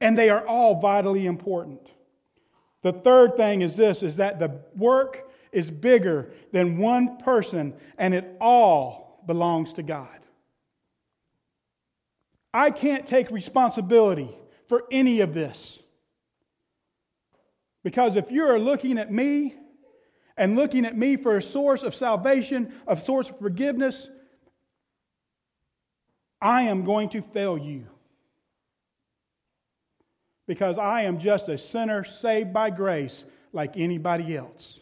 and 0.00 0.16
they 0.16 0.30
are 0.30 0.46
all 0.46 0.80
vitally 0.80 1.26
important. 1.26 1.80
The 2.82 2.92
third 2.92 3.36
thing 3.36 3.62
is 3.62 3.76
this 3.76 4.02
is 4.02 4.16
that 4.16 4.38
the 4.38 4.60
work 4.76 5.30
is 5.52 5.70
bigger 5.70 6.32
than 6.50 6.78
one 6.78 7.18
person, 7.18 7.74
and 7.98 8.14
it 8.14 8.36
all 8.40 9.22
belongs 9.26 9.74
to 9.74 9.82
God. 9.82 10.18
I 12.54 12.70
can't 12.70 13.06
take 13.06 13.30
responsibility 13.30 14.34
for 14.68 14.84
any 14.90 15.20
of 15.20 15.34
this. 15.34 15.78
Because 17.82 18.16
if 18.16 18.30
you're 18.30 18.58
looking 18.58 18.98
at 18.98 19.12
me 19.12 19.54
and 20.36 20.56
looking 20.56 20.84
at 20.84 20.96
me 20.96 21.16
for 21.16 21.36
a 21.36 21.42
source 21.42 21.82
of 21.82 21.94
salvation, 21.94 22.72
a 22.86 22.96
source 22.96 23.30
of 23.30 23.38
forgiveness, 23.38 24.08
I 26.40 26.64
am 26.64 26.84
going 26.84 27.08
to 27.10 27.22
fail 27.22 27.56
you. 27.56 27.86
Because 30.46 30.78
I 30.78 31.02
am 31.02 31.18
just 31.18 31.48
a 31.48 31.56
sinner 31.56 32.04
saved 32.04 32.52
by 32.52 32.70
grace 32.70 33.24
like 33.52 33.76
anybody 33.76 34.36
else. 34.36 34.80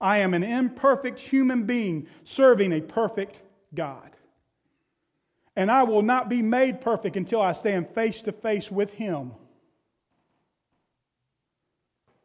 I 0.00 0.18
am 0.18 0.34
an 0.34 0.42
imperfect 0.42 1.18
human 1.18 1.64
being 1.64 2.06
serving 2.24 2.72
a 2.72 2.80
perfect 2.80 3.40
God. 3.74 4.11
And 5.54 5.70
I 5.70 5.82
will 5.82 6.02
not 6.02 6.28
be 6.28 6.40
made 6.42 6.80
perfect 6.80 7.16
until 7.16 7.42
I 7.42 7.52
stand 7.52 7.88
face 7.88 8.22
to 8.22 8.32
face 8.32 8.70
with 8.70 8.94
Him. 8.94 9.32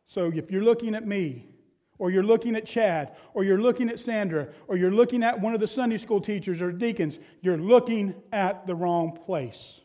So 0.08 0.32
if 0.34 0.50
you're 0.50 0.64
looking 0.64 0.96
at 0.96 1.06
me, 1.06 1.46
or 2.00 2.12
you're 2.12 2.24
looking 2.24 2.56
at 2.56 2.66
Chad, 2.66 3.16
or 3.34 3.44
you're 3.44 3.60
looking 3.60 3.90
at 3.90 4.00
Sandra, 4.00 4.48
or 4.68 4.78
you're 4.78 4.92
looking 4.92 5.24
at 5.24 5.40
one 5.40 5.54
of 5.54 5.60
the 5.60 5.68
Sunday 5.68 5.98
school 5.98 6.22
teachers 6.22 6.62
or 6.62 6.72
deacons, 6.72 7.20
you're 7.42 7.58
looking 7.58 8.16
at 8.32 8.68
the 8.68 8.76
wrong 8.76 9.18
place. 9.26 9.82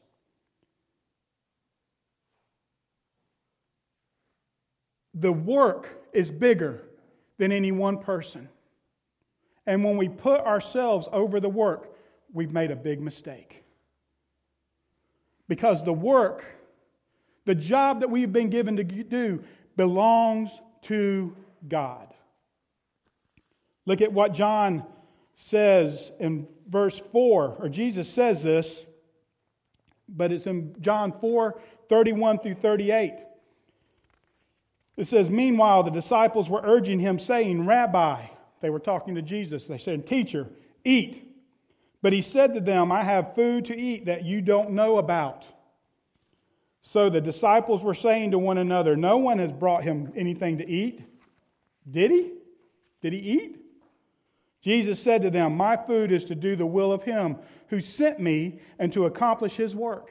The 5.14 5.32
work 5.32 6.06
is 6.12 6.30
bigger 6.30 6.82
than 7.38 7.50
any 7.50 7.72
one 7.72 7.98
person. 7.98 8.48
And 9.66 9.84
when 9.84 9.96
we 9.96 10.08
put 10.08 10.40
ourselves 10.40 11.08
over 11.12 11.40
the 11.40 11.48
work, 11.48 11.91
we've 12.32 12.52
made 12.52 12.70
a 12.70 12.76
big 12.76 13.00
mistake. 13.00 13.62
Because 15.48 15.84
the 15.84 15.92
work, 15.92 16.44
the 17.44 17.54
job 17.54 18.00
that 18.00 18.10
we've 18.10 18.32
been 18.32 18.50
given 18.50 18.76
to 18.76 18.84
do, 18.84 19.42
belongs 19.76 20.50
to 20.82 21.36
God. 21.68 22.12
Look 23.84 24.00
at 24.00 24.12
what 24.12 24.32
John 24.32 24.84
says 25.36 26.12
in 26.20 26.46
verse 26.68 26.98
4, 26.98 27.56
or 27.58 27.68
Jesus 27.68 28.08
says 28.08 28.42
this, 28.42 28.84
but 30.08 30.30
it's 30.32 30.46
in 30.46 30.74
John 30.80 31.12
4 31.20 31.60
31 31.88 32.38
through 32.38 32.54
38. 32.54 33.14
It 34.96 35.06
says, 35.06 35.30
Meanwhile, 35.30 35.84
the 35.84 35.90
disciples 35.90 36.48
were 36.48 36.60
urging 36.62 37.00
him, 37.00 37.18
saying, 37.18 37.66
Rabbi, 37.66 38.26
they 38.60 38.70
were 38.70 38.78
talking 38.78 39.14
to 39.16 39.22
Jesus. 39.22 39.66
They 39.66 39.78
said, 39.78 40.06
Teacher, 40.06 40.48
eat. 40.84 41.28
But 42.02 42.12
he 42.12 42.20
said 42.20 42.54
to 42.54 42.60
them, 42.60 42.92
I 42.92 43.04
have 43.04 43.34
food 43.34 43.64
to 43.66 43.78
eat 43.78 44.06
that 44.06 44.24
you 44.24 44.40
don't 44.40 44.72
know 44.72 44.98
about. 44.98 45.46
So 46.82 47.08
the 47.08 47.20
disciples 47.20 47.82
were 47.82 47.94
saying 47.94 48.32
to 48.32 48.38
one 48.38 48.58
another, 48.58 48.96
No 48.96 49.16
one 49.16 49.38
has 49.38 49.52
brought 49.52 49.84
him 49.84 50.12
anything 50.16 50.58
to 50.58 50.68
eat. 50.68 51.00
Did 51.88 52.10
he? 52.10 52.32
Did 53.00 53.12
he 53.12 53.18
eat? 53.20 53.58
Jesus 54.62 55.00
said 55.00 55.22
to 55.22 55.30
them, 55.30 55.56
My 55.56 55.76
food 55.76 56.12
is 56.12 56.24
to 56.26 56.34
do 56.34 56.56
the 56.56 56.66
will 56.66 56.92
of 56.92 57.04
him 57.04 57.36
who 57.68 57.80
sent 57.80 58.20
me 58.20 58.60
and 58.78 58.92
to 58.92 59.06
accomplish 59.06 59.54
his 59.54 59.74
work. 59.74 60.10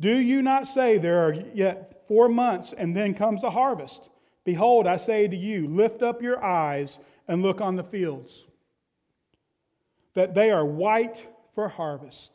Do 0.00 0.16
you 0.16 0.42
not 0.42 0.66
say 0.66 0.98
there 0.98 1.26
are 1.26 1.34
yet 1.54 2.06
four 2.08 2.28
months 2.28 2.74
and 2.76 2.96
then 2.96 3.14
comes 3.14 3.42
the 3.42 3.50
harvest? 3.50 4.08
Behold, 4.44 4.86
I 4.86 4.96
say 4.96 5.26
to 5.26 5.36
you, 5.36 5.68
lift 5.68 6.02
up 6.02 6.20
your 6.20 6.44
eyes 6.44 6.98
and 7.28 7.42
look 7.42 7.60
on 7.60 7.76
the 7.76 7.84
fields, 7.84 8.44
that 10.14 10.34
they 10.34 10.50
are 10.50 10.64
white 10.64 11.28
for 11.54 11.68
harvest. 11.68 12.30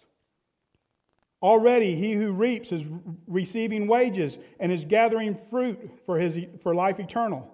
Already 1.41 1.95
he 1.95 2.13
who 2.13 2.33
reaps 2.33 2.71
is 2.71 2.83
receiving 3.27 3.87
wages 3.87 4.37
and 4.59 4.71
is 4.71 4.83
gathering 4.83 5.39
fruit 5.49 5.89
for, 6.05 6.19
his, 6.19 6.37
for 6.61 6.75
life 6.75 6.99
eternal, 6.99 7.49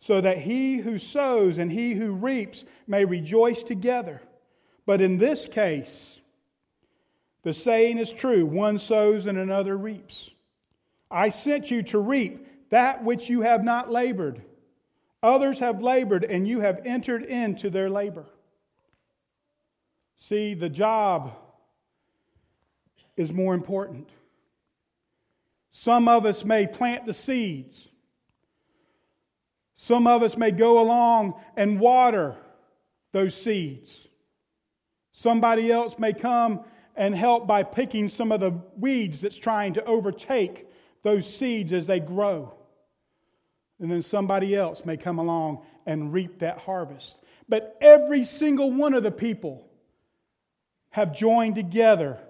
so 0.00 0.20
that 0.20 0.38
he 0.38 0.76
who 0.76 0.98
sows 0.98 1.56
and 1.56 1.72
he 1.72 1.94
who 1.94 2.12
reaps 2.12 2.64
may 2.86 3.04
rejoice 3.04 3.62
together. 3.62 4.20
But 4.84 5.00
in 5.00 5.16
this 5.16 5.46
case, 5.46 6.20
the 7.42 7.54
saying 7.54 7.98
is 7.98 8.12
true 8.12 8.44
one 8.44 8.78
sows 8.78 9.26
and 9.26 9.38
another 9.38 9.76
reaps. 9.76 10.30
I 11.10 11.30
sent 11.30 11.70
you 11.70 11.82
to 11.84 11.98
reap 11.98 12.46
that 12.70 13.04
which 13.04 13.30
you 13.30 13.42
have 13.42 13.64
not 13.64 13.90
labored. 13.90 14.42
Others 15.22 15.60
have 15.60 15.82
labored, 15.82 16.24
and 16.24 16.46
you 16.46 16.60
have 16.60 16.82
entered 16.84 17.22
into 17.22 17.70
their 17.70 17.88
labor. 17.88 18.26
See, 20.28 20.54
the 20.54 20.70
job 20.70 21.34
is 23.14 23.30
more 23.30 23.52
important. 23.52 24.08
Some 25.70 26.08
of 26.08 26.24
us 26.24 26.46
may 26.46 26.66
plant 26.66 27.04
the 27.04 27.12
seeds. 27.12 27.88
Some 29.76 30.06
of 30.06 30.22
us 30.22 30.38
may 30.38 30.50
go 30.50 30.80
along 30.80 31.34
and 31.58 31.78
water 31.78 32.36
those 33.12 33.34
seeds. 33.34 34.08
Somebody 35.12 35.70
else 35.70 35.98
may 35.98 36.14
come 36.14 36.64
and 36.96 37.14
help 37.14 37.46
by 37.46 37.62
picking 37.62 38.08
some 38.08 38.32
of 38.32 38.40
the 38.40 38.58
weeds 38.78 39.20
that's 39.20 39.36
trying 39.36 39.74
to 39.74 39.84
overtake 39.84 40.66
those 41.02 41.28
seeds 41.28 41.70
as 41.70 41.86
they 41.86 42.00
grow. 42.00 42.54
And 43.78 43.90
then 43.90 44.00
somebody 44.00 44.56
else 44.56 44.86
may 44.86 44.96
come 44.96 45.18
along 45.18 45.66
and 45.84 46.14
reap 46.14 46.38
that 46.38 46.60
harvest. 46.60 47.18
But 47.46 47.76
every 47.82 48.24
single 48.24 48.70
one 48.70 48.94
of 48.94 49.02
the 49.02 49.12
people 49.12 49.68
have 50.94 51.12
joined 51.12 51.56
together 51.56 52.20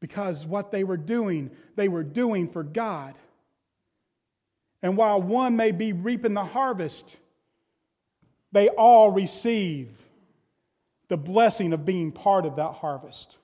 because 0.00 0.44
what 0.44 0.72
they 0.72 0.82
were 0.82 0.96
doing, 0.96 1.52
they 1.76 1.86
were 1.86 2.02
doing 2.02 2.48
for 2.48 2.64
God. 2.64 3.14
And 4.82 4.96
while 4.96 5.22
one 5.22 5.54
may 5.54 5.70
be 5.70 5.92
reaping 5.92 6.34
the 6.34 6.44
harvest, 6.44 7.06
they 8.50 8.70
all 8.70 9.12
receive 9.12 9.90
the 11.06 11.16
blessing 11.16 11.72
of 11.72 11.84
being 11.84 12.10
part 12.10 12.44
of 12.44 12.56
that 12.56 12.72
harvest. 12.72 13.36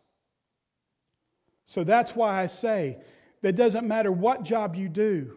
So 1.69 1.85
that's 1.85 2.17
why 2.17 2.43
I 2.43 2.49
say 2.49 2.99
that 3.43 3.55
doesn't 3.55 3.87
matter 3.87 4.11
what 4.11 4.43
job 4.43 4.75
you 4.75 4.89
do. 4.89 5.37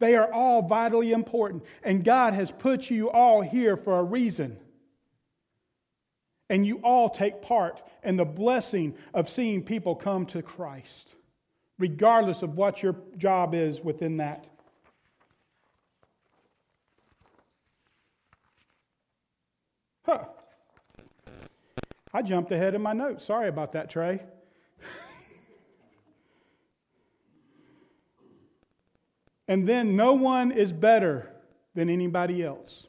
They 0.00 0.16
are 0.16 0.32
all 0.32 0.60
vitally 0.62 1.12
important. 1.12 1.62
And 1.84 2.02
God 2.02 2.34
has 2.34 2.50
put 2.50 2.90
you 2.90 3.12
all 3.12 3.42
here 3.42 3.76
for 3.76 4.00
a 4.00 4.02
reason. 4.02 4.58
And 6.50 6.66
you 6.66 6.80
all 6.84 7.08
take 7.08 7.42
part 7.42 7.82
in 8.02 8.16
the 8.16 8.24
blessing 8.24 8.96
of 9.14 9.28
seeing 9.28 9.62
people 9.62 9.94
come 9.94 10.26
to 10.26 10.42
Christ, 10.42 11.14
regardless 11.78 12.42
of 12.42 12.56
what 12.56 12.82
your 12.82 12.96
job 13.16 13.54
is 13.54 13.80
within 13.80 14.18
that. 14.18 14.46
Huh. 20.04 20.24
I 22.12 22.22
jumped 22.22 22.52
ahead 22.52 22.74
in 22.74 22.82
my 22.82 22.92
notes. 22.92 23.24
Sorry 23.24 23.48
about 23.48 23.72
that, 23.72 23.90
Trey. 23.90 24.20
and 29.48 29.66
then 29.66 29.96
no 29.96 30.12
one 30.12 30.52
is 30.52 30.72
better 30.72 31.30
than 31.74 31.88
anybody 31.88 32.44
else. 32.44 32.86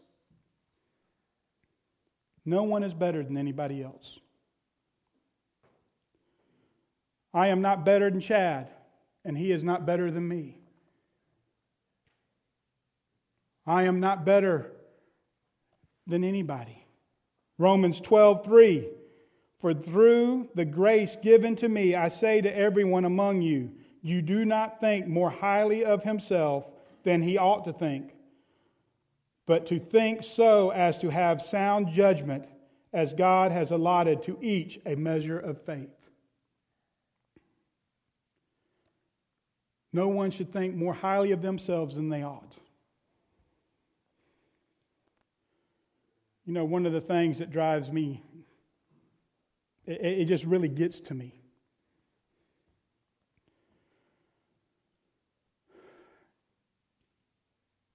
No 2.46 2.64
one 2.64 2.84
is 2.84 2.93
better 2.93 3.24
than 3.24 3.38
anybody 3.38 3.84
else. 3.84 4.20
I 7.34 7.48
am 7.48 7.62
not 7.62 7.84
better 7.84 8.10
than 8.10 8.22
Chad, 8.22 8.70
and 9.26 9.38
he 9.38 9.52
is 9.52 9.64
not 9.64 9.86
better 9.86 10.10
than 10.12 10.28
me. 10.28 10.58
I 13.68 13.84
am 13.84 14.00
not 14.00 14.26
better 14.26 14.72
than 16.08 16.24
anybody. 16.24 16.86
Romans 17.58 18.00
12, 18.00 18.46
3. 18.46 18.88
For 19.60 19.74
through 19.74 20.50
the 20.54 20.66
grace 20.66 21.18
given 21.22 21.56
to 21.58 21.68
me, 21.68 21.96
I 21.96 22.10
say 22.10 22.41
to 22.41 22.56
everyone 22.56 23.06
among 23.06 23.41
you, 23.41 23.72
you 24.02 24.22
do 24.22 24.46
not 24.46 24.80
think 24.80 25.08
more 25.08 25.32
highly 25.32 25.84
of 25.84 26.04
himself 26.04 26.70
than 27.04 27.22
he 27.22 27.38
ought 27.38 27.66
to 27.66 27.74
think, 27.74 28.14
but 29.46 29.68
to 29.68 29.80
think 29.80 30.24
so 30.24 30.72
as 30.72 30.98
to 31.00 31.10
have 31.10 31.41
sound 31.41 31.89
judgment, 31.89 32.46
as 32.93 33.14
God 33.14 33.52
has 33.52 33.72
allotted 33.72 34.24
to 34.24 34.38
each 34.41 34.80
a 34.86 34.96
measure 34.96 35.39
of 35.39 35.62
faith. 35.62 35.89
No 39.93 40.08
one 40.08 40.32
should 40.32 40.52
think 40.52 40.76
more 40.76 40.93
highly 40.93 41.32
of 41.32 41.41
themselves 41.41 41.96
than 41.96 42.10
they 42.10 42.24
ought. 42.24 42.54
You 46.46 46.54
know, 46.54 46.66
one 46.66 46.86
of 46.86 46.93
the 46.93 47.02
things 47.02 47.39
that 47.39 47.50
drives 47.50 47.91
me 47.91 48.22
it, 49.86 50.02
it 50.02 50.26
just 50.26 50.46
really 50.46 50.68
gets 50.68 51.00
to 51.02 51.14
me. 51.14 51.34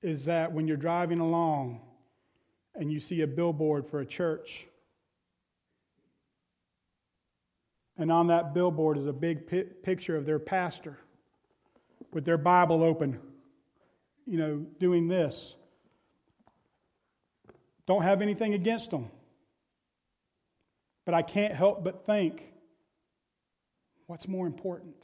Is 0.03 0.25
that 0.25 0.53
when 0.53 0.67
you're 0.67 0.77
driving 0.77 1.19
along 1.19 1.81
and 2.75 2.91
you 2.91 3.01
see 3.01 3.21
a 3.21 3.27
billboard 3.27 3.87
for 3.87 4.01
a 4.01 4.07
church, 4.07 4.67
and 7.99 8.11
on 8.11 8.29
that 8.29 8.55
billboard 8.55 8.97
is 8.97 9.07
a 9.07 9.13
big 9.13 9.47
picture 9.83 10.17
of 10.17 10.25
their 10.25 10.39
pastor 10.39 10.99
with 12.13 12.25
their 12.25 12.39
Bible 12.39 12.83
open, 12.83 13.19
you 14.27 14.39
know, 14.39 14.65
doing 14.79 15.07
this. 15.07 15.55
Don't 17.87 18.03
have 18.03 18.23
anything 18.23 18.55
against 18.55 18.91
them. 18.91 19.11
But 21.05 21.15
I 21.15 21.23
can't 21.23 21.53
help 21.53 21.83
but 21.85 22.07
think 22.07 22.43
what's 24.07 24.29
more 24.29 24.47
important? 24.47 24.95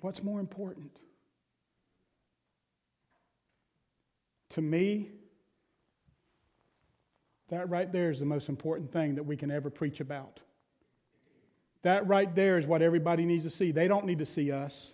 What's 0.00 0.22
more 0.22 0.40
important? 0.40 0.90
To 4.54 4.62
me, 4.62 5.10
that 7.48 7.68
right 7.68 7.90
there 7.90 8.10
is 8.10 8.20
the 8.20 8.24
most 8.24 8.48
important 8.48 8.92
thing 8.92 9.16
that 9.16 9.24
we 9.24 9.36
can 9.36 9.50
ever 9.50 9.68
preach 9.68 9.98
about. 9.98 10.38
That 11.82 12.06
right 12.06 12.32
there 12.32 12.56
is 12.56 12.64
what 12.64 12.80
everybody 12.80 13.24
needs 13.26 13.44
to 13.44 13.50
see. 13.50 13.72
They 13.72 13.88
don't 13.88 14.06
need 14.06 14.20
to 14.20 14.26
see 14.26 14.52
us, 14.52 14.92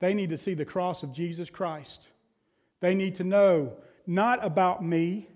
they 0.00 0.14
need 0.14 0.30
to 0.30 0.38
see 0.38 0.54
the 0.54 0.64
cross 0.64 1.02
of 1.02 1.12
Jesus 1.12 1.50
Christ. 1.50 2.06
They 2.80 2.94
need 2.94 3.16
to 3.16 3.24
know 3.24 3.74
not 4.06 4.44
about 4.44 4.82
me, 4.84 5.28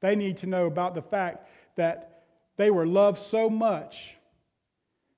they 0.00 0.16
need 0.16 0.38
to 0.38 0.46
know 0.46 0.66
about 0.66 0.96
the 0.96 1.02
fact 1.02 1.48
that 1.76 2.24
they 2.56 2.70
were 2.70 2.86
loved 2.86 3.18
so 3.18 3.48
much 3.48 4.14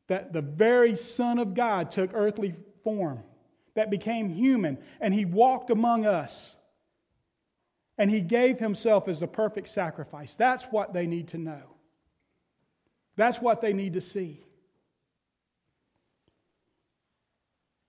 that 0.08 0.32
the 0.34 0.42
very 0.42 0.94
Son 0.94 1.38
of 1.38 1.54
God 1.54 1.90
took 1.90 2.10
earthly 2.12 2.54
form, 2.84 3.22
that 3.74 3.90
became 3.90 4.28
human, 4.28 4.76
and 5.00 5.14
he 5.14 5.24
walked 5.24 5.70
among 5.70 6.04
us. 6.04 6.54
And 7.98 8.10
he 8.10 8.20
gave 8.20 8.58
himself 8.58 9.08
as 9.08 9.20
the 9.20 9.26
perfect 9.26 9.68
sacrifice. 9.68 10.34
That's 10.34 10.64
what 10.64 10.92
they 10.92 11.06
need 11.06 11.28
to 11.28 11.38
know. 11.38 11.62
That's 13.16 13.40
what 13.40 13.60
they 13.60 13.72
need 13.72 13.92
to 13.94 14.00
see. 14.00 14.40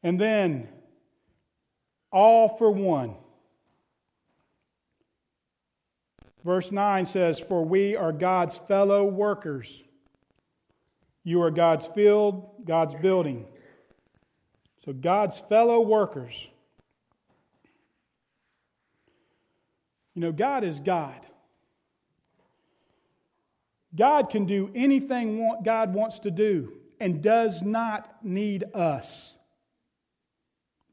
And 0.04 0.20
then, 0.20 0.68
all 2.12 2.49
for 2.58 2.70
one. 2.70 3.16
Verse 6.43 6.72
9 6.72 7.06
says, 7.06 7.39
For 7.39 7.64
we 7.64 7.95
are 7.95 8.12
God's 8.12 8.58
fellow 8.58 9.06
workers. 9.06 9.82
You 11.24 11.41
are 11.41 11.51
God's 11.51 11.88
field, 11.88 12.66
God's 12.66 12.95
building. 12.95 13.45
So, 14.84 14.91
God's 14.91 15.39
fellow 15.39 15.80
workers. 15.80 16.47
You 20.16 20.22
know, 20.22 20.32
God 20.32 20.64
is 20.64 20.80
God. 20.80 21.20
God 23.95 24.30
can 24.30 24.45
do 24.45 24.72
anything 24.74 25.57
God 25.64 25.93
wants 25.93 26.20
to 26.20 26.32
do 26.32 26.74
and 26.99 27.22
does 27.22 27.61
not 27.61 28.24
need 28.24 28.64
us. 28.74 29.34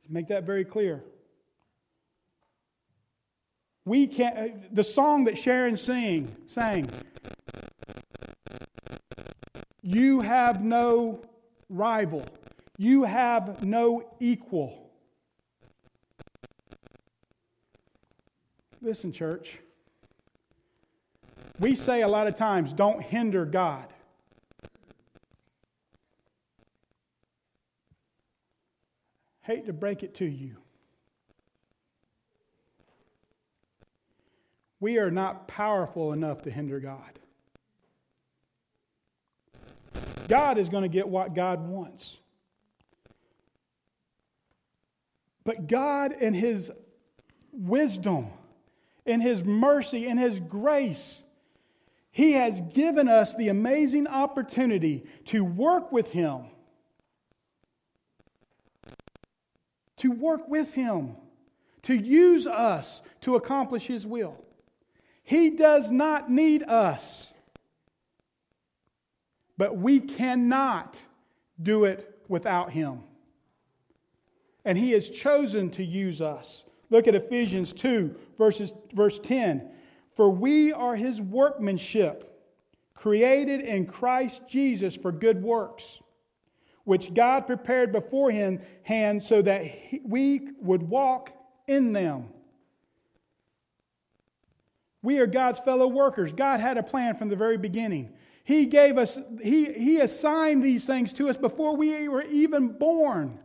Make 0.09 0.29
that 0.29 0.45
very 0.45 0.65
clear. 0.65 1.05
We 3.85 4.07
can't, 4.07 4.39
uh, 4.39 4.57
the 4.73 4.85
song 4.85 5.25
that 5.25 5.39
Sharon 5.39 5.77
sing, 5.77 6.35
sang, 6.47 6.91
you 9.83 10.21
have 10.21 10.63
no 10.63 11.23
rival, 11.69 12.27
you 12.77 13.05
have 13.05 13.65
no 13.65 14.11
equal. 14.19 14.90
Listen, 18.83 19.13
church. 19.13 19.59
We 21.59 21.75
say 21.75 22.03
a 22.03 22.09
lot 22.09 22.27
of 22.27 22.37
times, 22.37 22.73
don't 22.73 23.03
hinder 23.03 23.45
God. 23.45 23.93
Hate 29.43 29.67
to 29.67 29.73
break 29.73 30.03
it 30.03 30.15
to 30.17 30.25
you. 30.25 30.57
We 34.81 34.99
are 34.99 35.11
not 35.11 35.47
powerful 35.47 36.13
enough 36.15 36.43
to 36.43 36.51
hinder 36.51 36.81
God. 36.81 37.19
God 40.29 40.57
is 40.57 40.71
going 40.71 40.85
to 40.85 40.89
get 40.89 41.07
what 41.07 41.35
God 41.35 41.67
wants. 41.69 42.17
But 45.45 45.67
God, 45.67 46.13
in 46.13 46.33
His 46.33 46.71
wisdom, 47.53 48.29
in 49.05 49.21
His 49.21 49.43
mercy, 49.43 50.07
in 50.07 50.19
His 50.19 50.41
grace, 50.41 51.23
He 52.11 52.33
has 52.33 52.61
given 52.61 53.09
us 53.09 53.35
the 53.35 53.49
amazing 53.49 54.07
opportunity 54.07 55.05
to 55.27 55.45
work 55.45 55.93
with 55.93 56.11
Him. 56.13 56.43
To 59.99 60.13
work 60.13 60.49
with 60.49 60.75
Him, 60.75 61.17
to 61.83 61.95
use 61.95 62.47
us 62.47 63.03
to 63.23 63.37
accomplish 63.37 63.87
His 63.87 64.07
will. 64.07 64.37
He 65.23 65.51
does 65.51 65.91
not 65.91 66.31
need 66.31 66.63
us, 66.63 67.33
but 69.57 69.77
we 69.77 70.01
cannot 70.01 70.97
do 71.63 71.85
it 71.85 72.19
without 72.29 72.73
Him. 72.73 73.01
And 74.65 74.77
He 74.77 74.93
has 74.93 75.09
chosen 75.09 75.71
to 75.73 75.85
use 75.85 76.21
us. 76.21 76.65
Look 76.91 77.07
at 77.07 77.15
Ephesians 77.15 77.73
2, 77.73 78.15
verses, 78.41 78.73
verse 78.95 79.21
10. 79.23 79.71
For 80.17 80.29
we 80.31 80.73
are 80.73 80.97
his 80.97 81.21
workmanship, 81.21 82.27
created 82.95 83.61
in 83.61 83.87
Christ 83.87 84.43
Jesus 84.49 84.97
for 84.97 85.13
good 85.13 85.43
works, 85.43 86.01
which 86.85 87.15
God 87.15 87.47
prepared 87.47 87.93
beforehand 87.93 89.23
so 89.23 89.43
that 89.43 89.71
we 90.03 90.49
would 90.61 90.83
walk 90.83 91.33
in 91.69 91.93
them. 91.93 92.29
We 95.03 95.19
are 95.19 95.27
God's 95.27 95.61
fellow 95.61 95.87
workers. 95.87 96.33
God 96.33 96.61
had 96.61 96.79
a 96.79 96.83
plan 96.83 97.17
from 97.17 97.29
the 97.29 97.37
very 97.37 97.59
beginning. 97.59 98.11
He 98.45 98.67
gave 98.67 98.97
us, 98.99 99.19
He, 99.43 99.67
he 99.73 100.01
assigned 100.01 100.65
these 100.65 100.85
things 100.85 101.13
to 101.15 101.29
us 101.29 101.37
before 101.37 101.77
we 101.77 102.09
were 102.09 102.23
even 102.23 102.69
born. 102.69 103.39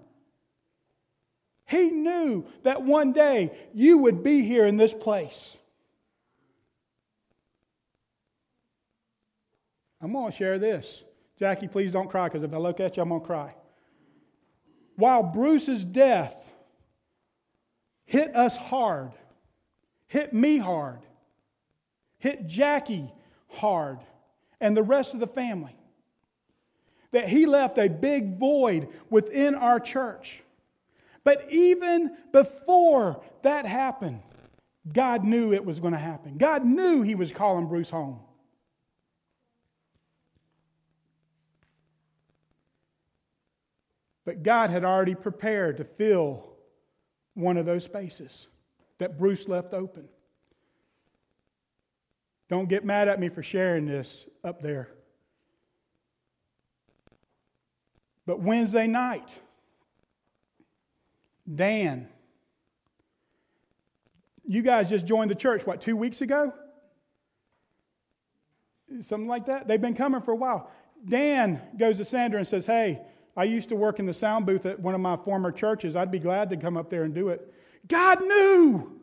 He 1.66 1.90
knew 1.90 2.46
that 2.64 2.84
one 2.84 3.12
day 3.12 3.52
you 3.74 3.98
would 4.00 4.24
be 4.24 4.44
here 4.44 4.66
in 4.66 4.78
this 4.78 4.94
place. 4.94 5.58
I'm 10.02 10.14
going 10.14 10.32
to 10.32 10.38
share 10.38 10.60
this. 10.60 11.04
Jackie, 11.40 11.68
please 11.68 11.92
don't 11.92 12.10
cry 12.10 12.28
because 12.28 12.44
if 12.44 12.54
I 12.54 12.58
look 12.58 12.80
at 12.80 12.96
you, 12.96 13.04
I'm 13.04 13.10
going 13.10 13.22
to 13.22 13.28
cry. 13.28 13.56
While 14.96 15.24
Bruce's 15.24 15.84
death 15.84 16.54
hit 18.06 18.36
us 18.36 18.56
hard, 18.56 19.12
hit 20.08 20.32
me 20.34 20.58
hard, 20.58 21.00
hit 22.20 22.48
Jackie 22.48 23.12
hard, 23.48 24.00
and 24.62 24.78
the 24.78 24.84
rest 24.84 25.14
of 25.14 25.20
the 25.20 25.28
family, 25.28 25.76
that 27.12 27.28
he 27.28 27.46
left 27.46 27.78
a 27.78 27.90
big 27.90 28.38
void 28.38 28.90
within 29.10 29.56
our 29.56 29.80
church. 29.80 30.44
But 31.26 31.48
even 31.50 32.16
before 32.32 33.22
that 33.42 33.66
happened, 33.66 34.22
God 34.94 35.26
knew 35.26 35.52
it 35.52 35.66
was 35.66 35.80
going 35.80 35.94
to 35.94 36.00
happen. 36.00 36.38
God 36.38 36.64
knew 36.64 37.02
He 37.02 37.16
was 37.16 37.32
calling 37.32 37.66
Bruce 37.66 37.90
home. 37.90 38.20
But 44.24 44.44
God 44.44 44.70
had 44.70 44.86
already 44.86 45.16
prepared 45.16 45.78
to 45.78 45.84
fill 45.84 46.46
one 47.34 47.58
of 47.58 47.66
those 47.66 47.84
spaces 47.84 48.48
that 49.00 49.18
Bruce 49.18 49.48
left 49.48 49.74
open. 49.74 50.08
Don't 52.50 52.70
get 52.70 52.86
mad 52.86 53.08
at 53.08 53.20
me 53.20 53.30
for 53.30 53.42
sharing 53.42 53.88
this 53.88 54.26
up 54.44 54.62
there. 54.62 54.90
But 58.28 58.42
Wednesday 58.42 58.86
night, 58.86 59.30
Dan. 61.54 62.08
You 64.48 64.62
guys 64.62 64.90
just 64.90 65.06
joined 65.06 65.32
the 65.32 65.36
church, 65.36 65.66
what, 65.66 65.82
two 65.82 65.96
weeks 65.96 66.22
ago? 66.22 66.54
Something 69.02 69.28
like 69.28 69.48
that? 69.48 69.68
They've 69.68 69.82
been 69.82 69.96
coming 69.96 70.22
for 70.22 70.32
a 70.32 70.36
while. 70.36 70.70
Dan 71.04 71.62
goes 71.78 71.98
to 71.98 72.06
Sandra 72.06 72.40
and 72.40 72.48
says, 72.48 72.66
Hey, 72.66 73.02
I 73.36 73.44
used 73.44 73.70
to 73.70 73.76
work 73.76 74.00
in 74.00 74.06
the 74.06 74.14
sound 74.14 74.46
booth 74.46 74.66
at 74.66 74.80
one 74.80 74.96
of 74.96 75.02
my 75.02 75.18
former 75.18 75.52
churches. 75.52 75.96
I'd 75.96 76.12
be 76.12 76.20
glad 76.20 76.50
to 76.52 76.58
come 76.58 76.78
up 76.78 76.90
there 76.90 77.04
and 77.04 77.14
do 77.14 77.30
it. 77.30 77.54
God 77.88 78.22
knew. 78.22 79.00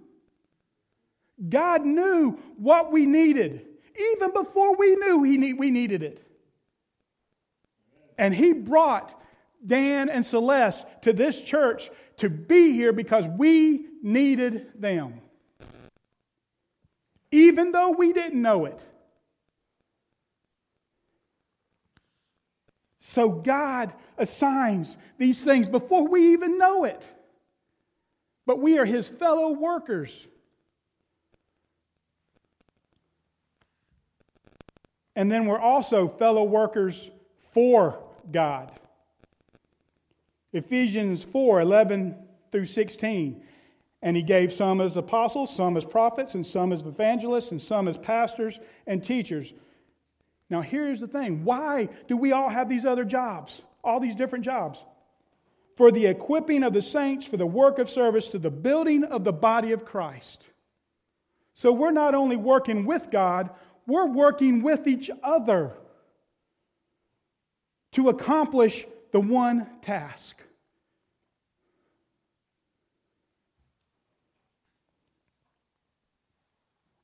God 1.48 1.84
knew 1.84 2.38
what 2.56 2.92
we 2.92 3.04
needed, 3.04 3.66
even 4.12 4.32
before 4.32 4.76
we 4.76 4.94
knew 4.94 5.18
we 5.18 5.70
needed 5.70 6.02
it. 6.02 6.26
And 8.16 8.34
He 8.34 8.52
brought 8.52 9.20
Dan 9.64 10.08
and 10.08 10.24
Celeste 10.26 10.84
to 11.02 11.12
this 11.12 11.40
church 11.40 11.90
to 12.18 12.28
be 12.28 12.72
here 12.72 12.92
because 12.92 13.26
we 13.26 13.86
needed 14.02 14.68
them. 14.74 15.20
Even 17.30 17.72
though 17.72 17.90
we 17.90 18.12
didn't 18.12 18.40
know 18.40 18.66
it. 18.66 18.80
So 22.98 23.30
God 23.30 23.92
assigns 24.16 24.96
these 25.18 25.42
things 25.42 25.68
before 25.68 26.08
we 26.08 26.32
even 26.32 26.58
know 26.58 26.84
it. 26.84 27.06
But 28.46 28.58
we 28.58 28.78
are 28.78 28.84
His 28.84 29.08
fellow 29.08 29.50
workers. 29.50 30.26
And 35.14 35.30
then 35.30 35.46
we're 35.46 35.58
also 35.58 36.08
fellow 36.08 36.44
workers 36.44 37.10
for 37.52 38.02
God. 38.30 38.72
Ephesians 40.52 41.22
4 41.22 41.60
11 41.60 42.16
through 42.50 42.66
16. 42.66 43.42
And 44.04 44.16
he 44.16 44.22
gave 44.22 44.52
some 44.52 44.80
as 44.80 44.96
apostles, 44.96 45.54
some 45.54 45.76
as 45.76 45.84
prophets, 45.84 46.34
and 46.34 46.44
some 46.44 46.72
as 46.72 46.80
evangelists, 46.80 47.52
and 47.52 47.62
some 47.62 47.86
as 47.86 47.96
pastors 47.96 48.58
and 48.86 49.02
teachers. 49.02 49.52
Now, 50.50 50.60
here's 50.60 51.00
the 51.00 51.06
thing 51.06 51.44
why 51.44 51.88
do 52.08 52.16
we 52.16 52.32
all 52.32 52.48
have 52.48 52.68
these 52.68 52.84
other 52.84 53.04
jobs, 53.04 53.62
all 53.82 54.00
these 54.00 54.16
different 54.16 54.44
jobs? 54.44 54.78
For 55.76 55.90
the 55.90 56.06
equipping 56.06 56.64
of 56.64 56.74
the 56.74 56.82
saints 56.82 57.26
for 57.26 57.36
the 57.36 57.46
work 57.46 57.78
of 57.78 57.88
service 57.88 58.28
to 58.28 58.38
the 58.38 58.50
building 58.50 59.04
of 59.04 59.24
the 59.24 59.32
body 59.32 59.72
of 59.72 59.84
Christ. 59.84 60.44
So 61.54 61.72
we're 61.72 61.92
not 61.92 62.14
only 62.14 62.36
working 62.36 62.84
with 62.84 63.10
God, 63.10 63.50
we're 63.86 64.06
working 64.06 64.62
with 64.62 64.86
each 64.86 65.10
other 65.22 65.72
to 67.92 68.08
accomplish 68.08 68.86
the 69.12 69.20
one 69.20 69.66
task. 69.82 70.42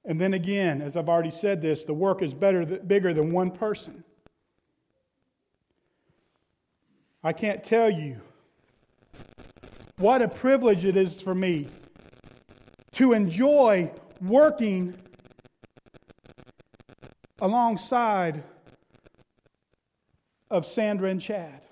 And 0.04 0.18
then 0.18 0.32
again, 0.32 0.80
as 0.80 0.96
I've 0.96 1.08
already 1.08 1.30
said 1.30 1.60
this, 1.60 1.84
the 1.84 1.92
work 1.92 2.22
is 2.22 2.32
better, 2.32 2.64
bigger 2.64 3.12
than 3.12 3.30
one 3.30 3.50
person. 3.50 4.02
I 7.22 7.34
can't 7.34 7.62
tell 7.62 7.90
you 7.90 8.20
what 9.98 10.22
a 10.22 10.28
privilege 10.28 10.86
it 10.86 10.96
is 10.96 11.20
for 11.20 11.34
me 11.34 11.68
to 12.92 13.12
enjoy 13.12 13.92
working 14.22 14.94
alongside 17.40 18.42
of 20.50 20.64
Sandra 20.64 21.10
and 21.10 21.20
Chad. 21.20 21.67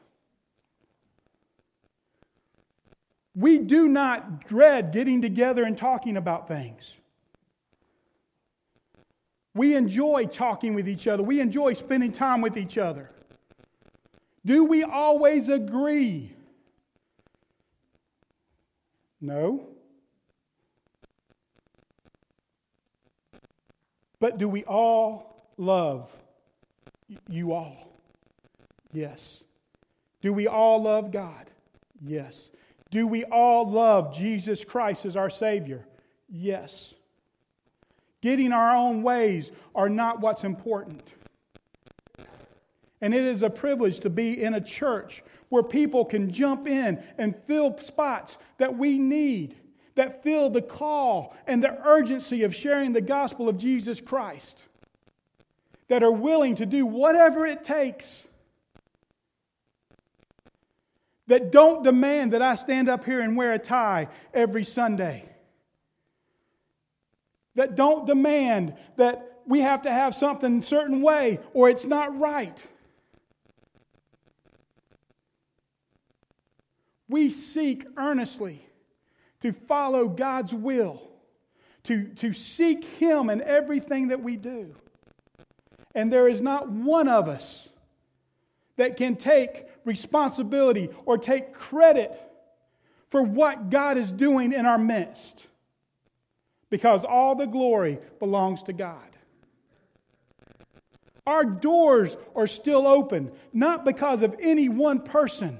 We 3.36 3.58
do 3.58 3.86
not 3.86 4.46
dread 4.46 4.92
getting 4.92 5.20
together 5.20 5.62
and 5.62 5.76
talking 5.76 6.16
about 6.16 6.48
things. 6.48 6.96
We 9.54 9.74
enjoy 9.74 10.26
talking 10.26 10.74
with 10.74 10.88
each 10.88 11.06
other. 11.06 11.22
We 11.22 11.40
enjoy 11.40 11.74
spending 11.74 12.12
time 12.12 12.40
with 12.40 12.56
each 12.56 12.78
other. 12.78 13.10
Do 14.44 14.64
we 14.64 14.84
always 14.84 15.50
agree? 15.50 16.34
No. 19.20 19.68
But 24.18 24.38
do 24.38 24.48
we 24.48 24.64
all 24.64 25.46
love 25.58 26.10
you 27.28 27.52
all? 27.52 27.86
Yes. 28.92 29.42
Do 30.22 30.32
we 30.32 30.46
all 30.46 30.82
love 30.82 31.10
God? 31.10 31.50
Yes. 32.02 32.48
Do 32.96 33.06
we 33.06 33.24
all 33.24 33.70
love 33.70 34.16
Jesus 34.16 34.64
Christ 34.64 35.04
as 35.04 35.16
our 35.16 35.28
Savior? 35.28 35.84
Yes. 36.30 36.94
Getting 38.22 38.52
our 38.52 38.74
own 38.74 39.02
ways 39.02 39.52
are 39.74 39.90
not 39.90 40.22
what's 40.22 40.44
important. 40.44 41.02
And 43.02 43.12
it 43.12 43.22
is 43.22 43.42
a 43.42 43.50
privilege 43.50 44.00
to 44.00 44.08
be 44.08 44.42
in 44.42 44.54
a 44.54 44.62
church 44.62 45.22
where 45.50 45.62
people 45.62 46.06
can 46.06 46.32
jump 46.32 46.66
in 46.66 47.04
and 47.18 47.36
fill 47.46 47.76
spots 47.80 48.38
that 48.56 48.78
we 48.78 48.96
need, 48.96 49.56
that 49.96 50.22
fill 50.22 50.48
the 50.48 50.62
call 50.62 51.36
and 51.46 51.62
the 51.62 51.78
urgency 51.86 52.44
of 52.44 52.54
sharing 52.54 52.94
the 52.94 53.02
gospel 53.02 53.46
of 53.46 53.58
Jesus 53.58 54.00
Christ, 54.00 54.58
that 55.88 56.02
are 56.02 56.10
willing 56.10 56.54
to 56.54 56.64
do 56.64 56.86
whatever 56.86 57.44
it 57.44 57.62
takes, 57.62 58.24
that 61.26 61.50
don't 61.50 61.82
demand 61.82 62.32
that 62.32 62.42
I 62.42 62.54
stand 62.54 62.88
up 62.88 63.04
here 63.04 63.20
and 63.20 63.36
wear 63.36 63.52
a 63.52 63.58
tie 63.58 64.08
every 64.32 64.64
Sunday 64.64 65.28
that 67.56 67.74
don't 67.74 68.06
demand 68.06 68.74
that 68.96 69.40
we 69.46 69.60
have 69.60 69.82
to 69.82 69.92
have 69.92 70.14
something 70.14 70.58
a 70.58 70.62
certain 70.62 71.02
way 71.02 71.40
or 71.52 71.68
it's 71.68 71.84
not 71.84 72.16
right. 72.18 72.64
We 77.08 77.30
seek 77.30 77.86
earnestly 77.96 78.66
to 79.40 79.52
follow 79.52 80.08
God's 80.08 80.52
will, 80.52 81.02
to, 81.84 82.08
to 82.16 82.32
seek 82.32 82.84
Him 82.84 83.30
in 83.30 83.42
everything 83.42 84.08
that 84.08 84.22
we 84.22 84.36
do. 84.36 84.74
And 85.94 86.12
there 86.12 86.28
is 86.28 86.40
not 86.40 86.68
one 86.68 87.08
of 87.08 87.28
us 87.28 87.68
that 88.76 88.96
can 88.96 89.16
take 89.16 89.66
responsibility 89.84 90.90
or 91.04 91.18
take 91.18 91.54
credit 91.54 92.20
for 93.10 93.22
what 93.22 93.70
God 93.70 93.98
is 93.98 94.10
doing 94.12 94.52
in 94.52 94.66
our 94.66 94.78
midst 94.78 95.46
because 96.70 97.04
all 97.04 97.34
the 97.34 97.46
glory 97.46 97.98
belongs 98.18 98.62
to 98.64 98.72
God. 98.72 99.00
Our 101.26 101.44
doors 101.44 102.16
are 102.36 102.46
still 102.46 102.86
open, 102.86 103.32
not 103.52 103.84
because 103.84 104.22
of 104.22 104.36
any 104.40 104.68
one 104.68 105.00
person, 105.00 105.58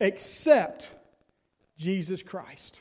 except 0.00 0.88
Jesus 1.76 2.22
Christ. 2.22 2.78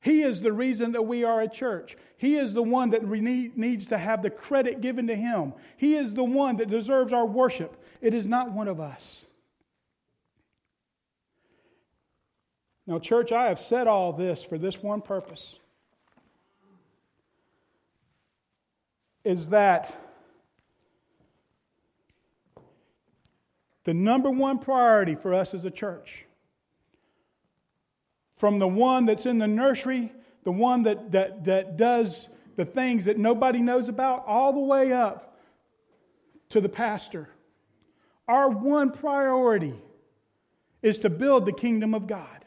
He 0.00 0.22
is 0.22 0.40
the 0.40 0.52
reason 0.52 0.92
that 0.92 1.02
we 1.02 1.24
are 1.24 1.40
a 1.40 1.48
church. 1.48 1.96
He 2.18 2.36
is 2.36 2.54
the 2.54 2.62
one 2.62 2.90
that 2.90 3.04
needs 3.06 3.86
to 3.88 3.98
have 3.98 4.22
the 4.22 4.30
credit 4.30 4.80
given 4.80 5.06
to 5.08 5.14
Him. 5.14 5.52
He 5.76 5.96
is 5.96 6.14
the 6.14 6.24
one 6.24 6.56
that 6.56 6.70
deserves 6.70 7.12
our 7.12 7.26
worship. 7.26 7.76
It 8.00 8.14
is 8.14 8.26
not 8.26 8.52
one 8.52 8.68
of 8.68 8.80
us. 8.80 9.24
Now, 12.86 12.98
church, 12.98 13.32
I 13.32 13.46
have 13.46 13.58
said 13.58 13.86
all 13.86 14.12
this 14.12 14.42
for 14.42 14.58
this 14.58 14.82
one 14.82 15.02
purpose 15.02 15.56
is 19.24 19.48
that 19.48 19.92
the 23.82 23.92
number 23.92 24.30
one 24.30 24.58
priority 24.60 25.16
for 25.16 25.34
us 25.34 25.52
as 25.52 25.64
a 25.64 25.70
church, 25.70 26.24
from 28.36 28.60
the 28.60 28.68
one 28.68 29.04
that's 29.04 29.26
in 29.26 29.38
the 29.38 29.48
nursery, 29.48 30.12
the 30.46 30.52
one 30.52 30.84
that, 30.84 31.10
that, 31.10 31.44
that 31.46 31.76
does 31.76 32.28
the 32.54 32.64
things 32.64 33.06
that 33.06 33.18
nobody 33.18 33.58
knows 33.58 33.88
about, 33.88 34.24
all 34.28 34.52
the 34.52 34.60
way 34.60 34.92
up 34.92 35.40
to 36.50 36.60
the 36.60 36.68
pastor, 36.68 37.28
our 38.28 38.48
one 38.48 38.92
priority 38.92 39.74
is 40.82 41.00
to 41.00 41.10
build 41.10 41.46
the 41.46 41.52
kingdom 41.52 41.94
of 41.94 42.06
God. 42.06 42.44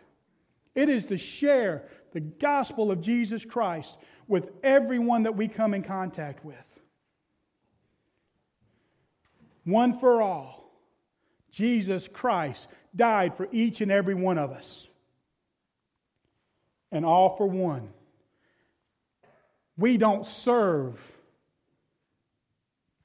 It 0.76 0.88
is 0.88 1.08
to 1.08 1.18
share 1.18 1.89
the 2.14 2.22
gospel 2.22 2.89
of 2.89 3.02
Jesus 3.02 3.43
Christ 3.43 3.97
with 4.30 4.50
everyone 4.64 5.24
that 5.24 5.36
we 5.36 5.50
come 5.50 5.74
in 5.74 5.84
contact 5.84 6.45
with. 6.45 6.80
One 9.66 9.91
for 10.00 10.22
all, 10.22 10.72
Jesus 11.52 12.08
Christ 12.08 12.70
died 12.95 13.36
for 13.36 13.50
each 13.52 13.82
and 13.82 13.91
every 13.91 14.16
one 14.16 14.38
of 14.38 14.52
us. 14.52 14.89
And 16.92 17.06
all 17.06 17.36
for 17.36 17.48
one. 17.48 17.90
We 19.78 19.98
don't 19.98 20.26
serve 20.26 21.00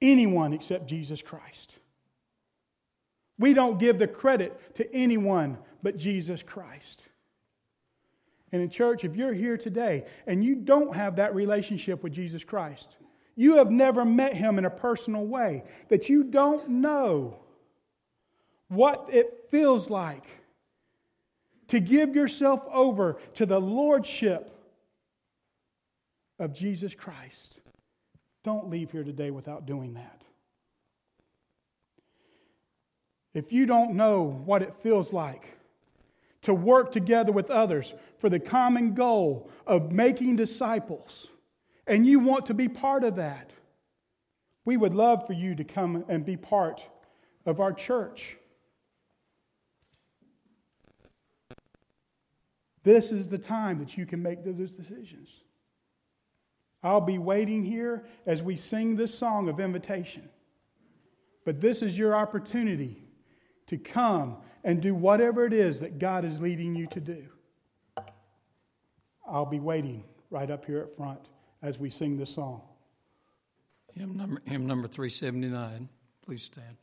anyone 0.01 0.53
except 0.53 0.87
Jesus 0.87 1.23
Christ. 1.23 1.73
We 3.39 3.55
don't 3.55 3.79
give 3.79 3.99
the 3.99 4.09
credit 4.09 4.77
to 4.77 4.95
anyone 4.95 5.59
but 5.83 5.97
Jesus 5.97 6.43
Christ. 6.43 7.03
And 8.53 8.63
in 8.63 8.71
church, 8.71 9.05
if 9.05 9.17
you're 9.17 9.33
here 9.33 9.57
today 9.57 10.05
and 10.27 10.45
you 10.45 10.55
don't 10.55 10.95
have 10.95 11.17
that 11.17 11.35
relationship 11.35 12.03
with 12.03 12.13
Jesus 12.13 12.45
Christ, 12.45 12.97
you 13.37 13.57
have 13.57 13.71
never 13.71 14.05
met 14.05 14.35
him 14.35 14.59
in 14.59 14.65
a 14.65 14.71
personal 14.71 15.27
way, 15.27 15.65
that 15.89 16.09
you 16.09 16.23
don't 16.23 16.69
know 16.69 17.37
what 18.69 19.09
it 19.13 19.47
feels 19.51 19.91
like 19.91 20.25
to 21.69 21.81
give 21.81 22.15
yourself 22.15 22.63
over 22.73 23.19
to 23.35 23.47
the 23.47 23.61
lordship 23.61 24.51
of 26.39 26.53
Jesus 26.53 26.95
Christ. 26.95 27.57
Don't 28.43 28.69
leave 28.69 28.91
here 28.91 29.05
today 29.05 29.31
without 29.31 29.67
doing 29.67 29.95
that. 29.95 30.23
If 33.33 33.53
you 33.53 33.67
don't 33.67 33.95
know 33.95 34.43
what 34.45 34.63
it 34.63 34.75
feels 34.83 35.13
like 35.13 35.57
to 36.43 36.55
work 36.55 36.93
together 36.93 37.33
with 37.33 37.51
others 37.51 37.93
for 38.19 38.29
the 38.29 38.39
common 38.39 38.95
goal 38.95 39.51
of 39.67 39.91
making 39.93 40.37
disciples, 40.37 41.27
and 41.87 42.07
you 42.07 42.21
want 42.21 42.47
to 42.47 42.55
be 42.55 42.69
part 42.69 43.03
of 43.03 43.17
that, 43.17 43.51
we 44.65 44.77
would 44.77 44.95
love 44.95 45.27
for 45.27 45.33
you 45.33 45.55
to 45.55 45.65
come 45.65 46.05
and 46.09 46.25
be 46.25 46.37
part 46.37 46.83
of 47.45 47.61
our 47.61 47.73
church. 47.73 48.37
This 52.85 53.11
is 53.11 53.27
the 53.29 53.39
time 53.39 53.79
that 53.79 53.97
you 53.97 54.07
can 54.07 54.23
make 54.23 54.45
those 54.45 54.71
decisions. 54.71 55.29
I'll 56.83 57.01
be 57.01 57.19
waiting 57.19 57.65
here 57.65 58.05
as 58.27 58.43
we 58.43 58.57
sing 58.57 58.95
this 58.95 59.13
song 59.13 59.49
of 59.49 59.59
invitation. 59.59 60.29
But 61.47 61.61
this 61.61 61.81
is 61.83 61.99
your 61.99 62.15
opportunity 62.15 63.03
to 63.69 63.79
come 63.79 64.37
and 64.63 64.83
do 64.83 64.95
whatever 64.95 65.47
it 65.47 65.55
is 65.55 65.81
that 65.81 65.99
God 65.99 66.27
is 66.27 66.41
leading 66.41 66.75
you 66.75 66.87
to 66.89 67.01
do. 67.01 67.25
I'll 69.27 69.47
be 69.47 69.61
waiting 69.61 70.05
right 70.31 70.51
up 70.51 70.67
here 70.67 70.81
at 70.81 70.97
front 70.97 71.21
as 71.63 71.79
we 71.79 71.89
sing 71.89 72.19
this 72.19 72.35
song. 72.35 72.61
Hymn 73.95 74.17
number, 74.17 74.43
hymn 74.45 74.67
number 74.67 74.89
379. 74.89 75.89
Please 76.23 76.43
stand. 76.43 76.77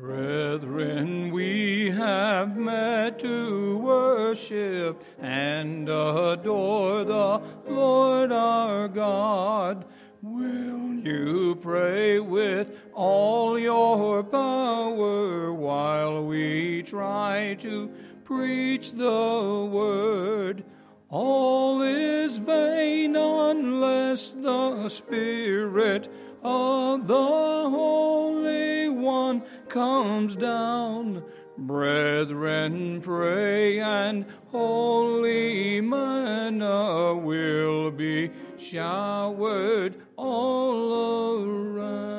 Brethren, 0.00 1.30
we 1.30 1.90
have 1.92 2.56
met 2.56 3.18
to 3.20 3.78
worship 3.78 5.02
and 5.20 5.88
adore 5.88 7.04
the 7.04 7.40
Lord 7.68 8.32
our 8.32 8.88
God. 8.88 9.84
Will 10.20 10.94
you 10.94 11.58
pray 11.60 12.18
with 12.18 12.76
all 12.92 13.58
your 13.58 14.24
power 14.24 15.52
while 15.52 16.24
we 16.24 16.82
try 16.82 17.56
to 17.60 17.88
preach 18.24 18.92
the 18.92 19.68
word? 19.70 20.64
All 21.08 21.82
is 21.82 22.38
vain 22.38 23.14
unless 23.16 24.32
the 24.32 24.88
Spirit 24.88 26.08
of 26.42 27.06
the 27.06 27.14
Holy 27.14 28.88
One 28.88 29.42
comes 29.74 30.34
down. 30.36 31.22
Brethren, 31.58 33.00
pray, 33.00 33.80
and 33.80 34.24
holy 34.48 35.80
manna 35.80 37.14
will 37.16 37.90
be 37.90 38.30
showered 38.56 39.96
all 40.16 41.44
around. 41.44 42.12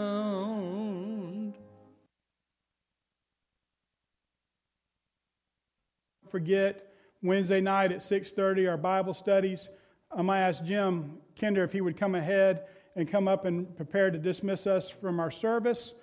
Forget 6.29 6.93
Wednesday 7.23 7.61
night 7.61 7.93
at 7.93 8.03
6:30 8.03 8.67
our 8.67 8.75
Bible 8.75 9.13
studies. 9.13 9.69
Um, 10.11 10.27
Going 10.27 10.39
to 10.39 10.43
ask 10.43 10.61
Jim 10.65 11.19
Kinder 11.39 11.63
if 11.63 11.71
he 11.71 11.79
would 11.79 11.95
come 11.95 12.15
ahead 12.15 12.65
and 12.97 13.09
come 13.09 13.29
up 13.29 13.45
and 13.45 13.73
prepare 13.77 14.11
to 14.11 14.17
dismiss 14.17 14.67
us 14.67 14.89
from 14.89 15.21
our 15.21 15.31
service. 15.31 15.93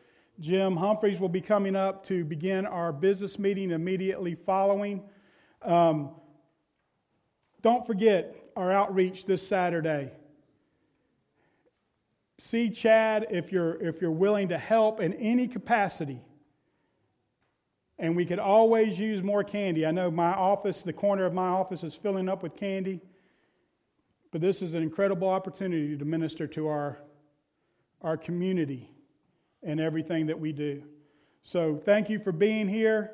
Jim 0.41 0.77
Humphreys 0.77 1.21
will 1.21 1.29
be 1.29 1.41
coming 1.41 1.77
up 1.77 2.07
to 2.07 2.25
begin 2.25 2.67
our 2.67 2.93
business 2.93 3.39
meeting 3.39 3.71
immediately 3.71 4.35
following. 4.35 5.03
Um, 5.61 6.11
don't 7.61 7.87
forget 7.87 8.35
our 8.57 8.73
outreach 8.73 9.27
this 9.27 9.47
Saturday. 9.47 10.11
See 12.39 12.71
Chad 12.71 13.29
if 13.31 13.53
you're, 13.53 13.81
if 13.81 14.01
you're 14.01 14.11
willing 14.11 14.49
to 14.49 14.59
help 14.59 15.01
in 15.01 15.13
any 15.15 15.47
capacity. 15.47 16.21
And 17.99 18.17
we 18.17 18.25
could 18.27 18.41
always 18.41 18.99
use 18.99 19.23
more 19.23 19.45
candy. 19.45 19.87
I 19.87 19.93
know 19.93 20.11
my 20.11 20.33
office, 20.33 20.83
the 20.83 20.93
corner 20.93 21.25
of 21.25 21.33
my 21.33 21.47
office, 21.47 21.85
is 21.85 21.95
filling 21.95 22.29
up 22.29 22.43
with 22.43 22.57
candy. 22.57 23.01
But 24.33 24.41
this 24.41 24.61
is 24.61 24.75
an 24.75 24.83
incredible 24.83 25.29
opportunity 25.29 25.97
to 25.97 26.05
minister 26.05 26.49
to 26.49 26.67
our, 26.67 26.99
our 28.01 28.17
community 28.17 28.92
and 29.63 29.81
everything 29.81 30.27
that 30.27 30.39
we 30.39 30.53
do. 30.53 30.83
So 31.43 31.77
thank 31.77 32.09
you 32.09 32.19
for 32.19 32.33
being 32.33 32.69
here. 32.69 33.13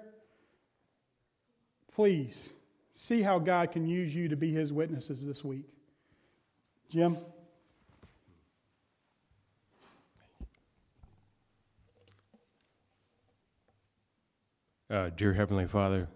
Please 1.95 2.49
see 2.95 3.23
how 3.23 3.39
God 3.39 3.73
can 3.73 3.87
use 3.87 4.15
you 4.15 4.29
to 4.29 4.37
be 4.37 4.53
his 4.53 4.73
witnesses 4.73 5.25
this 5.25 5.45
week. 5.45 5.67
Jim? 6.91 7.17
Uh, 14.91 15.11
dear 15.15 15.35
Heavenly 15.35 15.67
Father, 15.67 16.09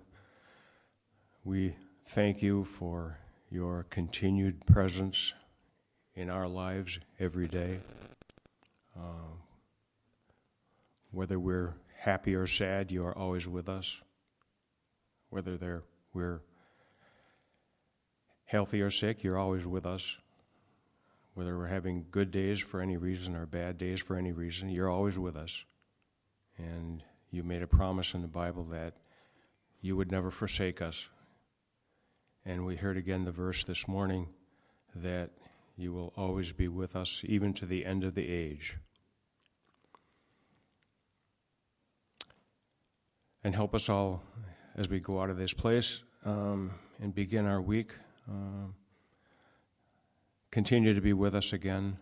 we 1.44 1.74
thank 2.06 2.40
you 2.40 2.64
for 2.64 3.18
your 3.50 3.84
continued 3.90 4.64
presence 4.64 5.34
in 6.14 6.30
our 6.30 6.48
lives 6.48 6.98
every 7.20 7.48
day. 7.48 7.80
Uh, 8.96 9.41
whether 11.12 11.38
we're 11.38 11.74
happy 12.00 12.34
or 12.34 12.46
sad, 12.46 12.90
you 12.90 13.06
are 13.06 13.16
always 13.16 13.46
with 13.46 13.68
us. 13.68 14.02
Whether 15.30 15.84
we're 16.12 16.40
healthy 18.44 18.82
or 18.82 18.90
sick, 18.90 19.22
you're 19.22 19.38
always 19.38 19.66
with 19.66 19.86
us. 19.86 20.18
Whether 21.34 21.56
we're 21.56 21.68
having 21.68 22.06
good 22.10 22.30
days 22.30 22.60
for 22.60 22.80
any 22.80 22.96
reason 22.96 23.36
or 23.36 23.46
bad 23.46 23.78
days 23.78 24.02
for 24.02 24.16
any 24.16 24.32
reason, 24.32 24.68
you're 24.68 24.90
always 24.90 25.18
with 25.18 25.36
us. 25.36 25.64
And 26.58 27.02
you 27.30 27.42
made 27.42 27.62
a 27.62 27.66
promise 27.66 28.12
in 28.12 28.20
the 28.20 28.28
Bible 28.28 28.64
that 28.64 28.94
you 29.80 29.96
would 29.96 30.10
never 30.10 30.30
forsake 30.30 30.82
us. 30.82 31.08
And 32.44 32.66
we 32.66 32.76
heard 32.76 32.96
again 32.96 33.24
the 33.24 33.30
verse 33.30 33.64
this 33.64 33.88
morning 33.88 34.28
that 34.94 35.30
you 35.76 35.92
will 35.92 36.12
always 36.16 36.52
be 36.52 36.68
with 36.68 36.94
us, 36.94 37.22
even 37.24 37.54
to 37.54 37.64
the 37.64 37.86
end 37.86 38.04
of 38.04 38.14
the 38.14 38.28
age. 38.28 38.76
And 43.44 43.54
help 43.54 43.74
us 43.74 43.88
all 43.88 44.22
as 44.76 44.88
we 44.88 45.00
go 45.00 45.20
out 45.20 45.30
of 45.30 45.36
this 45.36 45.52
place 45.52 46.02
um, 46.24 46.70
and 47.00 47.14
begin 47.14 47.46
our 47.46 47.60
week. 47.60 47.92
Um, 48.28 48.74
continue 50.50 50.94
to 50.94 51.00
be 51.00 51.12
with 51.12 51.34
us 51.34 51.52
again. 51.52 51.98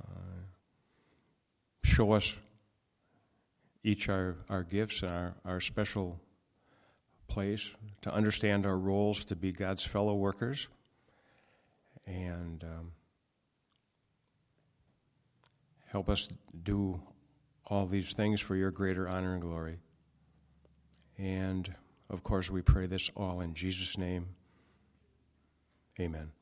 Uh, 0.00 0.42
show 1.84 2.12
us 2.12 2.36
each 3.84 4.08
our, 4.08 4.36
our 4.48 4.62
gifts 4.62 5.02
and 5.02 5.12
our, 5.12 5.34
our 5.44 5.60
special 5.60 6.18
place, 7.28 7.70
to 8.02 8.12
understand 8.12 8.66
our 8.66 8.78
roles 8.78 9.24
to 9.26 9.36
be 9.36 9.52
God's 9.52 9.84
fellow 9.84 10.14
workers, 10.14 10.68
and 12.06 12.62
um, 12.64 12.92
help 15.90 16.08
us 16.08 16.28
do 16.62 17.00
all 17.66 17.86
these 17.86 18.12
things 18.12 18.40
for 18.40 18.56
your 18.56 18.70
greater 18.70 19.08
honor 19.08 19.32
and 19.32 19.42
glory. 19.42 19.78
And 21.18 21.74
of 22.10 22.22
course, 22.22 22.50
we 22.50 22.62
pray 22.62 22.86
this 22.86 23.10
all 23.14 23.40
in 23.40 23.54
Jesus' 23.54 23.96
name. 23.96 24.28
Amen. 25.98 26.32